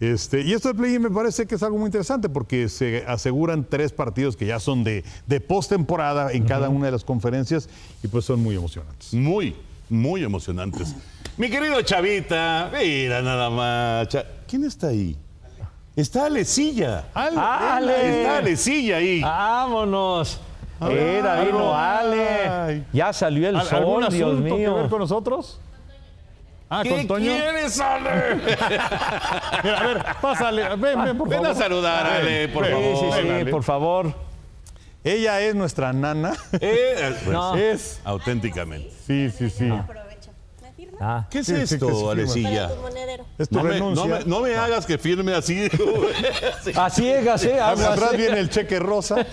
Este, 0.00 0.40
y 0.40 0.54
esto 0.54 0.68
del 0.68 0.78
play 0.78 0.98
me 0.98 1.10
parece 1.10 1.46
que 1.46 1.54
es 1.56 1.62
algo 1.62 1.76
muy 1.76 1.86
interesante 1.86 2.30
porque 2.30 2.70
se 2.70 3.04
aseguran 3.06 3.64
tres 3.68 3.92
partidos 3.92 4.34
que 4.34 4.46
ya 4.46 4.58
son 4.58 4.82
de, 4.82 5.04
de 5.26 5.40
postemporada 5.40 6.32
en 6.32 6.44
cada 6.46 6.70
una 6.70 6.86
de 6.86 6.92
las 6.92 7.04
conferencias 7.04 7.68
y 8.02 8.08
pues 8.08 8.24
son 8.24 8.42
muy 8.42 8.56
emocionantes. 8.56 9.12
Muy, 9.12 9.54
muy 9.90 10.24
emocionantes. 10.24 10.94
Mi 11.36 11.50
querido 11.50 11.80
Chavita, 11.82 12.70
mira 12.72 13.20
nada 13.20 13.50
más. 13.50 14.08
Cha- 14.08 14.24
¿Quién 14.48 14.64
está 14.64 14.88
ahí? 14.88 15.16
Está 15.94 16.26
Alecilla. 16.26 17.04
¡Ale! 17.12 18.20
Está 18.20 18.38
Alecilla 18.38 18.96
ahí. 18.96 19.20
¡Vámonos! 19.20 20.40
Era, 20.80 21.42
vino 21.44 21.74
Ale. 21.76 22.84
Ya 22.92 23.12
salió 23.12 23.46
el 23.50 23.56
¿Al- 23.56 23.66
sol, 23.66 23.78
¿Algún 23.80 24.08
Dios 24.08 24.32
asunto 24.32 24.44
que 24.54 24.60
mío. 24.60 24.74
ver 24.76 24.88
con 24.88 24.98
nosotros? 25.00 25.60
Ah, 26.72 26.82
¿Qué 26.84 26.90
con 26.90 27.06
Toño. 27.08 27.32
quieres, 27.32 27.80
Ale? 27.80 28.34
Mira, 29.64 29.78
a 29.80 29.86
ver, 29.86 30.04
pásale, 30.22 30.68
ven, 30.76 31.02
ven, 31.04 31.18
por 31.18 31.28
Ven 31.28 31.38
favor. 31.42 31.56
a 31.56 31.60
saludar, 31.60 32.06
Ale, 32.06 32.48
por 32.48 32.62
ven. 32.64 32.76
Sí, 32.76 32.82
sí, 32.82 32.94
favor. 33.00 33.14
sí, 33.22 33.28
Ale. 33.28 33.46
por 33.46 33.62
favor. 33.64 34.14
Ella 35.02 35.40
es 35.40 35.54
nuestra 35.56 35.92
nana. 35.92 36.32
Eh, 36.60 37.16
pues, 37.24 37.26
No. 37.34 37.56
Es. 37.56 38.00
Auténticamente. 38.04 38.90
Sí, 39.06 39.30
sí, 39.36 39.50
sí. 39.50 39.68
Aprovecho. 39.68 40.30
¿Me 40.62 40.72
firma? 40.72 40.98
Ah, 41.00 41.26
¿Qué 41.30 41.38
es 41.40 41.46
Sí, 41.46 41.56
sí, 41.66 41.74
esto, 41.74 41.88
firma. 41.88 42.12
Alecilla? 42.12 42.62
Para 42.68 42.74
tu 42.76 42.82
monedero. 42.82 43.24
Es 43.38 43.48
tu 43.48 43.54
No 43.56 43.64
me, 43.64 43.70
renuncia. 43.70 44.04
no 44.06 44.18
me- 44.18 44.24
no 44.26 44.40
me 44.40 44.54
hagas 44.56 44.86
que 44.86 44.96
firme 44.98 45.34
así. 45.34 45.68
a 46.76 46.90
ciegas, 46.90 47.44
¿eh? 47.44 47.58
Aguas, 47.60 47.86
Atrás 47.88 48.16
viene 48.16 48.38
el 48.38 48.48
cheque 48.50 48.78
rosa. 48.78 49.20
Es 49.20 49.26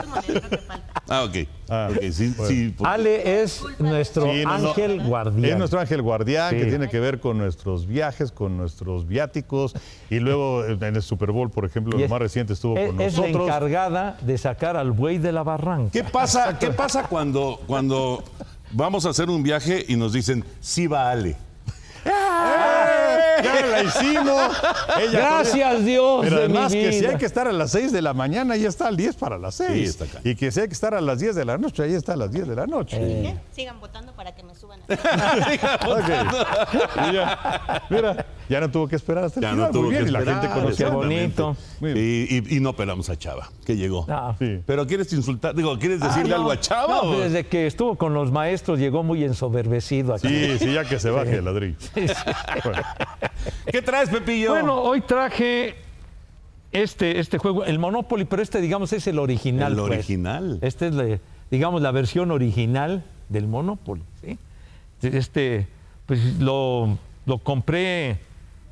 tu 0.00 0.08
monedero 0.08 0.48
que 0.48 0.58
falta. 0.58 0.93
Ah, 1.20 1.24
ok. 1.24 1.48
Ah, 1.68 1.88
Ok, 1.90 2.02
sí, 2.12 2.34
sí, 2.46 2.74
por- 2.76 2.86
Ale 2.86 3.42
es 3.42 3.62
nuestro 3.78 4.24
Sí, 4.24 4.42
no, 4.44 4.58
no. 4.58 4.68
ángel 4.70 5.02
guardián. 5.02 5.44
Es 5.52 5.56
nuestro 5.58 5.80
ángel 5.80 6.02
guardián 6.02 6.54
que 6.56 6.66
tiene 6.66 6.88
que 6.88 7.00
ver 7.00 7.20
con 7.20 7.38
nuestros 7.38 7.86
viajes, 7.86 8.30
con 8.32 8.56
nuestros 8.56 9.06
viáticos. 9.08 9.74
Y 10.10 10.18
luego 10.20 10.64
en 10.66 10.82
el 10.96 11.02
Super 11.02 11.30
Bowl, 11.32 11.50
por 11.50 11.64
ejemplo, 11.64 11.94
Y 11.96 12.00
lo 12.00 12.04
es- 12.04 12.10
más 12.10 12.18
reciente 12.20 12.52
estuvo 12.52 12.76
es, 12.76 12.88
con 12.90 13.00
es 13.00 13.14
la 13.14 13.20
nosotros. 13.20 13.46
encargada 13.48 14.18
de 14.20 14.36
sacar 14.38 14.76
al 14.76 14.92
buey 14.92 15.18
de 15.18 15.32
la 15.32 15.42
barranca. 15.42 15.90
¿Qué 15.92 16.04
pasa, 16.04 16.58
¿qué 16.58 16.70
pasa 16.70 17.04
cuando, 17.08 17.60
cuando 17.66 18.22
vamos 18.72 19.06
a 19.06 19.10
hacer 19.10 19.30
un 19.30 19.42
viaje 19.42 19.84
y 19.88 19.96
nos 19.96 20.12
dicen, 20.12 20.44
sí 20.60 20.86
va 20.86 21.10
Ale? 21.10 21.36
¡Ya 23.42 23.66
la 23.66 23.82
hicimos! 23.82 24.52
Ella 25.00 25.10
Gracias, 25.18 25.84
Dios. 25.84 26.20
Pero 26.22 26.36
de 26.36 26.44
además 26.44 26.72
mi 26.72 26.82
que 26.82 26.92
si 26.92 27.00
vida. 27.00 27.10
hay 27.10 27.16
que 27.16 27.26
estar 27.26 27.48
a 27.48 27.52
las 27.52 27.70
6 27.72 27.92
de 27.92 28.02
la 28.02 28.14
mañana, 28.14 28.56
ya 28.56 28.68
está 28.68 28.88
al 28.88 28.96
10 28.96 29.16
para 29.16 29.38
las 29.38 29.54
6. 29.56 29.70
Sí, 29.72 29.84
está 29.84 30.04
acá. 30.04 30.20
y 30.24 30.34
que 30.34 30.50
si 30.50 30.60
hay 30.60 30.68
que 30.68 30.74
estar 30.74 30.94
a 30.94 31.00
las 31.00 31.18
10 31.18 31.34
de 31.34 31.44
la 31.44 31.58
noche, 31.58 31.82
ahí 31.82 31.94
está 31.94 32.12
a 32.12 32.16
las 32.16 32.30
10 32.30 32.48
de 32.48 32.54
la 32.56 32.66
noche. 32.66 32.98
¿Qué? 32.98 33.34
Sigan 33.54 33.80
votando 33.80 34.12
para 34.12 34.34
que 34.34 34.42
me 34.42 34.54
suban 34.54 34.80
a 34.80 34.94
Ok. 35.88 37.08
Y 37.08 37.14
ya, 37.14 37.82
mira, 37.90 38.26
ya 38.48 38.60
no 38.60 38.70
tuvo 38.70 38.88
que 38.88 38.96
esperar 38.96 39.24
hasta 39.24 39.40
el 39.40 39.44
Ya 39.44 39.50
final. 39.52 39.66
no 39.66 39.72
tuvo 39.72 39.82
Muy 39.82 39.90
bien, 39.92 40.04
que 40.04 40.08
y 40.10 40.12
la 40.12 40.18
esperar, 40.20 40.40
gente 40.42 40.54
conoció. 40.60 40.86
Qué 40.86 40.92
bonito. 40.94 41.56
Y, 41.80 42.36
y- 42.38 42.56
y 42.56 42.60
no 42.60 42.74
pelamos 42.74 43.08
a 43.10 43.16
Chava, 43.16 43.50
que 43.64 43.76
llegó. 43.76 44.06
Ah. 44.08 44.34
Sí. 44.38 44.60
Pero 44.66 44.86
¿quieres 44.86 45.12
insultar? 45.12 45.54
Digo, 45.54 45.78
¿quieres 45.78 46.00
decirle 46.00 46.34
Ah, 46.34 46.36
no. 46.38 46.42
algo 46.42 46.50
a 46.52 46.60
Chava? 46.60 46.94
No, 46.96 47.02
pues 47.12 47.32
desde 47.32 47.46
que 47.46 47.66
estuvo 47.66 47.96
con 47.96 48.14
los 48.14 48.30
maestros 48.32 48.78
llegó 48.78 49.02
muy 49.02 49.24
ensoberbecido 49.24 50.14
aquí. 50.14 50.28
Sí, 50.28 50.58
sí, 50.58 50.72
ya 50.72 50.84
que 50.84 50.98
se 50.98 51.10
baje 51.10 51.36
el 51.36 51.44
ladrillo. 51.44 51.76
Bueno, 52.64 52.82
¿Qué 53.70 53.82
traes, 53.82 54.08
Pepillo? 54.08 54.50
Bueno, 54.50 54.80
hoy 54.80 55.00
traje 55.00 55.76
este, 56.72 57.20
este 57.20 57.38
juego, 57.38 57.64
el 57.64 57.78
Monopoly, 57.78 58.24
pero 58.24 58.42
este, 58.42 58.60
digamos, 58.60 58.92
es 58.92 59.06
el 59.06 59.18
original. 59.18 59.72
El 59.72 59.78
pues. 59.78 59.90
original. 59.92 60.58
Este 60.62 60.88
es, 60.88 60.94
la, 60.94 61.18
digamos, 61.50 61.82
la 61.82 61.92
versión 61.92 62.30
original 62.30 63.04
del 63.28 63.46
Monopoly. 63.46 64.02
¿sí? 64.20 64.38
Este, 65.02 65.66
pues 66.06 66.38
lo, 66.38 66.98
lo 67.26 67.38
compré 67.38 68.18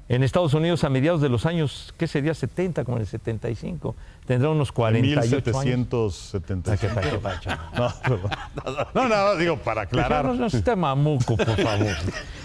en 0.09 0.23
Estados 0.23 0.53
Unidos 0.55 0.85
a 0.85 0.91
mediados 0.91 1.21
de 1.21 1.29
los 1.29 1.47
años, 1.47 1.95
¿qué 1.97 2.07
sería? 2.07 2.35
70, 2.35 2.85
como 2.85 2.99
en 2.99 3.03
el 3.03 3.07
75. 3.07 3.95
Tendrá 4.27 4.51
unos 4.51 4.71
48 4.71 5.59
años. 5.59 5.65
1775. 5.65 6.95
Pa' 6.95 7.01
que- 7.01 7.19
pa' 7.19 7.41
que- 7.41 7.49
pa' 7.79 8.01
que- 8.03 8.95
No, 8.95 9.09
no, 9.09 9.09
no, 9.09 9.37
digo, 9.37 9.57
para 9.59 9.83
aclarar. 9.83 10.25
No, 10.27 10.35
no 10.35 10.47
esté 10.47 10.77
mamuco, 10.77 11.37
por 11.37 11.57
favor. 11.57 11.89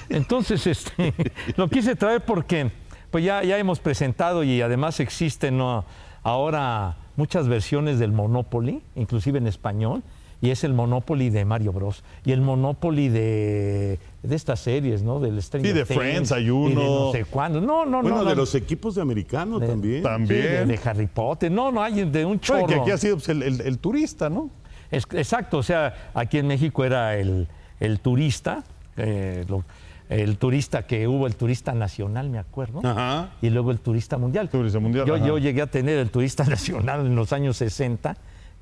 Entonces, 0.09 0.65
este, 0.67 1.13
lo 1.55 1.69
quise 1.69 1.95
traer 1.95 2.21
porque 2.25 2.71
pues 3.11 3.23
ya, 3.23 3.43
ya 3.43 3.57
hemos 3.57 3.79
presentado 3.79 4.43
y 4.43 4.61
además 4.61 4.99
existen 4.99 5.57
¿no? 5.57 5.85
ahora 6.23 6.97
muchas 7.15 7.47
versiones 7.47 7.99
del 7.99 8.11
Monopoly, 8.11 8.81
inclusive 8.95 9.37
en 9.37 9.47
español, 9.47 10.03
y 10.41 10.49
es 10.51 10.63
el 10.63 10.73
Monopoly 10.73 11.29
de 11.29 11.45
Mario 11.45 11.73
Bros. 11.73 12.03
Y 12.25 12.31
el 12.31 12.41
Monopoly 12.41 13.09
de, 13.09 13.99
de 14.27 14.35
estas 14.35 14.59
series, 14.59 15.01
¿no? 15.03 15.19
Del 15.19 15.41
Stranger 15.41 15.71
Sí, 15.71 15.77
de 15.77 15.85
Things, 15.85 15.99
Friends 15.99 16.31
hay 16.31 16.43
y 16.43 16.45
de 16.45 16.51
uno. 16.51 16.81
no 17.07 17.11
sé 17.11 17.25
cuándo. 17.25 17.61
No, 17.61 17.85
no, 17.85 18.01
bueno, 18.01 18.17
no. 18.17 18.23
de 18.25 18.29
no. 18.31 18.35
los 18.41 18.53
equipos 18.55 18.95
de 18.95 19.01
americano 19.01 19.59
De- 19.59 19.67
también. 19.67 19.97
Sí, 19.97 20.03
También. 20.03 20.41
de, 20.41 20.65
de 20.65 20.79
Harry 20.83 21.07
Potter. 21.07 21.51
No, 21.51 21.71
no, 21.71 21.81
hay 21.81 22.03
de 22.05 22.25
un 22.25 22.39
chorro. 22.39 22.61
Bueno, 22.61 22.75
que 22.75 22.81
aquí 22.81 22.91
ha 22.91 22.97
sido 22.97 23.15
pues, 23.17 23.29
el, 23.29 23.43
el- 23.43 23.61
el 23.61 23.77
turista, 23.79 24.29
¿no? 24.29 24.49
Es- 24.91 25.07
exacto, 25.13 25.57
o 25.57 25.63
sea, 25.63 26.11
aquí 26.13 26.37
en 26.37 26.47
México 26.47 26.83
era 26.85 27.15
el, 27.17 27.47
el 27.79 27.99
turista, 27.99 28.63
eh, 28.97 29.45
lo- 29.47 29.63
el 30.09 30.37
turista 30.37 30.87
que 30.87 31.05
hubo, 31.07 31.27
el 31.27 31.35
turista 31.35 31.73
nacional, 31.73 32.29
me 32.29 32.37
acuerdo, 32.39 32.79
Ajá. 32.81 33.31
y 33.41 33.49
luego 33.49 33.71
el 33.71 33.79
turista 33.79 34.17
mundial. 34.17 34.47
Turista 34.49 34.79
mundial, 34.79 35.05
Yo, 35.05 35.17
yo 35.17 35.37
llegué 35.37 35.61
a 35.61 35.67
tener 35.67 35.97
el 35.97 36.09
turista 36.09 36.43
nacional 36.47 37.05
en 37.05 37.15
los 37.15 37.33
años 37.33 37.57
60, 37.57 38.15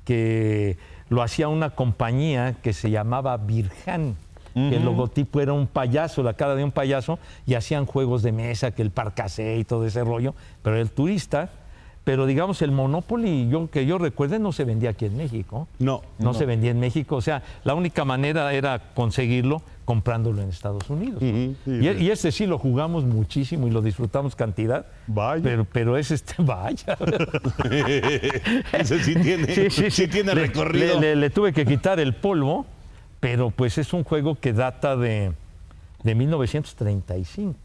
que 0.04 0.76
lo 1.08 1.22
hacía 1.22 1.46
una 1.48 1.70
compañía 1.70 2.54
que 2.62 2.72
se 2.72 2.90
llamaba 2.90 3.36
Virjan. 3.36 4.16
Que 4.56 4.76
el 4.76 4.84
logotipo 4.84 5.40
era 5.42 5.52
un 5.52 5.66
payaso, 5.66 6.22
la 6.22 6.32
cara 6.32 6.54
de 6.54 6.64
un 6.64 6.72
payaso, 6.72 7.18
y 7.46 7.54
hacían 7.54 7.84
juegos 7.84 8.22
de 8.22 8.32
mesa, 8.32 8.70
que 8.70 8.80
el 8.82 8.90
parcasé 8.90 9.58
y 9.58 9.64
todo 9.64 9.84
ese 9.86 10.02
rollo, 10.02 10.34
pero 10.62 10.76
el 10.76 10.90
turista 10.90 11.50
pero 12.04 12.24
digamos 12.24 12.62
el 12.62 12.70
Monopoly, 12.70 13.48
yo, 13.48 13.68
que 13.68 13.84
yo 13.84 13.98
recuerde, 13.98 14.38
no 14.38 14.52
se 14.52 14.62
vendía 14.62 14.90
aquí 14.90 15.06
en 15.06 15.16
México. 15.16 15.66
No. 15.80 16.02
No, 16.20 16.34
se 16.34 16.46
vendía 16.46 16.70
en 16.70 16.78
México. 16.78 17.16
O 17.16 17.20
sea, 17.20 17.42
la 17.64 17.74
única 17.74 18.04
manera 18.04 18.54
era 18.54 18.80
conseguirlo 18.94 19.60
comprándolo 19.84 20.40
en 20.40 20.48
Estados 20.50 20.88
Unidos. 20.88 21.20
y, 21.20 21.56
y 21.66 22.10
este 22.12 22.30
sí 22.30 22.46
lo 22.46 22.58
jugamos 22.58 23.04
muchísimo 23.04 23.66
y 23.66 23.72
lo 23.72 23.82
disfrutamos 23.82 24.36
cantidad. 24.36 24.86
Vaya. 25.08 25.42
Pero, 25.42 25.64
pero 25.64 25.96
es 25.96 26.12
este, 26.12 26.34
vaya. 26.44 26.96
Ese 28.72 29.02
sí 29.02 29.14
tiene, 29.16 29.70
sí, 29.70 30.06
tiene 30.08 30.32
Le- 30.34 30.42
recorrido. 30.42 31.00
Le, 31.00 31.14
le- 31.14 31.16
le 31.16 31.30
tuve 31.30 31.52
que 31.52 31.64
quitar 31.66 31.98
el 31.98 32.14
polvo, 32.14 32.66
pero 33.26 33.50
pues 33.50 33.76
es 33.76 33.92
un 33.92 34.04
juego 34.04 34.36
que 34.36 34.52
data 34.52 34.96
de, 34.96 35.32
de 36.04 36.14
1935. 36.14 37.56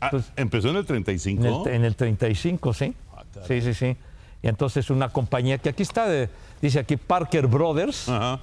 Ah, 0.00 0.12
empezó 0.36 0.68
en 0.70 0.76
el 0.76 0.84
35. 0.86 1.42
En 1.44 1.52
el, 1.72 1.74
en 1.80 1.84
el 1.84 1.96
35, 1.96 2.72
sí. 2.72 2.94
Ah, 3.12 3.24
sí, 3.48 3.60
sí, 3.62 3.74
sí. 3.74 3.96
Y 4.44 4.46
entonces 4.46 4.90
una 4.90 5.08
compañía 5.08 5.58
que 5.58 5.70
aquí 5.70 5.82
está, 5.82 6.06
de- 6.08 6.28
dice 6.60 6.78
aquí 6.78 6.96
Parker 6.96 7.48
Brothers, 7.48 8.08
Ajá. 8.08 8.38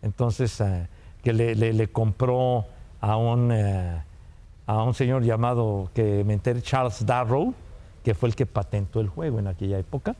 entonces 0.00 0.58
eh, 0.62 0.86
que 1.22 1.34
le, 1.34 1.54
le- 1.54 1.74
le 1.74 1.88
compró 1.88 2.64
a 3.02 3.16
un, 3.18 3.52
eh, 3.52 4.02
a 4.66 4.82
un 4.82 4.94
señor 4.94 5.22
llamado, 5.22 5.90
que 5.92 6.24
me 6.24 6.32
enteré, 6.32 6.62
Charles 6.62 7.04
Darrow, 7.04 7.52
que 8.02 8.14
fue 8.14 8.30
el 8.30 8.34
que 8.34 8.46
patentó 8.46 9.00
el 9.02 9.08
juego 9.08 9.38
en 9.38 9.48
aquella 9.48 9.78
época. 9.78 10.16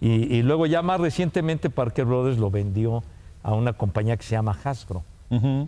Y, 0.00 0.36
y 0.36 0.42
luego 0.44 0.66
ya 0.66 0.82
más 0.82 1.00
recientemente 1.00 1.68
Parker 1.68 2.04
Brothers 2.04 2.38
lo 2.38 2.48
vendió 2.52 3.02
a 3.44 3.52
una 3.54 3.72
compañía 3.74 4.16
que 4.16 4.24
se 4.24 4.32
llama 4.32 4.58
Hasbro, 4.64 5.04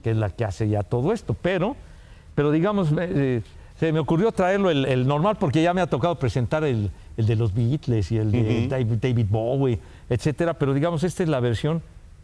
que 0.02 0.10
es 0.10 0.16
la 0.16 0.30
que 0.30 0.44
hace 0.44 0.68
ya 0.68 0.82
todo 0.82 1.12
esto. 1.12 1.34
Pero, 1.40 1.76
pero 2.34 2.50
digamos, 2.50 2.88
eh, 2.98 3.42
se 3.78 3.92
me 3.92 4.00
ocurrió 4.00 4.32
traerlo 4.32 4.70
el, 4.70 4.84
el 4.86 5.06
normal 5.06 5.36
porque 5.38 5.62
ya 5.62 5.72
me 5.74 5.80
ha 5.82 5.86
tocado 5.86 6.18
presentar 6.18 6.64
el, 6.64 6.90
el 7.16 7.26
de 7.26 7.36
los 7.36 7.54
Beatles 7.54 8.10
y 8.10 8.16
el 8.18 8.32
de 8.32 8.66
David, 8.68 8.98
David 9.00 9.26
Bowie, 9.28 9.78
etcétera. 10.10 10.54
Pero 10.54 10.72
digamos, 10.74 11.04
esta 11.04 11.22
es 11.22 11.28
la 11.28 11.38
versión 11.40 11.82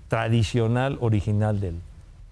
tradicional, 0.09 0.99
original 1.01 1.61
del, 1.61 1.77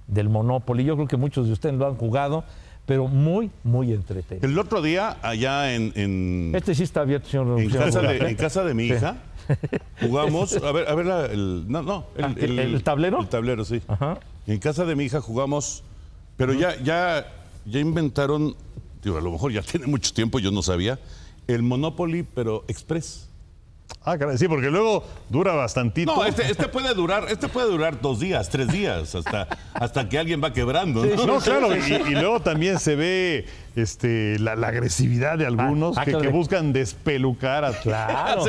del 0.07 0.29
Monopoly. 0.29 0.85
Yo 0.85 0.97
creo 0.97 1.09
que 1.09 1.17
muchos 1.17 1.47
de 1.47 1.53
ustedes 1.53 1.75
lo 1.77 1.87
han 1.87 1.97
jugado, 1.97 2.45
pero 2.87 3.09
muy, 3.09 3.51
muy 3.65 3.93
entretenido. 3.93 4.47
El 4.47 4.59
otro 4.59 4.83
día, 4.83 5.17
allá 5.23 5.75
en, 5.75 5.93
en, 5.97 6.53
Este 6.55 6.75
sí 6.75 6.83
está 6.83 7.01
abierto, 7.03 7.29
señor. 7.29 7.59
en 7.61 7.71
señor 7.71 7.85
casa, 7.87 8.01
de, 8.03 8.17
en 8.19 8.37
casa 8.37 8.65
de 8.65 8.75
mi 8.75 8.89
Sí. 8.89 8.95
hija, 8.95 9.17
jugamos. 10.01 10.57
A 10.57 10.73
ver, 10.73 10.89
a 10.89 10.95
ver, 10.95 11.07
la- 11.07 11.27
el, 11.27 11.65
no, 11.69 11.83
no. 11.83 12.07
Ah, 12.21 12.33
¿el- 12.37 12.59
el 12.59 12.83
tablero? 12.83 13.21
El 13.21 13.29
tablero, 13.29 13.65
sí. 13.65 13.81
Ajá. 13.89 14.19
En 14.47 14.59
casa 14.59 14.85
de 14.85 14.97
mi 14.97 15.05
hija 15.05 15.21
jugamos, 15.21 15.83
pero 16.37 16.53
ya, 16.53 16.77
ya, 16.83 17.27
ya 17.67 17.81
inventaron, 17.81 18.57
digo, 19.03 19.19
a 19.19 19.21
lo 19.21 19.31
mejor 19.33 19.53
ya 19.53 19.63
tiene 19.63 19.87
mucho 19.87 20.13
tiempo, 20.13 20.39
yo 20.39 20.51
no 20.51 20.63
sabía, 20.63 20.99
el 21.47 21.63
Monopoly, 21.63 22.23
pero 22.35 22.65
Express. 22.69 23.29
Ah, 24.03 24.17
caray, 24.17 24.39
sí, 24.39 24.49
porque 24.49 24.71
luego 24.71 25.05
dura 25.29 25.53
bastantito. 25.55 26.15
No, 26.15 26.25
este, 26.25 26.51
este 26.51 26.69
puede 26.69 26.95
durar, 26.95 27.27
este 27.29 27.49
puede 27.49 27.69
durar 27.71 28.01
dos 28.01 28.19
días, 28.19 28.49
tres 28.49 28.69
días, 28.69 29.15
hasta, 29.15 29.47
hasta 29.75 30.09
que 30.09 30.19
alguien 30.19 30.43
va 30.43 30.53
quebrando. 30.53 31.05
¿no? 31.05 31.27
No, 31.27 31.39
claro, 31.39 31.77
y, 31.77 31.81
y 31.93 32.15
luego 32.15 32.41
también 32.41 32.79
se 32.79 32.97
ve 32.97 33.47
este, 33.77 34.39
la, 34.39 34.57
la 34.57 34.69
agresividad 34.69 35.37
de 35.39 35.47
algunos 35.47 35.99
ah, 35.99 36.05
que, 36.05 36.13
claro. 36.13 36.23
que 36.25 36.29
buscan 36.31 36.73
despelucar 36.73 37.65
a 37.65 37.73
Claro. 37.73 38.45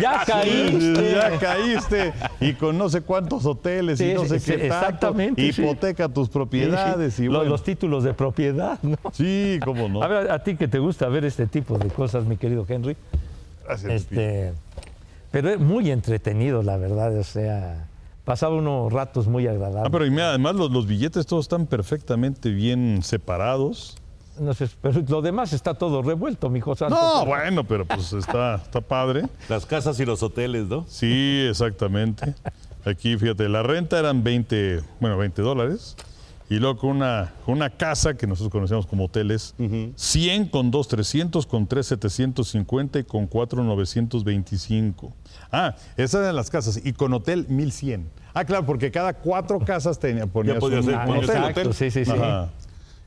Ya 0.00 0.24
caíste. 0.26 1.12
Ya 1.14 1.38
caíste 1.38 2.12
y 2.40 2.54
con 2.54 2.76
no 2.76 2.88
sé 2.88 3.00
cuántos 3.02 3.46
hoteles 3.46 4.00
y 4.00 4.12
no 4.14 4.24
sé 4.26 4.40
sí, 4.40 4.52
qué 4.52 4.62
sí, 4.62 4.68
tanto, 4.68 4.74
exactamente, 4.86 5.52
sí. 5.52 5.62
hipoteca 5.62 6.08
tus 6.08 6.26
Sí, 6.26 6.32
sí. 6.32 6.38
propiedades 6.38 7.18
y 7.20 7.24
Lo- 7.26 7.30
bueno. 7.38 7.50
Los 7.50 7.62
títulos 7.62 8.02
de 8.04 8.12
propiedad, 8.12 8.78
¿no? 8.82 8.96
Sí, 9.12 9.58
cómo 9.64 9.88
no. 9.88 10.02
A 10.02 10.08
ver, 10.08 10.30
a 10.30 10.42
ti 10.42 10.56
que 10.56 10.66
te 10.68 10.78
gusta 10.78 11.08
ver 11.08 11.24
este 11.24 11.46
tipo 11.46 11.78
de 11.78 11.88
cosas, 11.88 12.24
mi 12.24 12.36
querido 12.36 12.66
Henry. 12.68 12.96
Este, 13.88 14.52
pero 15.30 15.50
es 15.50 15.58
muy 15.60 15.90
entretenido, 15.90 16.62
la 16.62 16.76
verdad. 16.76 17.16
O 17.18 17.24
sea, 17.24 17.86
pasaba 18.24 18.54
unos 18.56 18.92
ratos 18.92 19.26
muy 19.26 19.46
agradables. 19.46 19.84
Ah, 19.86 19.90
pero 19.90 20.06
y 20.06 20.10
mira, 20.10 20.30
además 20.30 20.54
los, 20.56 20.70
los 20.70 20.86
billetes 20.86 21.26
todos 21.26 21.44
están 21.44 21.66
perfectamente 21.66 22.50
bien 22.50 23.00
separados. 23.02 23.96
No 24.38 24.52
sé, 24.52 24.68
pero 24.82 25.02
lo 25.08 25.22
demás 25.22 25.52
está 25.54 25.72
todo 25.74 26.02
revuelto, 26.02 26.50
mijo 26.50 26.74
santo. 26.76 26.94
No, 26.94 27.20
Pero- 27.24 27.26
bueno, 27.36 27.64
pero 27.64 27.86
pues 27.86 28.12
está, 28.12 28.56
está 28.56 28.82
padre. 28.82 29.22
Las 29.48 29.64
casas 29.64 29.98
y 29.98 30.04
los 30.04 30.22
hoteles, 30.22 30.66
¿no? 30.66 30.84
Sí, 30.88 31.46
exactamente. 31.48 32.34
Aquí, 32.84 33.16
fíjate, 33.16 33.48
la 33.48 33.62
renta 33.62 33.98
eran 33.98 34.22
20, 34.22 34.82
bueno, 35.00 35.16
20 35.16 35.40
dólares. 35.40 35.96
Y 36.48 36.56
luego 36.60 36.78
con 36.78 36.90
una, 36.90 37.32
con 37.44 37.54
una 37.56 37.70
casa 37.70 38.14
que 38.16 38.26
nosotros 38.26 38.52
conocemos 38.52 38.86
como 38.86 39.06
hoteles, 39.06 39.54
100 39.96 40.48
con 40.48 40.70
2 40.70 40.88
300, 40.88 41.44
con 41.46 41.66
3 41.66 41.86
750 41.86 43.00
y 43.00 43.04
con 43.04 43.26
4 43.26 43.64
925. 43.64 45.12
Ah, 45.50 45.74
esas 45.96 46.22
eran 46.22 46.36
las 46.36 46.50
casas. 46.50 46.80
Y 46.84 46.92
con 46.92 47.12
hotel 47.14 47.46
1100. 47.48 48.08
Ah, 48.34 48.44
claro, 48.44 48.64
porque 48.66 48.90
cada 48.90 49.14
cuatro 49.14 49.58
casas 49.60 49.98
tenía, 49.98 50.26
ponías 50.26 50.58
podía 50.58 50.78
un, 50.78 50.84
ser, 50.84 50.94
Ah, 50.94 51.06
hotel. 51.08 51.24
exacto, 51.24 51.72
sí, 51.72 51.90
sí, 51.90 52.04
sí. 52.04 52.12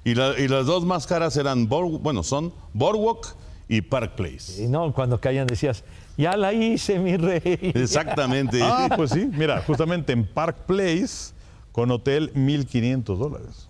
Y, 0.03 0.15
la- 0.15 0.37
y 0.39 0.47
las 0.47 0.65
dos 0.65 0.83
más 0.85 1.05
caras 1.07 1.37
eran, 1.37 1.67
bueno, 1.69 2.23
son 2.23 2.51
Boardwalk 2.73 3.35
y 3.67 3.81
Park 3.81 4.15
Place. 4.15 4.63
Y 4.63 4.67
no, 4.67 4.91
cuando 4.93 5.19
caían 5.21 5.45
decías, 5.45 5.83
ya 6.17 6.35
la 6.35 6.51
hice, 6.53 6.97
mi 6.99 7.15
rey. 7.15 7.41
Exactamente. 7.75 8.59
Ah, 8.63 8.89
pues 8.95 9.11
sí, 9.11 9.29
mira, 9.31 9.61
justamente 9.61 10.11
en 10.13 10.25
Park 10.25 10.65
Place, 10.65 11.33
con 11.71 11.91
hotel 11.91 12.31
1500 12.35 13.17
dólares. 13.19 13.69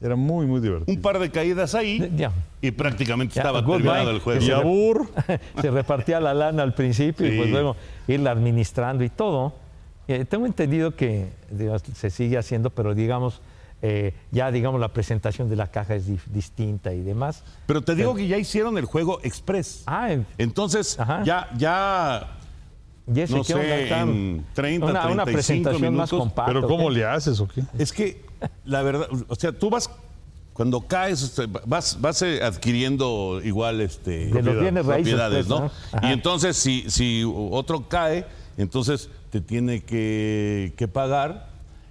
Era 0.00 0.14
muy, 0.14 0.46
muy 0.46 0.60
divertido. 0.60 0.94
Un 0.94 1.00
par 1.00 1.18
de 1.18 1.30
caídas 1.30 1.74
ahí 1.74 2.12
Ya. 2.16 2.30
y 2.60 2.70
prácticamente 2.70 3.34
Ya, 3.34 3.42
estaba 3.42 3.62
goodbye. 3.62 3.82
terminado 3.84 4.10
el 4.10 4.18
juego. 4.20 4.42
Y 4.44 4.50
Abur, 4.50 5.08
se 5.60 5.70
repartía 5.70 6.20
la 6.20 6.34
lana 6.34 6.62
al 6.62 6.74
principio 6.74 7.26
y 7.32 7.36
pues 7.38 7.50
luego 7.50 7.76
irla 8.06 8.30
administrando 8.32 9.04
y 9.04 9.08
todo. 9.08 9.54
Eh, 10.08 10.24
tengo 10.26 10.44
entendido 10.46 10.94
que 10.94 11.30
digamos, 11.50 11.82
se 11.94 12.10
sigue 12.10 12.36
haciendo, 12.36 12.68
pero 12.70 12.94
digamos, 12.94 13.40
eh, 13.82 14.12
ya 14.30 14.50
digamos 14.52 14.80
la 14.80 14.88
presentación 14.88 15.48
de 15.48 15.56
la 15.56 15.68
caja 15.70 15.94
es 15.94 16.04
distinta 16.32 16.92
y 16.92 17.00
demás. 17.00 17.42
Pero 17.66 17.80
te 17.82 17.94
digo 17.94 18.14
que 18.14 18.26
ya 18.28 18.36
hicieron 18.36 18.76
el 18.76 18.84
juego 18.84 19.18
Express. 19.22 19.82
Ah, 19.86 20.12
en- 20.12 20.26
Entonces, 20.36 21.00
Ajá. 21.00 21.22
ya, 21.24 21.48
ya, 21.56 22.36
y 23.14 23.20
ese, 23.20 23.34
no 23.36 23.44
¿qué 23.44 23.54
onda? 23.54 23.66
sé, 23.66 23.82
Está- 23.84 24.00
en 24.00 24.46
30, 24.54 24.86
una, 24.86 25.06
una 25.08 25.24
35 25.24 25.32
presentación 25.32 25.82
más 25.94 26.10
minutos. 26.12 26.18
compacta. 26.18 26.46
pero 26.52 26.66
¿cómo 26.66 26.90
le 26.90 27.04
haces 27.04 27.38
o 27.40 27.46
qué? 27.48 27.62
es 27.78 27.92
que 27.92 28.22
la 28.64 28.82
verdad, 28.82 29.06
o 29.28 29.34
sea, 29.34 29.52
tú 29.52 29.70
vas, 29.70 29.88
cuando 30.52 30.80
caes, 30.80 31.22
este, 31.22 31.46
vas, 31.66 31.98
vas 32.00 32.22
eh, 32.22 32.40
adquiriendo 32.42 33.40
igual 33.44 33.80
este, 33.80 34.26
De 34.26 34.42
los 34.42 34.58
bienes 34.60 34.86
raíces, 34.86 35.14
propiedades, 35.14 35.46
pues, 35.46 35.48
¿no? 35.48 35.66
¿no? 35.66 35.70
Ajá. 35.92 36.08
Y 36.08 36.12
entonces, 36.12 36.56
si, 36.56 36.84
si 36.90 37.24
otro 37.50 37.88
cae, 37.88 38.26
entonces 38.56 39.08
te 39.30 39.40
tiene 39.40 39.82
que, 39.84 40.72
que 40.76 40.88
pagar. 40.88 41.48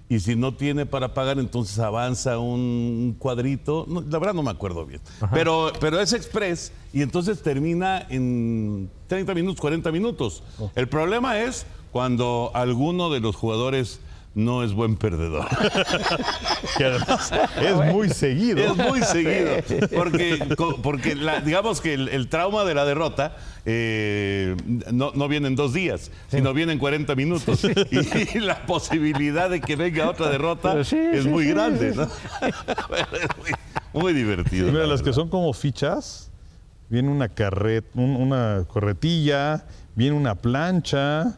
Y 0.07 0.19
si 0.19 0.35
no 0.35 0.53
tiene 0.53 0.85
para 0.85 1.13
pagar, 1.13 1.39
entonces 1.39 1.79
avanza 1.79 2.37
un 2.37 3.15
cuadrito. 3.17 3.85
No, 3.87 4.01
la 4.01 4.19
verdad 4.19 4.35
no 4.35 4.43
me 4.43 4.51
acuerdo 4.51 4.85
bien. 4.85 5.01
Pero, 5.33 5.71
pero 5.79 5.99
es 5.99 6.13
express 6.13 6.71
y 6.93 7.01
entonces 7.01 7.41
termina 7.41 8.05
en 8.09 8.89
30 9.07 9.33
minutos, 9.33 9.59
40 9.61 9.91
minutos. 9.91 10.43
Oh. 10.59 10.71
El 10.75 10.87
problema 10.87 11.39
es 11.39 11.65
cuando 11.91 12.51
alguno 12.53 13.09
de 13.09 13.19
los 13.19 13.35
jugadores 13.35 13.99
no 14.36 14.63
es 14.63 14.73
buen 14.73 14.95
perdedor. 14.97 15.47
Que 16.77 16.83
además 16.86 17.31
es 17.61 17.93
muy 17.93 18.09
seguido. 18.09 18.57
Es 18.59 18.75
muy 18.75 19.01
seguido. 19.01 19.51
Porque, 19.95 20.39
porque 20.83 21.15
la- 21.15 21.39
digamos 21.39 21.79
que 21.79 21.93
el, 21.93 22.09
el 22.09 22.27
trauma 22.27 22.65
de 22.65 22.73
la 22.73 22.83
derrota 22.83 23.38
eh, 23.65 24.57
no, 24.91 25.11
no 25.15 25.27
viene 25.29 25.47
en 25.47 25.55
dos 25.55 25.73
días, 25.73 26.11
sino 26.29 26.53
viene 26.53 26.73
en 26.73 26.79
40 26.79 27.15
minutos. 27.15 27.61
Y, 28.36 28.39
la 28.39 28.65
posibilidad 28.65 29.49
de 29.49 29.61
que 29.61 29.75
venga 29.77 30.09
otra 30.09 30.29
derrota 30.29 30.77
es 30.81 31.25
muy 31.25 31.45
sí, 31.45 31.49
grande. 31.51 31.93
sí, 31.93 31.97
¿no? 31.97 32.03
es 32.03 33.29
muy, 33.93 34.03
muy 34.03 34.13
divertido. 34.13 34.67
Mira, 34.67 34.81
la 34.81 34.88
las 34.88 35.01
que 35.01 35.13
son 35.13 35.29
como 35.29 35.53
fichas, 35.53 36.29
viene 36.89 37.09
una 37.09 37.29
carret, 37.29 37.86
un- 37.93 38.15
una 38.17 38.65
corretilla, 38.67 39.65
viene 39.95 40.17
una 40.17 40.36
plancha, 40.36 41.38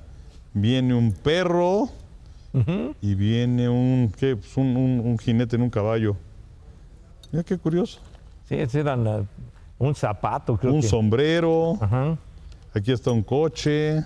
viene 0.53 0.95
un 0.95 1.11
perro 1.11 1.89
y 3.01 3.15
viene 3.15 3.67
un, 3.69 4.11
¿qué? 4.17 4.35
Pues 4.35 4.55
un, 4.57 4.75
un- 4.77 4.99
un 5.01 5.17
jinete 5.17 5.55
en 5.55 5.61
un 5.63 5.69
caballo. 5.69 6.15
Mira 7.31 7.43
qué 7.43 7.57
curioso. 7.57 7.99
Sí, 8.47 8.55
ese 8.55 8.79
era 8.79 8.95
la- 8.95 9.25
un 9.79 9.93
zapato, 9.95 10.57
creo 10.57 10.73
un 10.73 10.81
que. 10.81 10.87
sombrero, 10.87 11.77
aquí 12.73 12.91
está 12.91 13.11
un 13.11 13.21
coche, 13.23 14.03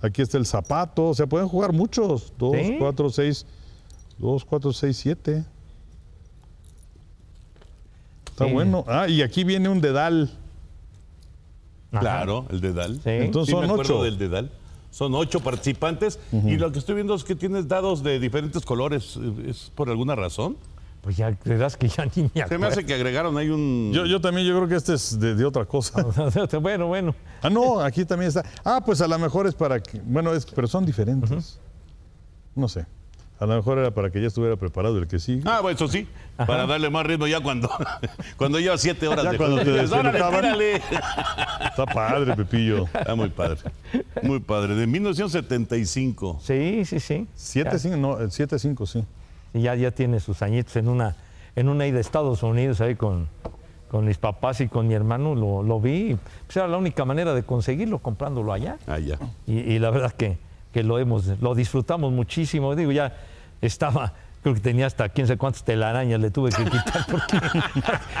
aquí 0.00 0.22
está 0.22 0.38
el 0.38 0.46
zapato. 0.46 1.08
O 1.10 1.14
sea, 1.14 1.26
pueden 1.26 1.46
jugar 1.48 1.72
muchos. 1.72 2.32
Dos, 2.38 2.56
Sí. 2.56 2.76
cuatro, 2.78 3.08
seis, 3.10 3.46
dos, 4.18 4.44
cuatro, 4.44 4.72
seis, 4.72 4.96
siete. 4.96 5.44
Está 8.26 8.46
Sí. 8.46 8.52
bueno. 8.52 8.84
Ah, 8.88 9.06
y 9.08 9.22
aquí 9.22 9.44
viene 9.44 9.68
un 9.68 9.80
dedal. 9.80 10.30
Claro, 11.90 12.46
el 12.50 12.60
dedal. 12.62 12.94
Sí. 12.96 13.10
Entonces 13.10 13.54
Sí, 13.54 13.60
me 13.60 13.66
son 13.66 13.70
acuerdo 13.72 13.94
ocho. 13.96 14.04
del 14.04 14.16
dedal. 14.18 14.50
Son 14.92 15.14
ocho 15.14 15.40
participantes 15.40 16.18
y 16.30 16.58
lo 16.58 16.70
que 16.70 16.78
estoy 16.78 16.96
viendo 16.96 17.14
es 17.14 17.24
que 17.24 17.34
tienes 17.34 17.66
dados 17.66 18.02
de 18.02 18.20
diferentes 18.20 18.62
colores. 18.62 19.18
¿Es 19.46 19.72
por 19.74 19.88
alguna 19.88 20.14
razón? 20.14 20.58
Pues 21.00 21.16
ya 21.16 21.36
verás 21.44 21.78
que 21.78 21.88
ya 21.88 22.04
ni 22.14 22.30
me 22.34 22.46
Se 22.46 22.58
me 22.58 22.66
hace 22.66 22.84
que 22.84 22.92
agregaron 22.92 23.36
ahí 23.38 23.48
un. 23.48 23.90
Yo, 23.92 24.04
yo 24.04 24.20
también, 24.20 24.46
yo 24.46 24.54
creo 24.54 24.68
que 24.68 24.76
este 24.76 24.94
es 24.94 25.18
de, 25.18 25.34
de 25.34 25.44
otra 25.46 25.64
cosa. 25.64 26.04
bueno, 26.60 26.88
bueno. 26.88 27.14
Ah, 27.40 27.48
no, 27.48 27.80
aquí 27.80 28.04
también 28.04 28.28
está. 28.28 28.44
Ah, 28.62 28.82
pues 28.84 29.00
a 29.00 29.08
lo 29.08 29.18
mejor 29.18 29.46
es 29.46 29.54
para 29.54 29.82
que. 29.82 29.98
Bueno, 30.04 30.32
es, 30.34 30.44
pero 30.44 30.68
son 30.68 30.84
diferentes. 30.84 31.58
No 32.54 32.68
sé. 32.68 32.86
A 33.42 33.46
lo 33.46 33.56
mejor 33.56 33.78
era 33.78 33.90
para 33.90 34.10
que 34.10 34.20
ya 34.20 34.28
estuviera 34.28 34.54
preparado 34.56 34.98
el 34.98 35.08
que 35.08 35.18
sigue. 35.18 35.42
Ah, 35.44 35.60
bueno, 35.60 35.74
eso 35.74 35.88
sí. 35.88 36.06
Para 36.36 36.64
darle 36.66 36.90
más 36.90 37.04
ritmo 37.04 37.26
ya 37.26 37.40
cuando, 37.40 37.68
cuando 38.36 38.60
lleva 38.60 38.78
siete 38.78 39.08
horas 39.08 39.24
Ya 39.24 39.32
de 39.32 39.36
cuando 39.36 39.56
juego. 39.56 39.72
te 39.72 39.80
Dices, 39.82 39.92
"Órale, 39.92 40.12
despelucaban". 40.12 40.42
tírale". 40.42 40.76
Está 41.64 41.86
padre, 41.86 42.36
Pepillo. 42.36 42.84
Está 42.94 43.14
muy 43.16 43.30
padre. 43.30 43.58
Muy 44.22 44.38
padre. 44.38 44.76
De 44.76 44.86
1975. 44.86 46.38
Sí, 46.40 46.84
sí, 46.84 47.00
sí. 47.00 47.26
7-5, 47.36 47.96
no, 47.98 48.18
el 48.20 48.30
7-5, 48.30 48.86
sí. 48.86 49.04
Y 49.54 49.62
ya, 49.62 49.74
ya 49.74 49.90
tiene 49.90 50.20
sus 50.20 50.40
añitos 50.42 50.76
en 50.76 50.88
una, 50.88 51.16
en 51.56 51.68
una 51.68 51.86
ida 51.86 51.98
a 51.98 52.00
Estados 52.00 52.42
Unidos 52.44 52.80
ahí 52.80 52.94
con, 52.94 53.28
con 53.90 54.04
mis 54.04 54.18
papás 54.18 54.60
y 54.60 54.68
con 54.68 54.86
mi 54.86 54.94
hermano, 54.94 55.34
lo, 55.34 55.62
lo 55.62 55.80
vi. 55.80 56.16
Pues 56.46 56.56
era 56.56 56.68
la 56.68 56.76
única 56.78 57.04
manera 57.04 57.34
de 57.34 57.42
conseguirlo, 57.42 57.98
comprándolo 57.98 58.52
allá. 58.52 58.76
Ya. 58.86 59.18
Y, 59.46 59.58
y 59.58 59.78
la 59.80 59.90
verdad 59.90 60.12
que, 60.12 60.38
que 60.72 60.82
lo 60.82 60.98
hemos, 60.98 61.26
lo 61.40 61.54
disfrutamos 61.54 62.12
muchísimo. 62.12 62.74
Digo, 62.76 62.92
ya 62.92 63.14
estaba, 63.62 64.12
creo 64.42 64.54
que 64.54 64.60
tenía 64.60 64.86
hasta 64.86 65.08
quién 65.08 65.26
sé 65.26 65.38
cuántas 65.38 65.64
telarañas 65.64 66.20
le 66.20 66.30
tuve 66.30 66.50
que 66.50 66.64
quitar 66.64 67.06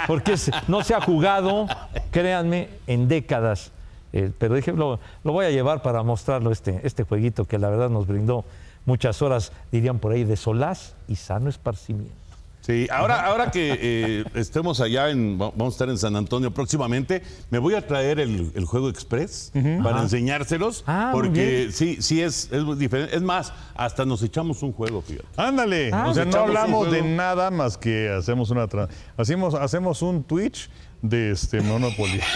porque, 0.06 0.36
no 0.68 0.82
se 0.82 0.94
ha 0.94 1.00
jugado, 1.00 1.66
créanme, 2.10 2.70
en 2.86 3.08
décadas. 3.08 3.72
Eh, 4.14 4.30
pero 4.38 4.54
dije, 4.54 4.72
lo, 4.72 5.00
lo 5.24 5.32
voy 5.32 5.46
a 5.46 5.50
llevar 5.50 5.82
para 5.82 6.02
mostrarlo 6.02 6.52
este, 6.52 6.80
este 6.84 7.02
jueguito 7.02 7.46
que 7.46 7.58
la 7.58 7.70
verdad 7.70 7.90
nos 7.90 8.06
brindó 8.06 8.44
muchas 8.84 9.22
horas, 9.22 9.52
dirían 9.70 9.98
por 9.98 10.12
ahí, 10.12 10.24
de 10.24 10.36
solaz 10.36 10.94
y 11.08 11.16
sano 11.16 11.48
esparcimiento. 11.48 12.21
Sí, 12.64 12.86
ahora, 12.92 13.26
ahora 13.26 13.50
que 13.50 13.76
eh, 13.80 14.24
estemos 14.34 14.80
allá, 14.80 15.10
en, 15.10 15.34
va- 15.34 15.50
vamos 15.50 15.74
a 15.74 15.74
estar 15.74 15.88
en 15.88 15.98
San 15.98 16.14
Antonio 16.14 16.52
próximamente, 16.52 17.22
me 17.50 17.58
voy 17.58 17.74
a 17.74 17.84
traer 17.86 18.20
el, 18.20 18.52
el 18.54 18.64
juego 18.66 18.88
express 18.88 19.50
para 19.82 20.00
enseñárselos, 20.02 20.84
Ah, 20.86 21.10
porque 21.12 21.70
sí, 21.72 21.98
sí 22.00 22.22
es, 22.22 22.48
es 22.52 22.78
diferente. 22.78 23.16
Es 23.16 23.22
más, 23.22 23.52
hasta 23.74 24.04
nos 24.04 24.22
echamos 24.22 24.62
un 24.62 24.72
juego, 24.72 25.02
fíjate. 25.02 25.26
Ándale. 25.36 25.90
Ah, 25.92 26.06
o 26.08 26.14
sea, 26.14 26.24
no 26.24 26.38
hablamos 26.38 26.88
de 26.90 27.02
nada 27.02 27.50
más 27.50 27.76
que 27.76 28.08
hacemos 28.08 28.48
una. 28.50 28.68
Hacemos, 29.16 29.54
hacemos 29.56 30.00
un 30.02 30.22
Twitch 30.22 30.70
de 31.02 31.32
este 31.32 31.60
Monopoly. 31.62 32.20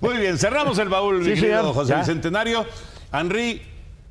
Muy 0.00 0.16
bien, 0.18 0.38
cerramos 0.38 0.78
el 0.78 0.88
baúl, 0.88 1.24
Sí, 1.24 1.34
José. 1.74 1.96
Bicentenario. 1.96 2.64
Henry, 3.12 3.60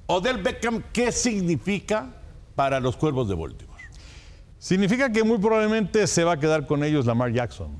Odell 0.08 0.38
Beckham, 0.44 0.84
¿qué 0.94 1.12
significa 1.12 2.08
para 2.62 2.80
los 2.80 2.95
cuervos 2.95 3.28
de 3.28 3.34
Baltimore? 3.34 3.84
Significa 4.59 5.12
que 5.12 5.24
muy 5.24 5.39
probablemente 5.39 6.05
se 6.05 6.24
va 6.24 6.34
a 6.34 6.39
quedar 6.39 6.68
con 6.68 6.84
ellos 6.84 7.07
Lamar 7.07 7.34
Jackson. 7.34 7.72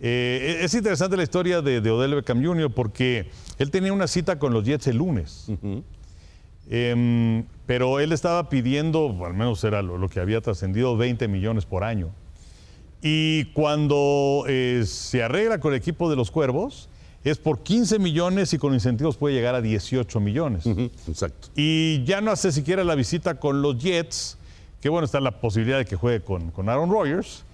Eh, 0.00 0.58
es 0.60 0.74
interesante 0.74 1.16
la 1.16 1.22
historia 1.22 1.62
de, 1.62 1.80
de 1.80 1.90
Odell 1.90 2.16
Beckham 2.16 2.44
Jr. 2.44 2.70
porque 2.70 3.30
él 3.58 3.70
tenía 3.70 3.94
una 3.94 4.06
cita 4.06 4.38
con 4.38 4.52
los 4.52 4.64
Jets 4.64 4.86
el 4.88 4.98
lunes. 4.98 5.50
Em, 6.68 7.46
pero 7.64 8.00
él 8.00 8.12
estaba 8.12 8.50
pidiendo, 8.50 9.16
al 9.24 9.32
menos 9.32 9.64
era 9.64 9.80
lo, 9.80 9.96
lo 9.96 10.10
que 10.10 10.20
había 10.20 10.42
trascendido, 10.42 10.98
20 10.98 11.26
millones 11.28 11.64
por 11.64 11.82
año. 11.82 12.10
Y 13.00 13.46
cuando 13.54 14.44
eh, 14.46 14.82
se 14.84 15.22
arregla 15.22 15.58
con 15.58 15.72
el 15.72 15.78
equipo 15.78 16.10
de 16.10 16.16
los 16.16 16.30
Cuervos, 16.30 16.89
es 17.24 17.38
por 17.38 17.62
15 17.62 17.98
millones 17.98 18.52
y 18.54 18.58
con 18.58 18.72
incentivos 18.74 19.16
puede 19.16 19.34
llegar 19.34 19.54
a 19.54 19.60
18 19.60 20.20
millones. 20.20 20.64
Exacto. 21.08 21.48
Y 21.54 22.02
ya 22.04 22.20
no 22.20 22.30
hace 22.30 22.50
siquiera 22.52 22.82
la 22.84 22.94
visita 22.94 23.34
con 23.38 23.60
los 23.62 23.78
Jets, 23.78 24.38
que 24.80 24.88
bueno, 24.88 25.04
está 25.04 25.20
la 25.20 25.40
posibilidad 25.40 25.78
de 25.78 25.84
que 25.84 25.96
juegue 25.96 26.20
con, 26.22 26.50
con 26.50 26.68
Aaron 26.68 26.90
Rodgers, 26.90 27.44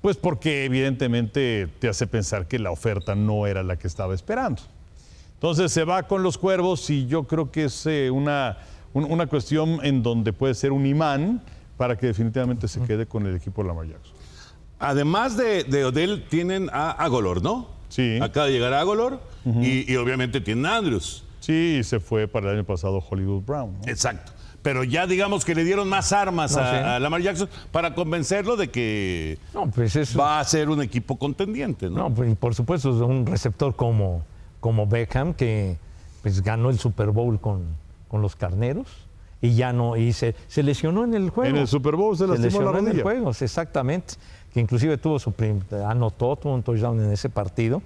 pues 0.00 0.16
porque 0.16 0.64
evidentemente 0.64 1.68
te 1.78 1.88
hace 1.88 2.08
pensar 2.08 2.48
que 2.48 2.58
la 2.58 2.72
oferta 2.72 3.14
no 3.14 3.46
era 3.46 3.62
la 3.62 3.76
que 3.76 3.86
estaba 3.86 4.14
esperando. 4.14 4.60
Entonces 5.34 5.70
se 5.72 5.84
va 5.84 6.04
con 6.08 6.22
los 6.24 6.38
cuervos 6.38 6.90
y 6.90 7.06
yo 7.06 7.24
creo 7.24 7.50
que 7.52 7.64
es 7.66 7.86
eh, 7.86 8.10
una, 8.10 8.58
un- 8.92 9.04
una 9.04 9.26
cuestión 9.26 9.78
en 9.84 10.02
donde 10.02 10.32
puede 10.32 10.54
ser 10.54 10.72
un 10.72 10.84
imán 10.86 11.40
para 11.76 11.96
que 11.96 12.06
definitivamente 12.08 12.66
se 12.68 12.80
quede 12.80 13.06
con 13.06 13.26
el 13.26 13.36
equipo 13.36 13.62
de 13.62 13.68
Lamar 13.68 13.86
Jackson. 13.86 14.12
Además 14.80 15.36
de, 15.36 15.62
de 15.64 15.84
Odell, 15.84 16.24
tienen 16.28 16.68
a 16.72 16.90
Agolor, 16.90 17.40
¿no? 17.42 17.68
Sí. 17.92 18.18
Acaba 18.22 18.46
de 18.46 18.52
llegar 18.52 18.72
Agolor 18.72 19.20
y, 19.44 19.90
y 19.92 19.96
obviamente 19.96 20.40
tienen 20.40 20.64
a 20.64 20.76
Andrews. 20.76 21.24
Sí, 21.40 21.76
y 21.80 21.84
se 21.84 22.00
fue 22.00 22.26
para 22.26 22.48
el 22.50 22.56
año 22.58 22.64
pasado 22.64 23.04
Hollywood 23.06 23.42
Brown. 23.42 23.74
¿no? 23.82 23.88
Exacto. 23.88 24.32
Pero 24.62 24.82
ya 24.82 25.06
digamos 25.06 25.44
que 25.44 25.54
le 25.54 25.62
dieron 25.64 25.88
más 25.90 26.10
armas 26.12 26.56
No, 26.56 26.62
a, 26.62 26.70
sí. 26.70 26.76
a 26.76 26.98
Lamar 27.00 27.20
Jackson 27.20 27.48
para 27.70 27.94
convencerlo 27.94 28.56
de 28.56 28.70
que 28.70 29.36
No, 29.52 29.70
pues 29.70 29.94
es, 29.96 30.18
va 30.18 30.40
a 30.40 30.44
ser 30.44 30.70
un 30.70 30.80
equipo 30.80 31.18
contendiente, 31.18 31.90
¿no? 31.90 32.08
No, 32.08 32.14
pues, 32.14 32.30
y 32.32 32.34
por 32.34 32.54
supuesto, 32.54 32.88
es 32.90 33.02
un 33.02 33.26
receptor 33.26 33.76
como, 33.76 34.22
como 34.60 34.86
Beckham, 34.86 35.34
que 35.34 35.76
pues, 36.22 36.42
ganó 36.42 36.70
el 36.70 36.78
Super 36.78 37.10
Bowl 37.10 37.40
con, 37.40 37.64
con 38.08 38.22
los 38.22 38.36
carneros 38.36 38.86
y 39.42 39.54
ya 39.56 39.72
no, 39.72 39.96
y 39.98 40.12
se, 40.14 40.34
se 40.46 40.62
lesionó 40.62 41.02
en 41.04 41.14
el 41.14 41.28
juego. 41.30 41.50
En 41.50 41.60
el 41.60 41.66
Super 41.66 41.96
Bowl 41.96 42.16
se 42.16 42.26
lastimó 42.28 42.46
lesionó 42.46 42.72
la 42.72 42.78
en 42.78 42.84
el 42.86 42.90
rodilla. 42.92 43.02
juego, 43.02 43.30
exactamente. 43.38 44.14
Que 44.52 44.60
inclusive 44.60 44.98
tuvo 44.98 45.18
su 45.18 45.32
anotó, 45.86 46.36
tuvo 46.36 46.54
un 46.54 46.62
touchdown 46.62 47.00
en 47.02 47.10
ese 47.12 47.28
partido, 47.30 47.82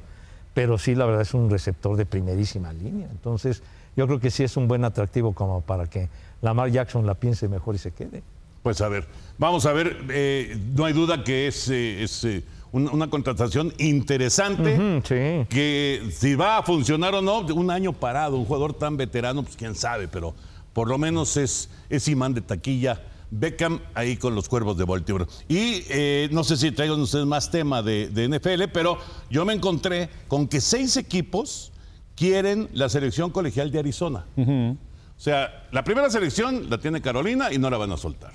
pero 0.55 0.79
sí, 0.79 0.95
la 0.95 1.05
verdad 1.07 1.23
es 1.23 1.35
un 1.35 1.49
receptor 1.51 1.97
de 1.97 2.07
primerísima 2.07 2.73
línea. 2.73 3.09
Entonces, 3.11 3.63
yo 3.97 4.07
creo 4.07 4.19
que 4.21 4.31
sí 4.31 4.43
es 4.43 4.57
un 4.57 4.67
buen 4.69 4.85
atractivo 4.85 5.33
como 5.33 5.61
para 5.61 5.87
que 5.87 6.09
Lamar 6.43 6.71
Jackson 6.71 7.07
la 7.07 7.15
piense 7.15 7.49
mejor 7.49 7.75
y 7.75 7.79
se 7.79 7.93
quede. 7.93 8.23
Pues 8.63 8.81
a 8.81 8.89
ver, 8.89 9.07
vamos 9.39 9.65
a 9.67 9.73
ver, 9.73 9.97
eh, 10.11 10.59
no 10.75 10.85
hay 10.85 10.93
duda 10.93 11.23
que 11.23 11.47
es, 11.47 11.69
eh, 11.71 12.03
es, 12.03 12.25
eh, 12.25 12.43
un- 12.73 12.89
una 12.89 13.09
contratación 13.09 13.73
interesante. 13.79 14.77
Sí. 15.05 15.47
Que 15.49 16.09
si 16.13 16.35
va 16.35 16.59
a 16.59 16.63
funcionar 16.63 17.15
o 17.15 17.23
no, 17.23 17.41
un 17.55 17.71
año 17.71 17.93
parado, 17.93 18.37
un 18.37 18.45
jugador 18.45 18.75
tan 18.75 18.97
veterano, 18.97 19.43
pues 19.45 19.57
quién 19.57 19.75
sabe, 19.77 20.09
pero 20.09 20.35
por 20.73 20.89
lo 20.89 20.99
menos 20.99 21.37
es, 21.37 21.71
es 21.89 22.09
imán 22.09 22.35
de 22.35 22.41
taquilla. 22.41 23.01
Beckham 23.31 23.81
ahí 23.95 24.17
con 24.17 24.35
los 24.35 24.49
cuervos 24.49 24.77
de 24.77 24.85
Baltimore. 24.85 25.27
Y 25.49 25.85
eh, 25.89 26.29
no 26.33 26.45
sé 26.45 26.57
si 26.57 26.71
traigan 26.73 27.01
ustedes 27.01 27.27
más 27.27 27.51
tema 27.51 27.83
de, 27.83 28.09
de 28.09 28.29
NFL, 28.29 28.71
pero 28.73 28.99
yo 29.31 29.45
me 29.45 29.53
encontré 29.53 30.09
con 30.29 30.47
que 30.49 30.61
seis 30.61 30.97
equipos 30.97 31.73
quieren 32.15 32.69
la 32.73 32.89
selección 32.89 33.31
colegial 33.31 33.71
de 33.71 33.79
Arizona. 33.79 34.27
O 34.37 35.21
sea, 35.21 35.69
la 35.73 35.85
primera 35.85 36.11
selección 36.11 36.69
la 36.69 36.79
tiene 36.79 37.01
Carolina 37.01 37.53
y 37.53 37.59
no 37.59 37.71
la 37.71 37.77
van 37.77 37.93
a 37.93 37.97
soltar. 37.97 38.33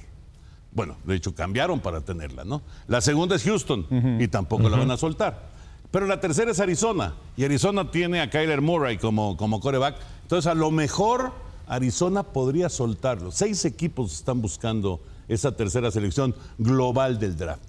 Bueno, 0.72 0.98
de 1.04 1.16
hecho 1.16 1.36
cambiaron 1.36 1.82
para 1.82 2.02
tenerla, 2.02 2.46
¿no? 2.46 2.62
La 2.88 3.02
segunda 3.02 3.36
es 3.36 3.44
Houston 3.44 3.86
y 4.20 4.28
tampoco 4.30 4.70
la 4.70 4.78
van 4.78 4.92
a 4.92 4.98
soltar. 4.98 5.52
Pero 5.92 6.08
la 6.08 6.22
tercera 6.22 6.52
es 6.52 6.60
Arizona 6.62 7.16
y 7.36 7.44
Arizona 7.44 7.92
tiene 7.92 8.22
a 8.22 8.30
Kyler 8.30 8.62
Murray 8.62 8.98
como, 8.98 9.36
como 9.36 9.60
coreback. 9.60 9.98
Entonces, 10.22 10.50
a 10.50 10.56
lo 10.56 10.72
mejor 10.72 11.34
Arizona 11.68 12.24
podría 12.24 12.70
soltarlo. 12.70 13.32
Seis 13.32 13.66
equipos 13.66 14.14
están 14.14 14.41
buscando 14.41 15.01
esa 15.28 15.55
tercera 15.55 15.91
selección 15.91 16.36
global 16.57 17.20
del 17.20 17.38
draft. 17.38 17.64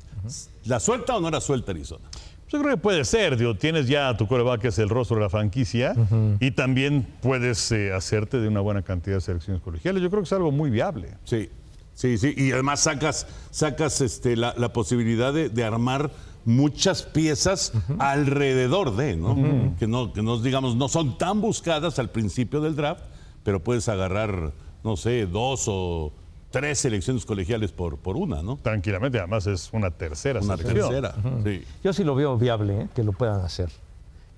¿La 0.64 0.80
suelta 0.80 1.16
o 1.16 1.20
no 1.20 1.30
la 1.30 1.40
suelta 1.40 1.72
Arizona? 1.72 2.04
Yo 2.48 2.60
creo 2.60 2.76
que 2.76 2.82
puede 2.82 3.04
ser, 3.04 3.38
digo, 3.38 3.56
tienes 3.56 3.88
ya 3.88 4.10
a 4.10 4.16
tu 4.16 4.26
coreback 4.26 4.60
que 4.60 4.68
es 4.68 4.78
el 4.78 4.90
rostro 4.90 5.16
de 5.16 5.22
la 5.22 5.30
franquicia 5.30 5.94
y 6.38 6.50
también 6.50 7.08
puedes 7.22 7.72
eh, 7.72 7.92
hacerte 7.92 8.38
de 8.40 8.48
una 8.48 8.60
buena 8.60 8.82
cantidad 8.82 9.16
de 9.16 9.20
selecciones 9.22 9.62
colegiales. 9.62 10.02
Yo 10.02 10.10
creo 10.10 10.22
que 10.22 10.26
es 10.26 10.32
algo 10.32 10.52
muy 10.52 10.68
viable. 10.68 11.14
Sí, 11.24 11.48
sí, 11.94 12.18
sí. 12.18 12.34
Y 12.36 12.52
además 12.52 12.80
sacas, 12.80 13.26
sacas 13.50 14.00
este, 14.02 14.36
la, 14.36 14.54
la 14.58 14.72
posibilidad 14.72 15.32
de, 15.32 15.48
de 15.48 15.64
armar 15.64 16.10
muchas 16.44 17.04
piezas 17.04 17.72
alrededor 17.98 18.96
de, 18.96 19.16
¿no? 19.16 19.74
Que 19.78 19.86
no, 19.86 20.12
que 20.12 20.22
no, 20.22 20.38
digamos, 20.38 20.76
no 20.76 20.88
son 20.88 21.16
tan 21.16 21.40
buscadas 21.40 21.98
al 21.98 22.10
principio 22.10 22.60
del 22.60 22.76
draft, 22.76 23.02
pero 23.44 23.60
puedes 23.60 23.88
agarrar, 23.88 24.52
no 24.84 24.96
sé, 24.96 25.26
dos 25.26 25.64
o 25.68 26.12
tres 26.50 26.80
selecciones 26.80 27.24
colegiales 27.24 27.72
por, 27.72 27.96
por 27.98 28.16
una, 28.16 28.42
¿no? 28.42 28.56
Tranquilamente, 28.58 29.18
además 29.18 29.46
es 29.46 29.70
una 29.72 29.90
tercera 29.90 30.40
Una 30.40 30.56
selección. 30.56 30.90
tercera. 30.90 31.14
sí. 31.44 31.64
Yo 31.82 31.92
sí 31.92 32.04
lo 32.04 32.14
veo 32.14 32.36
viable, 32.36 32.82
¿eh? 32.82 32.88
que 32.94 33.02
lo 33.02 33.12
puedan 33.12 33.40
hacer. 33.40 33.70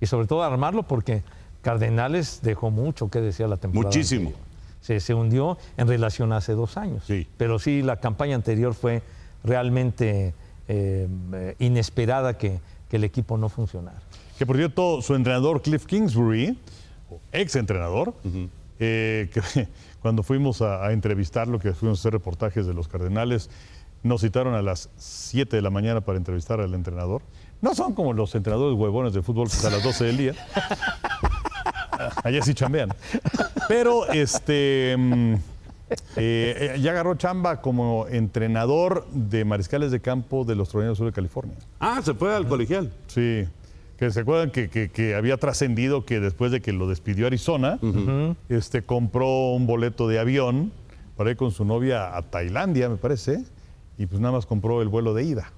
Y 0.01 0.07
sobre 0.07 0.27
todo 0.27 0.43
armarlo 0.43 0.85
porque 0.85 1.23
Cardenales 1.63 2.41
dejó 2.43 2.71
mucho 2.71 3.09
que 3.09 3.21
decía 3.21 3.49
la 3.49 3.57
temporada. 3.57 3.89
Muchísimo. 3.89 4.29
anterior. 4.29 4.45
Se, 4.81 5.01
se 5.01 5.15
hundió 5.15 5.57
en 5.77 5.89
relación 5.89 6.33
a 6.33 6.37
hace 6.37 6.53
dos 6.53 6.77
años. 6.77 7.05
Sí. 7.07 7.27
Pero 7.39 7.59
sí, 7.59 7.83
la 7.83 7.97
campaña 7.97 8.35
anterior 8.37 8.75
fue 8.75 9.03
realmente 9.43 10.35
eh, 10.69 11.09
eh, 11.33 11.57
inesperada 11.59 12.37
que, 12.39 12.61
que 12.91 12.97
el 12.97 13.05
equipo 13.05 13.39
no 13.39 13.49
funcionara. 13.49 13.99
Que 14.39 14.45
por 14.47 14.57
cierto, 14.57 15.01
su 15.01 15.15
entrenador 15.15 15.63
Cliff 15.63 15.87
Kingsbury, 15.87 16.59
ex 17.33 17.57
entrenador, 17.57 18.15
eh, 18.79 19.31
que 19.33 19.69
cuando 20.03 20.23
fuimos 20.23 20.63
a, 20.63 20.85
a 20.87 20.93
entrevistarlo, 20.93 21.59
que 21.59 21.73
fuimos 21.73 21.99
a 21.99 22.01
hacer 22.03 22.13
reportajes 22.13 22.67
de 22.67 22.75
los 22.75 22.89
Cardenales, 22.89 23.51
nos 24.03 24.21
citaron 24.21 24.55
a 24.55 24.63
las 24.63 24.91
7 24.97 25.57
de 25.57 25.63
la 25.63 25.71
mañana 25.71 26.03
para 26.03 26.19
entrevistar 26.19 26.61
al 26.61 26.75
entrenador. 26.75 27.23
No 27.63 27.75
son 27.75 27.95
como 27.95 28.13
los 28.13 28.35
entrenadores 28.35 28.79
huevones 28.79 29.15
de 29.15 29.23
fútbol 29.23 29.49
a 29.65 29.71
las 29.71 29.83
12 29.83 30.05
del 30.05 30.17
día. 30.19 30.35
Allá 32.23 32.43
sí 32.43 32.55
chambean. 32.55 32.91
Pero 33.69 34.07
este. 34.13 34.95
mm, 34.99 35.35
Eh, 36.17 36.73
eh, 36.77 36.81
ya 36.81 36.91
agarró 36.93 37.15
chamba 37.15 37.61
como 37.61 38.07
entrenador 38.09 39.07
de 39.13 39.45
mariscales 39.45 39.91
de 39.91 40.01
campo 40.01 40.45
de 40.45 40.57
los 40.57 40.71
Troyanos 40.71 40.99
Sur 40.99 41.07
de 41.07 41.13
California. 41.13 41.57
Ah, 41.79 42.01
se 42.03 42.15
fue 42.15 42.35
al 42.35 42.49
colegial. 42.49 42.91
Sí, 43.07 43.45
que 43.99 44.11
se 44.11 44.21
acuerdan 44.21 44.51
que, 44.51 44.69
que- 44.69 44.91
que 44.91 45.15
había 45.15 45.37
trascendido 45.37 46.05
que 46.05 46.21
después 46.21 46.51
de 46.53 46.61
que 46.61 46.73
lo 46.73 46.89
despidió 46.89 47.27
Arizona, 47.27 47.79
este, 48.49 48.83
compró 48.83 49.53
un 49.53 49.67
boleto 49.67 50.09
de 50.09 50.19
avión 50.19 50.73
para 51.17 51.31
ir 51.31 51.37
con 51.37 51.53
su 51.53 51.65
novia 51.65 52.17
a 52.17 52.23
Tailandia, 52.23 52.89
me 52.89 52.97
parece, 52.97 53.45
y 53.99 54.07
pues 54.07 54.21
nada 54.21 54.33
más 54.33 54.47
compró 54.47 54.83
el 54.83 54.89
vuelo 54.89 55.15
de 55.15 55.25
ida. 55.25 55.53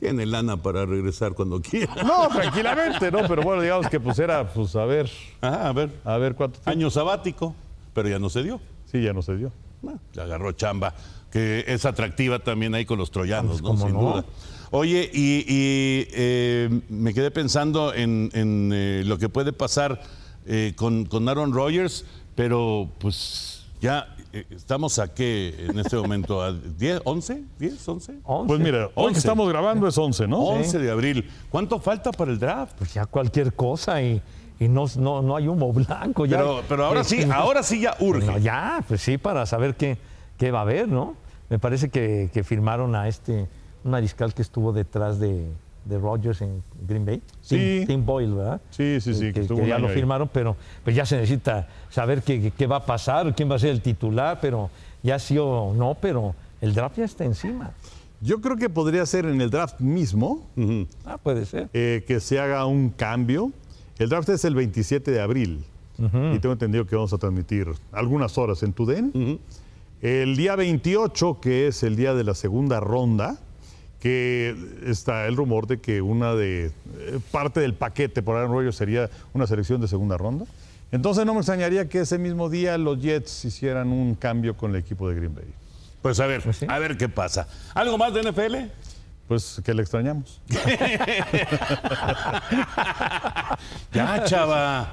Tiene 0.00 0.24
lana 0.24 0.56
para 0.56 0.86
regresar 0.86 1.34
cuando 1.34 1.60
quiera. 1.60 1.94
No, 2.04 2.28
tranquilamente, 2.28 3.10
¿no? 3.12 3.18
Pero 3.28 3.42
bueno, 3.42 3.60
digamos 3.60 3.88
que 3.88 4.00
pues 4.00 4.18
era, 4.18 4.48
pues 4.52 4.74
a 4.76 4.86
ver, 4.86 5.10
Ah, 5.42 5.68
a 5.68 5.72
ver, 5.72 5.90
a 6.04 6.16
ver 6.16 6.34
cuánto 6.34 6.58
tiempo. 6.58 6.70
año 6.70 6.90
sabático, 6.90 7.54
pero 7.92 8.08
ya 8.08 8.18
no 8.18 8.30
se 8.30 8.42
dio. 8.42 8.60
Sí, 8.90 9.02
ya 9.02 9.12
no 9.12 9.20
se 9.20 9.36
dio. 9.36 9.52
Bueno, 9.82 10.00
le 10.14 10.22
agarró 10.22 10.52
chamba, 10.52 10.94
que 11.30 11.64
es 11.68 11.84
atractiva 11.84 12.38
también 12.38 12.74
ahí 12.74 12.86
con 12.86 12.98
los 12.98 13.10
troyanos, 13.10 13.60
¿no? 13.60 13.68
¿cómo 13.68 13.84
Sin 13.86 13.94
no? 13.94 14.00
duda. 14.00 14.24
Oye, 14.70 15.10
y, 15.12 15.44
y, 15.48 16.08
eh, 16.12 16.80
me 16.88 17.14
quedé 17.14 17.30
pensando 17.30 17.94
en, 17.94 18.30
en, 18.32 18.70
eh, 18.72 19.02
lo 19.04 19.18
que 19.18 19.28
puede 19.28 19.52
pasar 19.52 20.00
eh, 20.46 20.72
con, 20.76 21.06
con 21.06 21.28
Aaron 21.28 21.52
Rodgers, 21.52 22.04
pero 22.34 22.88
pues 22.98 23.66
ya 23.80 24.14
eh, 24.32 24.46
estamos 24.50 24.98
a 24.98 25.12
qué 25.14 25.66
en 25.68 25.78
este 25.78 25.96
momento, 25.96 26.42
a 26.42 26.52
10, 26.52 27.02
11, 27.04 27.44
10, 27.58 27.88
11? 27.88 28.14
Once. 28.24 28.48
Pues 28.48 28.58
mira, 28.58 28.90
hoy 28.94 29.12
que 29.12 29.18
estamos 29.18 29.48
grabando 29.48 29.86
es 29.86 29.96
11, 29.96 30.26
¿no? 30.26 30.38
11 30.38 30.78
de 30.78 30.90
abril. 30.90 31.30
¿Cuánto 31.50 31.78
falta 31.78 32.10
para 32.10 32.32
el 32.32 32.38
draft? 32.38 32.74
Pues 32.78 32.94
ya 32.94 33.06
cualquier 33.06 33.52
cosa 33.54 34.02
y, 34.02 34.20
y 34.58 34.68
no, 34.68 34.86
no, 34.96 35.22
no 35.22 35.36
hay 35.36 35.46
humo 35.46 35.72
blanco. 35.72 36.26
Ya, 36.26 36.38
Pero, 36.38 36.62
pero 36.68 36.86
ahora 36.86 37.04
sí, 37.04 37.22
ahora 37.32 37.62
sí 37.62 37.80
ya 37.80 37.96
urge. 38.00 38.26
No, 38.26 38.38
ya, 38.38 38.84
pues 38.88 39.02
sí, 39.02 39.18
para 39.18 39.46
saber 39.46 39.76
qué, 39.76 39.98
qué 40.36 40.50
va 40.50 40.60
a 40.60 40.62
haber, 40.62 40.88
¿no? 40.88 41.14
Me 41.48 41.58
parece 41.58 41.90
que, 41.90 42.30
que 42.32 42.42
firmaron 42.42 42.96
a 42.96 43.06
este, 43.06 43.46
un 43.84 43.90
mariscal 43.90 44.32
que 44.34 44.42
estuvo 44.42 44.72
detrás 44.72 45.18
de, 45.20 45.46
de 45.84 45.98
Rodgers 45.98 46.40
en 46.42 46.62
Green 46.88 47.04
Bay. 47.04 47.22
Sí. 47.42 47.56
Tim, 47.80 47.86
Tim 47.86 48.06
Boyle, 48.06 48.34
¿verdad? 48.34 48.60
Sí, 48.70 48.98
sí, 49.00 49.14
sí, 49.14 49.26
que 49.26 49.32
Que, 49.34 49.40
estuvo 49.40 49.58
que 49.58 49.62
un 49.64 49.68
ya 49.68 49.78
lo 49.78 49.88
ahí. 49.88 49.94
firmaron, 49.94 50.28
pero 50.32 50.56
pues 50.82 50.96
ya 50.96 51.04
se 51.06 51.16
necesita 51.16 51.68
saber 51.90 52.22
qué, 52.22 52.66
va 52.66 52.76
a 52.76 52.86
pasar, 52.86 53.34
quién 53.34 53.50
va 53.50 53.56
a 53.56 53.58
ser 53.58 53.70
el 53.70 53.80
titular, 53.82 54.38
pero 54.40 54.70
ya 55.02 55.18
sí 55.18 55.36
o 55.38 55.72
no, 55.76 55.96
pero 56.00 56.34
el 56.60 56.74
draft 56.74 56.96
ya 56.98 57.04
está 57.04 57.24
encima. 57.24 57.72
Yo 58.20 58.40
creo 58.40 58.56
que 58.56 58.70
podría 58.70 59.04
ser 59.04 59.26
en 59.26 59.40
el 59.42 59.50
draft 59.50 59.80
mismo 59.80 60.46
Ah, 61.04 61.18
puede 61.18 61.44
ser. 61.44 61.68
eh, 61.74 62.04
que 62.06 62.20
se 62.20 62.40
haga 62.40 62.64
un 62.64 62.88
cambio. 62.88 63.52
El 63.98 64.08
draft 64.08 64.30
es 64.30 64.44
el 64.46 64.54
27 64.54 65.10
de 65.10 65.20
abril 65.20 65.62
y 65.98 66.38
tengo 66.40 66.52
entendido 66.54 66.86
que 66.86 66.96
vamos 66.96 67.12
a 67.12 67.18
transmitir 67.18 67.68
algunas 67.92 68.36
horas 68.38 68.62
en 68.64 68.72
TUDN. 68.72 69.38
El 70.00 70.36
día 70.36 70.56
28, 70.56 71.38
que 71.40 71.68
es 71.68 71.82
el 71.82 71.94
día 71.96 72.14
de 72.14 72.24
la 72.24 72.34
segunda 72.34 72.80
ronda, 72.80 73.38
que 74.04 74.54
está 74.84 75.26
el 75.26 75.34
rumor 75.34 75.66
de 75.66 75.80
que 75.80 76.02
una 76.02 76.34
de 76.34 76.66
eh, 76.66 77.18
parte 77.32 77.60
del 77.60 77.72
paquete 77.72 78.22
por 78.22 78.36
Aaron 78.36 78.52
Rodgers 78.52 78.76
sería 78.76 79.08
una 79.32 79.46
selección 79.46 79.80
de 79.80 79.88
segunda 79.88 80.18
ronda. 80.18 80.44
Entonces 80.92 81.24
no 81.24 81.32
me 81.32 81.40
extrañaría 81.40 81.88
que 81.88 82.00
ese 82.00 82.18
mismo 82.18 82.50
día 82.50 82.76
los 82.76 83.00
Jets 83.00 83.46
hicieran 83.46 83.88
un 83.88 84.14
cambio 84.14 84.58
con 84.58 84.72
el 84.72 84.76
equipo 84.76 85.08
de 85.08 85.14
Green 85.14 85.34
Bay. 85.34 85.46
Pues 86.02 86.20
a 86.20 86.26
ver, 86.26 86.42
Pues 86.42 86.58
sí. 86.58 86.66
a 86.68 86.78
ver 86.78 86.98
qué 86.98 87.08
pasa. 87.08 87.48
¿Algo 87.72 87.96
más 87.96 88.12
de 88.12 88.30
NFL? 88.30 88.56
Pues 89.26 89.62
que 89.64 89.72
le 89.72 89.80
extrañamos. 89.80 90.38
Ya, 93.92 94.24
chava. 94.24 94.92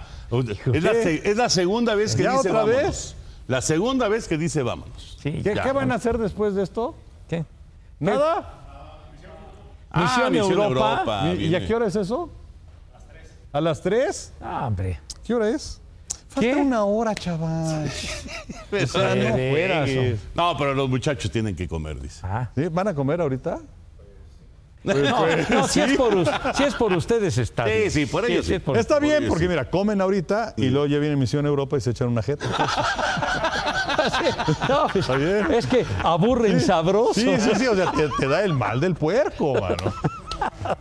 Es 0.74 0.84
la, 0.84 0.93
se- 0.93 1.30
es 1.30 1.36
la 1.36 1.49
segunda 1.49 1.95
vez 1.95 2.16
que 2.16 2.24
¿Ya 2.24 2.32
dice 2.32 2.47
otra 2.49 2.62
vámonos. 2.64 2.82
vez? 2.84 3.16
La 3.47 3.62
segunda 3.62 4.07
vez 4.07 4.30
que 4.30 4.38
dice 4.38 4.64
vámonos. 4.64 5.18
Sí, 5.22 5.41
¿Qué, 5.43 5.53
qué 5.62 5.72
van 5.74 5.91
a 5.91 5.95
hacer 5.95 6.18
después 6.18 6.55
de 6.55 6.64
esto? 6.64 6.95
¿Qué? 7.28 7.43
¿Nada? 7.99 8.59
Ah, 9.92 10.02
Misión 10.04 10.32
Misión 10.34 10.52
Europa. 10.52 10.92
Europa, 10.92 11.22
¿Y- 11.28 11.32
¿Y 11.32 11.38
viene. 11.50 11.58
a 11.58 11.68
qué 11.68 11.76
hora 11.76 11.88
es 11.88 11.96
eso? 11.96 12.30
¿A 13.54 13.60
las 13.62 13.82
3? 13.82 14.34
Ah, 14.42 14.68
hombre. 14.68 15.00
¿Qué 15.26 15.34
hora 15.36 15.50
es? 15.50 15.82
Falta 16.30 16.39
¿Qué? 16.50 16.56
una 16.56 16.86
hora, 16.86 17.14
chaval. 17.14 17.92
o 18.72 18.88
sea, 18.88 19.16
no 20.34 20.56
pero 20.58 20.74
los 20.74 20.88
muchachos 20.89 21.30
tienen 21.30 21.56
que 21.56 21.68
comer, 21.68 22.00
dice. 22.00 22.22
Ah. 22.24 22.50
¿Sí? 22.56 22.68
¿Van 22.70 22.88
a 22.88 22.94
comer 22.96 23.20
ahorita? 23.20 23.60
No, 24.84 24.94
no, 24.96 25.68
si, 25.68 25.80
es 25.80 25.96
por, 25.96 26.16
us- 26.16 26.30
si 26.56 26.64
es 26.64 26.74
por 26.74 26.92
ustedes 26.94 27.38
está 27.38 27.66
Sí, 27.66 27.72
bien. 27.72 27.92
sí, 27.92 28.06
por 28.08 28.26
ellos 28.26 28.46
sí. 28.48 28.56
es 28.56 28.62
por- 28.62 28.76
Está 28.78 28.98
bien, 28.98 29.28
porque 29.28 29.44
sí. 29.44 29.50
mira, 29.50 29.70
comen 29.70 30.02
ahorita 30.02 30.56
y 30.58 30.70
luego 30.70 30.88
ya 30.88 30.98
viene 30.98 31.16
Misión 31.18 31.46
Europa 31.46 31.78
y 31.78 31.82
se 31.82 31.92
echan 31.92 32.08
una 32.08 32.24
jeta. 32.24 32.46
No, 34.70 34.88
pues, 34.91 34.95
Está 34.97 35.16
bien. 35.16 35.52
es 35.54 35.68
que 35.68 35.86
aburren 36.04 36.60
sabroso. 36.62 37.14
Sí, 37.14 37.36
sí, 37.39 37.52
sí, 37.58 37.68
o 37.68 37.76
sea, 37.76 37.91
te, 37.91 38.10
te 38.20 38.28
da 38.28 38.43
el 38.43 38.54
mal 38.54 38.80
del 38.80 38.95
puerco, 38.95 39.54
mano. 39.54 39.93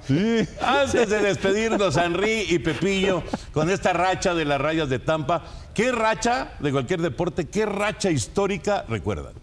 Sí. 0.07 0.47
Antes 0.63 1.09
de 1.11 1.21
despedirnos, 1.21 1.97
Henry 1.97 2.47
y 2.49 2.59
Pepillo, 2.59 3.23
con 3.53 3.69
esta 3.71 3.93
racha 3.93 4.35
de 4.35 4.45
las 4.45 4.61
rayas 4.61 4.89
de 4.89 4.99
Tampa, 4.99 5.43
¿qué 5.75 5.93
racha 5.93 6.53
de 6.61 6.73
cualquier 6.73 7.03
deporte, 7.03 7.47
qué 7.49 7.67
racha 7.67 8.11
histórica 8.11 8.85
recuerdan? 8.89 9.35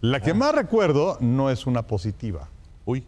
La 0.00 0.20
que 0.20 0.34
más 0.34 0.54
recuerdo 0.54 1.16
no 1.20 1.48
es 1.48 1.66
una 1.66 1.82
positiva. 1.86 2.48
Uy. 2.84 3.04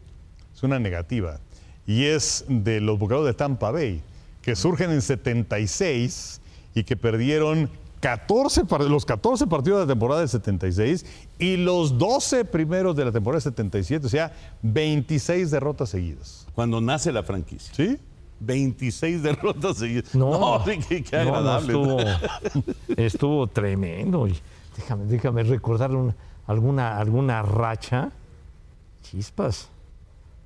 es 0.54 0.62
una 0.62 0.78
negativa. 0.78 1.40
Y 1.86 2.06
es 2.06 2.44
de 2.48 2.80
los 2.80 2.98
Bucaneros 2.98 3.26
de 3.26 3.34
Tampa 3.34 3.70
Bay, 3.70 4.00
que 4.40 4.56
surgen 4.56 4.90
en 4.90 5.02
76 5.02 6.40
y 6.74 6.84
que 6.84 6.96
perdieron 6.96 7.68
14, 8.00 8.64
par- 8.66 8.82
los 8.82 9.04
14 9.04 9.46
partidos 9.46 9.78
de 9.80 9.84
la 9.86 9.92
temporada 9.92 10.20
del 10.20 10.28
76 10.28 11.06
y 11.38 11.56
los 11.56 11.98
12 11.98 12.44
primeros 12.44 12.94
de 12.94 13.04
la 13.04 13.12
temporada 13.12 13.36
del 13.38 13.52
77, 13.52 14.06
o 14.06 14.10
sea, 14.10 14.32
26 14.62 15.50
derrotas 15.50 15.88
seguidas. 15.90 16.46
Cuando 16.54 16.80
nace 16.80 17.10
la 17.12 17.22
franquicia. 17.22 17.72
¿Sí? 17.74 17.98
26 18.40 19.22
derrotas 19.22 19.78
seguidas. 19.78 20.14
No, 20.14 20.62
qué, 20.88 21.02
qué 21.02 21.16
no, 21.18 21.24
no, 21.24 21.36
agradable. 21.36 21.72
estuvo, 21.72 21.98
estuvo 22.96 23.46
tremendo. 23.46 24.28
Déjame, 24.76 25.04
déjame 25.06 25.42
recordar 25.42 25.92
una- 25.94 26.14
alguna, 26.46 26.98
alguna 26.98 27.42
racha. 27.42 28.10
Chispas. 29.02 29.68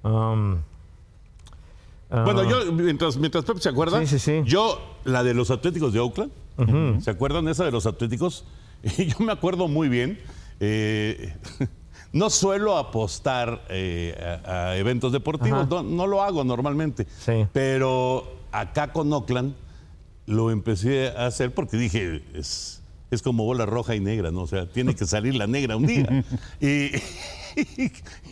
Um, 0.02 0.56
ah, 2.10 2.22
Bueno, 2.24 2.44
yo, 2.44 2.72
mientras, 2.72 3.16
mientras 3.16 3.44
Pepe 3.44 3.60
se 3.60 3.68
acuerda, 3.70 3.98
Sí, 4.00 4.06
sí, 4.06 4.18
sí. 4.18 4.42
yo, 4.44 4.78
la 5.04 5.22
de 5.24 5.34
los 5.34 5.50
Atléticos 5.50 5.92
de 5.92 5.98
Oakland, 5.98 6.30
¿se 7.00 7.10
acuerdan 7.10 7.48
esa 7.48 7.64
de 7.64 7.70
los 7.70 7.86
Atléticos? 7.86 8.44
yo 8.98 9.24
me 9.24 9.32
acuerdo 9.32 9.68
muy 9.68 9.88
bien. 9.88 10.18
eh, 10.60 11.34
no 12.12 12.28
suelo 12.30 12.76
apostar 12.76 13.64
eh, 13.68 14.40
a, 14.44 14.70
a 14.70 14.76
eventos 14.76 15.12
deportivos, 15.12 15.68
no, 15.68 15.82
no 15.82 16.06
lo 16.06 16.22
hago 16.22 16.42
normalmente. 16.44 17.06
Sí. 17.20 17.46
Pero 17.52 18.38
acá 18.52 18.92
con 18.92 19.12
Oakland 19.12 19.54
lo 20.26 20.50
empecé 20.50 21.08
a 21.08 21.26
hacer 21.26 21.52
porque 21.54 21.76
dije, 21.76 22.22
es, 22.34 22.79
es 23.10 23.22
como 23.22 23.44
bola 23.44 23.66
roja 23.66 23.94
y 23.94 24.00
negra, 24.00 24.30
¿no? 24.30 24.42
O 24.42 24.46
sea, 24.46 24.66
tiene 24.66 24.94
que 24.94 25.06
salir 25.06 25.34
la 25.34 25.46
negra 25.46 25.76
un 25.76 25.86
día. 25.86 26.24
y, 26.60 26.90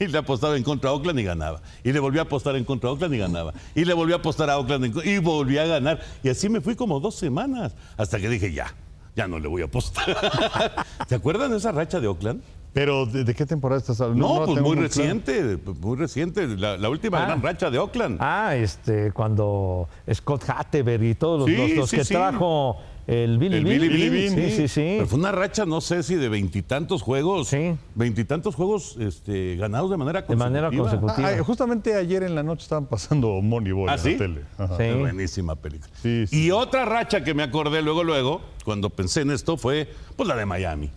y 0.01 0.07
le 0.07 0.19
apostaba 0.19 0.57
en 0.57 0.63
contra 0.63 0.91
a 0.91 0.93
Oakland 0.93 1.19
y 1.21 1.25
ganaba. 1.25 1.63
Y 1.85 1.93
le 1.93 2.01
volví 2.01 2.19
a 2.19 2.23
apostar 2.23 2.57
en 2.57 2.65
contra 2.65 2.91
a 2.91 2.93
Oakland 2.93 3.15
y 3.15 3.19
ganaba. 3.19 3.53
Y 3.75 3.85
le 3.85 3.95
volví 3.95 4.13
a 4.13 4.17
apostar 4.17 4.51
a 4.51 4.59
Oakland 4.59 4.85
en 4.85 5.09
y 5.09 5.19
volví 5.19 5.59
a 5.59 5.67
ganar. 5.67 6.01
Y 6.23 6.29
así 6.29 6.49
me 6.49 6.61
fui 6.61 6.77
como 6.77 7.01
dos 7.01 7.15
semanas, 7.15 7.75
hasta 7.97 8.19
que 8.19 8.29
dije, 8.29 8.53
ya, 8.53 8.75
ya 9.17 9.27
no 9.27 9.39
le 9.39 9.49
voy 9.49 9.63
a 9.63 9.67
apostar. 9.67 10.17
¿Se 11.09 11.15
acuerdan 11.15 11.51
de 11.51 11.59
esa 11.59 11.73
racha 11.73 12.01
de 12.01 12.07
Oakland? 12.07 12.43
Pero 12.79 13.07
¿de, 13.07 13.25
de 13.25 13.35
qué 13.35 13.45
temporada 13.45 13.81
estás 13.81 14.01
hablando? 14.01 14.29
No, 14.29 14.41
la 14.41 14.47
pues 14.47 14.61
muy 14.61 14.77
reciente, 14.77 15.59
muy 15.81 15.97
reciente, 15.97 16.47
la, 16.47 16.77
la 16.77 16.89
última 16.89 17.21
Ah. 17.23 17.27
gran 17.27 17.43
racha 17.43 17.71
de 17.73 17.79
Oakland. 17.79 18.19
Ah, 18.21 18.55
este, 18.55 19.11
cuando 19.11 19.89
Scott 20.15 20.45
Hatteberg 20.49 21.03
y 21.03 21.15
todos 21.17 21.41
los, 21.41 21.49
Sí, 21.49 21.57
los- 21.57 21.77
los 21.77 21.91
sí, 21.91 21.97
que 21.97 22.05
sí. 22.05 22.15
trajo 22.15 22.77
el 23.09 23.39
Billy 23.39 23.57
El 23.57 23.65
Bean. 23.65 23.81
Billy 23.81 24.09
Bean, 24.11 24.35
Sí, 24.35 24.51
sí, 24.57 24.69
sí. 24.69 24.81
Pero 24.99 25.07
fue 25.09 25.19
una 25.19 25.33
racha, 25.33 25.67
no 25.67 25.81
sé 25.81 26.05
si 26.05 26.15
de 26.15 26.29
veintitantos 26.29 27.03
juegos. 27.03 27.49
Sí. 27.49 27.75
Veintitantos 27.97 28.55
juegos 28.55 28.97
este, 29.01 29.57
ganados 29.57 29.91
de 29.91 29.97
manera 29.97 30.21
De 30.21 30.27
consecutiva. 30.29 30.61
manera 30.69 30.79
consecutiva. 30.83 31.29
Ah, 31.31 31.37
ah, 31.41 31.43
justamente 31.43 31.95
ayer 31.97 32.23
en 32.23 32.37
la 32.37 32.45
noche 32.45 32.63
estaban 32.63 32.87
pasando 32.87 33.41
Moneyball 33.43 33.89
¿Ah, 33.89 33.95
en 33.95 33.99
sí? 33.99 34.13
la 34.13 34.19
tele. 34.19 34.41
Ajá. 34.57 34.77
Sí. 34.77 34.99
Buenísima 35.01 35.57
película. 35.57 35.91
Sí, 36.01 36.27
sí. 36.29 36.45
Y 36.47 36.51
otra 36.53 36.85
racha 36.85 37.25
que 37.25 37.35
me 37.35 37.43
acordé 37.43 37.83
luego, 37.83 38.05
luego, 38.05 38.41
cuando 38.65 38.91
pensé 38.91 39.23
en 39.23 39.31
esto, 39.33 39.57
fue 39.57 39.89
pues 40.15 40.29
la 40.29 40.37
de 40.37 40.45
Miami. 40.47 40.91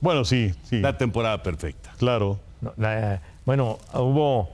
Bueno, 0.00 0.24
sí, 0.24 0.54
sí, 0.64 0.80
La 0.80 0.96
temporada 0.98 1.42
perfecta. 1.42 1.92
claro. 1.98 2.38
No, 2.60 2.72
la- 2.76 3.20
bueno, 3.46 3.78
hubo 3.94 4.50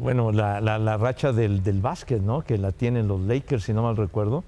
bueno, 0.00 0.32
la, 0.32 0.60
la- 0.60 0.78
la 0.78 0.96
racha 0.96 1.32
del, 1.32 1.62
del 1.62 1.80
básquet, 1.80 2.20
¿no? 2.20 2.42
Que 2.42 2.58
la 2.58 2.72
tienen 2.72 3.06
los 3.08 3.20
Lakers, 3.20 3.64
si 3.64 3.72
no 3.72 3.82
mal 3.82 3.96
recuerdo, 3.96 4.42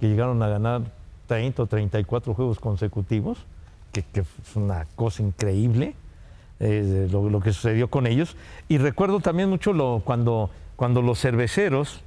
que 0.00 0.08
llegaron 0.08 0.42
a 0.42 0.48
ganar 0.48 0.82
30 1.26 1.62
o 1.62 1.66
34 1.66 2.34
juegos 2.34 2.60
consecutivos, 2.60 3.38
que, 3.92 4.02
que 4.02 4.22
fue 4.22 4.62
una 4.62 4.86
cosa 4.94 5.22
increíble 5.22 5.94
eh, 6.60 7.08
lo, 7.10 7.28
lo 7.30 7.40
que 7.40 7.52
sucedió 7.52 7.88
con 7.88 8.06
ellos. 8.06 8.36
Y 8.68 8.78
recuerdo 8.78 9.20
también 9.20 9.48
mucho 9.48 9.72
lo, 9.72 10.02
cuando, 10.04 10.50
cuando 10.76 11.02
los 11.02 11.18
cerveceros 11.20 12.00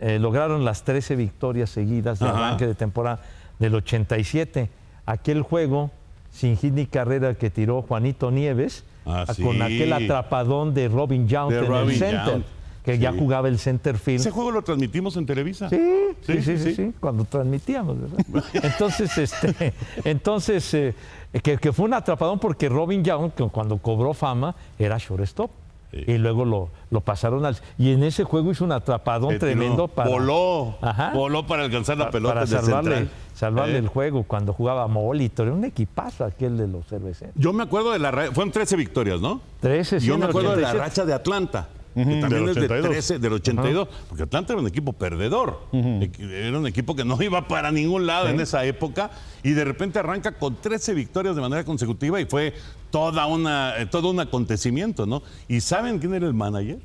eh, 0.00 0.18
lograron 0.18 0.64
las 0.64 0.84
13 0.84 1.16
victorias 1.16 1.70
seguidas 1.70 2.18
de 2.20 2.26
Ajá. 2.28 2.38
arranque 2.48 2.66
de 2.66 2.74
temporada 2.74 3.20
del 3.58 3.74
87. 3.74 4.70
Aquel 5.06 5.42
juego 5.42 5.90
sin 6.32 6.56
hit 6.56 6.72
ni 6.72 6.86
carrera 6.86 7.34
que 7.34 7.50
tiró 7.50 7.82
Juanito 7.82 8.30
Nieves, 8.30 8.84
Ah, 9.06 9.24
sí. 9.34 9.42
con 9.42 9.60
aquel 9.62 9.92
atrapadón 9.92 10.74
de 10.74 10.88
Robin 10.88 11.26
Yount 11.26 11.50
De 11.52 11.58
en 11.60 11.66
Robin 11.66 11.90
el 11.90 11.98
center, 11.98 12.26
Yount, 12.34 12.46
que 12.84 12.98
ya 12.98 13.12
jugaba 13.12 13.48
el 13.48 13.58
center 13.58 13.96
field. 13.98 14.20
Ese 14.20 14.30
juego 14.30 14.50
lo 14.50 14.62
transmitimos 14.62 15.16
en 15.16 15.26
Televisa. 15.26 15.68
Sí, 15.68 15.80
sí, 16.22 16.42
Sí, 16.42 16.74
sí, 16.74 16.92
cuando 17.00 17.24
transmitíamos, 17.24 17.96
¿verdad? 18.00 18.44
Entonces, 18.62 19.16
este, 19.18 19.72
entonces 20.04 20.72
eh, 20.74 20.94
que, 21.42 21.56
que 21.56 21.72
fue 21.72 21.86
un 21.86 21.94
atrapadón 21.94 22.38
porque 22.38 22.68
Robin 22.68 23.02
Young, 23.02 23.30
cuando 23.50 23.78
cobró 23.78 24.12
fama, 24.14 24.54
era 24.78 24.98
shortstop. 24.98 25.50
Sí. 25.92 26.04
Y 26.06 26.18
luego 26.18 26.44
lo, 26.44 26.70
lo 26.90 27.00
pasaron 27.00 27.44
al... 27.44 27.56
Y 27.78 27.92
en 27.92 28.04
ese 28.04 28.24
juego 28.24 28.52
hizo 28.52 28.64
un 28.64 28.72
atrapadón 28.72 29.38
tremendo 29.38 29.88
para... 29.88 30.08
Voló. 30.08 30.76
Ajá. 30.80 31.10
Voló 31.14 31.46
para 31.46 31.64
alcanzar 31.64 31.96
la 31.98 32.10
pelota 32.10 32.34
para 32.34 32.46
salvarle, 32.46 33.08
salvarle 33.34 33.74
Eh. 33.74 33.78
el 33.78 33.88
juego 33.88 34.22
cuando 34.22 34.52
jugaba 34.52 34.86
Molitor. 34.86 35.48
Era 35.48 35.56
un 35.56 35.64
equipazo 35.64 36.24
aquel 36.24 36.56
de 36.56 36.68
los 36.68 36.86
cerveceros. 36.86 37.34
Yo 37.36 37.52
me 37.52 37.64
acuerdo 37.64 37.90
de 37.90 37.98
la 37.98 38.12
fueron 38.32 38.52
13 38.52 38.76
victorias, 38.76 39.20
¿no? 39.20 39.40
13, 39.60 40.00
sí, 40.00 40.06
Yo 40.06 40.16
me 40.16 40.26
acuerdo 40.26 40.50
de 40.54 40.62
la 40.62 40.68
87. 40.68 40.88
racha 40.88 41.04
de 41.04 41.12
Atlanta. 41.14 41.68
Que 41.94 42.04
también 42.20 42.46
del 42.46 42.48
es 42.50 42.54
de 42.56 42.62
82. 42.64 42.88
13, 42.90 43.18
del 43.18 43.32
82, 43.34 43.88
porque 44.08 44.22
Atlanta 44.24 44.52
era 44.52 44.60
un 44.62 44.68
equipo 44.68 44.92
perdedor. 44.92 45.60
Era 45.72 46.58
un 46.58 46.66
equipo 46.66 46.94
que 46.94 47.04
no 47.04 47.20
iba 47.22 47.46
para 47.48 47.70
ningún 47.72 48.06
lado 48.06 48.28
en 48.28 48.40
esa 48.40 48.64
época 48.64 49.10
y 49.42 49.50
de 49.50 49.64
repente 49.64 49.98
arranca 49.98 50.32
con 50.32 50.56
13 50.56 50.94
victorias 50.94 51.34
de 51.34 51.40
manera 51.42 51.64
consecutiva 51.64 52.20
y 52.20 52.26
fue 52.26 52.54
toda 52.90 53.26
una, 53.26 53.74
eh, 53.78 53.86
todo 53.86 54.10
un 54.10 54.20
acontecimiento, 54.20 55.06
¿no? 55.06 55.22
¿Y 55.48 55.60
saben 55.60 55.98
quién 55.98 56.14
era 56.14 56.26
el 56.26 56.34
manager? 56.34 56.78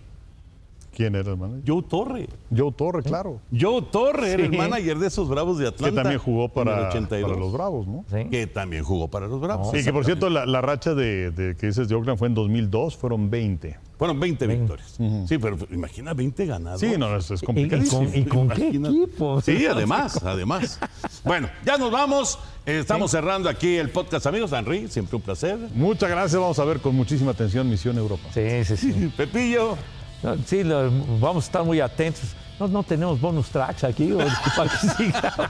¿Quién 0.95 1.13
era 1.15 1.31
el 1.31 1.37
manager? 1.37 1.63
Joe 1.67 1.83
Torre. 1.83 2.29
Joe 2.55 2.71
Torre, 2.71 3.03
claro. 3.03 3.41
Joe 3.51 3.81
Torre 3.91 4.31
era 4.31 4.43
el 4.45 4.55
manager 4.57 4.97
de 4.97 5.07
esos 5.07 5.27
Bravos 5.27 5.57
de 5.57 5.65
Que 5.65 5.69
Atlanta. 5.69 6.03
también 6.03 6.21
jugó 6.21 6.47
para, 6.47 6.87
82. 6.87 7.29
para 7.29 7.39
los 7.43 7.51
Bravos, 7.51 7.85
¿no? 7.87 8.05
Sí. 8.09 8.29
Que 8.29 8.47
también 8.47 8.83
jugó 8.83 9.09
para 9.09 9.27
los 9.27 9.41
Bravos. 9.41 9.71
Sí, 9.71 9.83
que 9.83 9.91
por 9.91 10.05
cierto, 10.05 10.29
la, 10.29 10.45
la 10.45 10.61
racha 10.61 10.93
de, 10.95 11.31
de 11.31 11.55
que 11.57 11.67
dices 11.67 11.89
de 11.89 11.95
Oakland 11.95 12.17
fue 12.17 12.29
en 12.29 12.33
2002, 12.35 12.95
fueron 12.95 13.29
20. 13.29 13.77
Fueron 13.97 14.19
20 14.19 14.47
victorias. 14.47 14.95
Sí, 15.27 15.37
pero 15.37 15.57
imagina 15.71 16.13
20 16.13 16.45
ganados. 16.45 16.81
Sí, 16.81 16.95
no, 16.97 17.15
es, 17.15 17.31
es 17.31 17.41
¿Y, 17.41 17.43
y 17.43 17.45
complicadísimo. 17.45 17.99
con, 18.05 18.15
y 18.17 18.25
con 18.25 18.49
qué 18.49 18.67
equipo? 18.69 19.41
Sí, 19.41 19.65
además, 19.65 20.21
además. 20.23 20.79
Bueno, 21.23 21.49
ya 21.65 21.77
nos 21.77 21.91
vamos. 21.91 22.37
Eh, 22.65 22.79
Estamos 22.79 23.11
cerrando 23.11 23.47
aquí 23.47 23.75
el 23.77 23.89
podcast, 23.91 24.25
amigos. 24.25 24.51
Henry, 24.51 24.87
siempre 24.89 25.15
un 25.15 25.21
placer. 25.21 25.57
Muchas 25.73 26.09
gracias, 26.09 26.39
vamos 26.41 26.59
a 26.59 26.65
ver 26.65 26.79
con 26.79 26.95
muchísima 26.95 27.31
atención 27.31 27.69
Misión 27.69 27.97
Europa. 27.97 28.27
Sí, 28.33 28.65
sí, 28.65 28.75
sí. 28.75 29.13
Pepillo. 29.17 29.77
No, 30.23 30.35
Sí, 30.45 30.63
lo- 30.63 30.89
vamos 31.19 31.43
a 31.43 31.47
estar 31.47 31.63
muy 31.63 31.79
atentos. 31.79 32.23
No, 32.59 32.67
no 32.69 32.83
tenemos 32.83 33.19
bonus 33.19 33.49
tracks 33.49 33.83
aquí 33.83 34.13
para 34.57 34.69
que 34.71 34.87
siga 35.03 35.49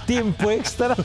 tiempo 0.06 0.50
extra. 0.50 0.96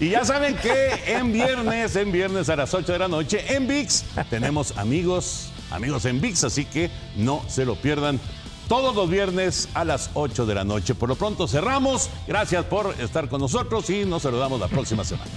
Y 0.00 0.10
ya 0.10 0.24
saben 0.24 0.56
que 0.56 0.90
en 1.06 1.32
viernes, 1.32 1.94
en 1.96 2.10
viernes 2.10 2.48
a 2.48 2.56
las 2.56 2.72
8 2.74 2.92
de 2.92 2.98
la 2.98 3.08
noche, 3.08 3.54
en 3.54 3.68
VIX, 3.68 4.04
tenemos 4.30 4.76
amigos, 4.78 5.50
amigos 5.70 6.04
en 6.04 6.20
VIX, 6.20 6.44
así 6.44 6.64
que 6.64 6.90
no 7.16 7.42
se 7.48 7.64
lo 7.64 7.76
pierdan. 7.76 8.20
Todos 8.68 8.96
los 8.96 9.08
viernes 9.08 9.68
a 9.74 9.84
las 9.84 10.10
8 10.14 10.44
de 10.44 10.54
la 10.54 10.64
noche. 10.64 10.94
Por 10.94 11.08
lo 11.08 11.14
pronto 11.14 11.46
cerramos. 11.46 12.10
Gracias 12.26 12.64
por 12.64 12.94
estar 13.00 13.28
con 13.28 13.40
nosotros 13.40 13.88
y 13.90 14.04
nos 14.04 14.22
saludamos 14.22 14.58
la 14.58 14.68
próxima 14.68 15.04
semana. 15.04 15.30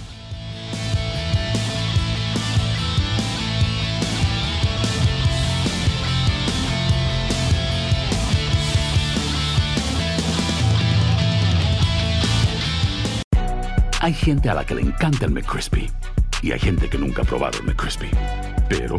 Hay 14.02 14.14
gente 14.14 14.48
a 14.48 14.54
la 14.54 14.64
que 14.64 14.74
le 14.74 14.80
encanta 14.80 15.26
el 15.26 15.30
McCrispy 15.30 15.90
y 16.42 16.52
hay 16.52 16.58
gente 16.58 16.88
que 16.88 16.96
nunca 16.96 17.20
ha 17.22 17.24
probado 17.24 17.58
el 17.58 17.66
McCrispy. 17.66 18.08
Pero 18.68 18.98